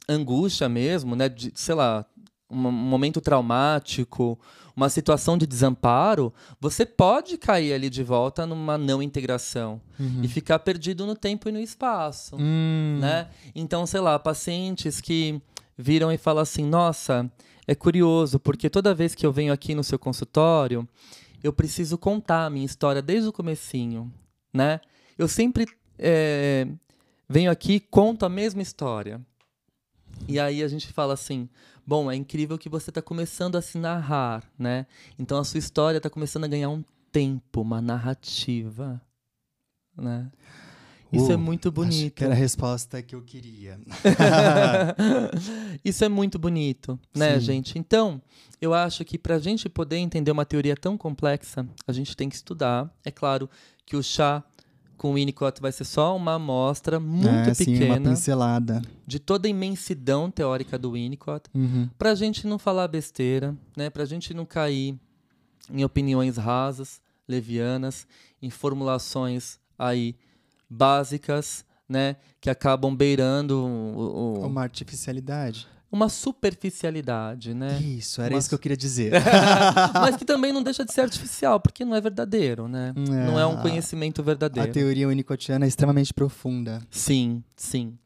angústia 0.08 0.68
mesmo, 0.68 1.14
né? 1.14 1.28
De, 1.28 1.52
sei 1.54 1.74
lá, 1.74 2.06
um 2.50 2.70
momento 2.70 3.20
traumático, 3.20 4.38
uma 4.74 4.88
situação 4.88 5.38
de 5.38 5.46
desamparo, 5.46 6.32
você 6.60 6.84
pode 6.84 7.38
cair 7.38 7.72
ali 7.72 7.88
de 7.88 8.02
volta 8.02 8.46
numa 8.46 8.76
não 8.76 9.02
integração 9.02 9.80
e 10.22 10.28
ficar 10.28 10.58
perdido 10.58 11.06
no 11.06 11.14
tempo 11.16 11.48
e 11.48 11.52
no 11.52 11.58
espaço 11.58 12.36
Hum, 12.38 12.98
né? 13.00 13.28
Então, 13.54 13.86
sei 13.86 14.00
lá, 14.00 14.18
pacientes 14.18 15.00
que 15.00 15.40
viram 15.76 16.12
e 16.12 16.18
falam 16.18 16.42
assim: 16.42 16.64
nossa, 16.64 17.30
é 17.66 17.74
curioso, 17.74 18.38
porque 18.38 18.70
toda 18.70 18.94
vez 18.94 19.14
que 19.14 19.26
eu 19.26 19.32
venho 19.32 19.52
aqui 19.52 19.74
no 19.74 19.82
seu 19.82 19.98
consultório, 19.98 20.86
eu 21.42 21.52
preciso 21.52 21.98
contar 21.98 22.46
a 22.46 22.50
minha 22.50 22.66
história 22.66 23.02
desde 23.02 23.28
o 23.28 23.32
comecinho, 23.32 24.12
né? 24.52 24.80
Eu 25.18 25.26
sempre 25.26 25.66
é, 25.98 26.68
venho 27.28 27.50
aqui 27.50 27.80
conto 27.80 28.24
a 28.24 28.28
mesma 28.28 28.62
história. 28.62 29.20
E 30.28 30.38
aí 30.40 30.62
a 30.62 30.68
gente 30.68 30.86
fala 30.88 31.14
assim: 31.14 31.48
bom, 31.86 32.10
é 32.10 32.16
incrível 32.16 32.58
que 32.58 32.68
você 32.68 32.90
está 32.90 33.02
começando 33.02 33.56
a 33.56 33.62
se 33.62 33.78
narrar, 33.78 34.44
né? 34.58 34.86
Então 35.18 35.38
a 35.38 35.44
sua 35.44 35.58
história 35.58 35.98
está 35.98 36.10
começando 36.10 36.44
a 36.44 36.48
ganhar 36.48 36.68
um 36.68 36.82
tempo, 37.12 37.60
uma 37.60 37.80
narrativa, 37.80 39.00
né? 39.96 40.30
Isso 41.12 41.30
é 41.30 41.36
Uh, 41.36 41.38
muito 41.38 41.68
Acho 41.68 41.72
bonito. 41.74 42.14
que 42.14 42.24
era 42.24 42.32
a 42.34 42.36
resposta 42.36 43.00
que 43.00 43.14
eu 43.14 43.22
queria. 43.22 43.78
Isso 45.84 46.04
é 46.04 46.08
muito 46.08 46.38
bonito, 46.38 46.98
né, 47.14 47.34
Sim. 47.34 47.40
gente? 47.40 47.78
Então, 47.78 48.20
eu 48.60 48.74
acho 48.74 49.04
que 49.04 49.16
para 49.16 49.36
a 49.36 49.38
gente 49.38 49.68
poder 49.68 49.98
entender 49.98 50.30
uma 50.32 50.44
teoria 50.44 50.76
tão 50.76 50.98
complexa, 50.98 51.66
a 51.86 51.92
gente 51.92 52.16
tem 52.16 52.28
que 52.28 52.34
estudar. 52.34 52.92
É 53.04 53.10
claro 53.12 53.48
que 53.84 53.96
o 53.96 54.02
chá 54.02 54.42
com 54.96 55.10
o 55.10 55.14
Winnicott 55.14 55.60
vai 55.60 55.70
ser 55.72 55.84
só 55.84 56.16
uma 56.16 56.34
amostra 56.34 56.98
muito 56.98 57.28
é, 57.28 57.52
sim, 57.54 57.72
uma 57.74 57.78
pequena 57.78 58.10
pincelada. 58.10 58.82
de 59.06 59.18
toda 59.18 59.46
a 59.46 59.50
imensidão 59.50 60.30
teórica 60.30 60.78
do 60.78 60.92
Winnicott, 60.92 61.50
Uhum. 61.54 61.88
para 61.98 62.10
a 62.12 62.14
gente 62.14 62.46
não 62.46 62.58
falar 62.58 62.88
besteira, 62.88 63.54
né? 63.76 63.90
Para 63.90 64.02
a 64.02 64.06
gente 64.06 64.32
não 64.32 64.44
cair 64.46 64.98
em 65.70 65.84
opiniões 65.84 66.36
rasas, 66.36 67.00
levianas, 67.28 68.06
em 68.40 68.50
formulações 68.50 69.58
aí 69.78 70.14
básicas, 70.70 71.64
né? 71.88 72.16
Que 72.40 72.50
acabam 72.50 72.94
beirando 72.94 73.56
o- 73.64 74.40
o- 74.42 74.46
Uma 74.46 74.62
artificialidade. 74.62 75.66
Uma 75.96 76.08
superficialidade, 76.08 77.54
né? 77.54 77.78
Isso, 77.80 78.20
era 78.20 78.34
Mas- 78.34 78.44
isso 78.44 78.48
que 78.50 78.54
eu 78.54 78.58
queria 78.58 78.76
dizer. 78.76 79.12
Mas 79.94 80.16
que 80.16 80.24
também 80.24 80.52
não 80.52 80.62
deixa 80.62 80.84
de 80.84 80.92
ser 80.92 81.02
artificial, 81.02 81.58
porque 81.60 81.84
não 81.84 81.94
é 81.96 82.00
verdadeiro, 82.00 82.68
né? 82.68 82.92
Não 82.96 83.38
é 83.38 83.46
um 83.46 83.58
É, 83.58 83.62
conhecimento 83.62 84.20
A 84.20 84.24
verdadeiro. 84.24 84.72
teoria 84.72 85.08
unicotiana 85.08 85.64
é 85.64 85.68
extremamente 85.68 86.12
profunda. 86.12 86.80
Sim, 86.90 87.42
sim. 87.56 87.98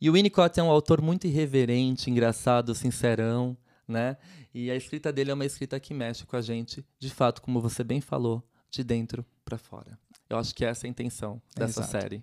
E 0.00 0.10
o 0.10 0.14
Winnicott 0.14 0.58
é 0.58 0.62
um 0.62 0.70
autor 0.70 1.00
muito 1.00 1.26
irreverente, 1.26 2.10
engraçado, 2.10 2.74
sincerão, 2.74 3.56
né? 3.86 4.16
E 4.54 4.70
a 4.70 4.76
escrita 4.76 5.12
dele 5.12 5.30
é 5.30 5.34
uma 5.34 5.46
escrita 5.46 5.78
que 5.80 5.94
mexe 5.94 6.26
com 6.26 6.36
a 6.36 6.40
gente, 6.42 6.84
de 6.98 7.08
fato, 7.08 7.40
como 7.40 7.60
você 7.60 7.82
bem 7.84 8.00
falou, 8.00 8.42
de 8.70 8.82
dentro 8.82 9.24
para 9.44 9.56
fora. 9.56 9.98
Eu 10.28 10.38
acho 10.38 10.54
que 10.54 10.64
essa 10.64 10.86
é 10.86 10.88
a 10.88 10.90
intenção 10.90 11.40
dessa 11.56 11.80
Exato. 11.80 11.90
série. 11.92 12.22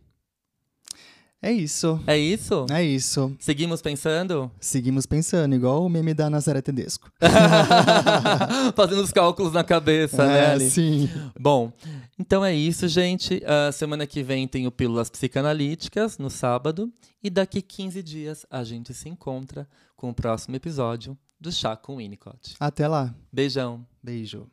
É 1.42 1.52
isso. 1.52 2.02
É 2.06 2.18
isso? 2.18 2.66
É 2.70 2.84
isso. 2.84 3.34
Seguimos 3.40 3.82
pensando? 3.82 4.52
Seguimos 4.60 5.06
pensando, 5.06 5.56
igual 5.56 5.86
o 5.86 5.90
meme 5.90 6.14
da 6.14 6.30
Nazaré 6.30 6.62
Tedesco. 6.62 7.10
Fazendo 8.76 9.02
os 9.02 9.12
cálculos 9.12 9.54
na 9.54 9.64
cabeça, 9.64 10.26
né? 10.28 10.40
é, 10.40 10.52
ali. 10.52 10.70
sim. 10.70 11.10
Bom, 11.40 11.72
então 12.20 12.44
é 12.44 12.54
isso, 12.54 12.88
gente. 12.90 13.42
A 13.46 13.72
semana 13.72 14.06
que 14.06 14.22
vem 14.22 14.50
tem 14.50 14.68
o 14.68 14.72
Pílulas 14.72 15.10
Psicanalíticas, 15.10 16.18
no 16.18 16.30
sábado. 16.30 16.92
E 17.24 17.30
daqui 17.30 17.62
15 17.62 18.04
dias 18.04 18.46
a 18.50 18.64
gente 18.64 18.94
se 18.94 19.08
encontra 19.08 19.68
com 19.96 20.10
o 20.10 20.14
próximo 20.14 20.58
episódio 20.58 21.18
do 21.40 21.52
Chá 21.52 21.76
com 21.78 21.98
Winnicott. 21.98 22.56
Até 22.60 22.86
lá. 22.86 23.16
Beijão. 23.32 23.86
Beijo. 24.04 24.46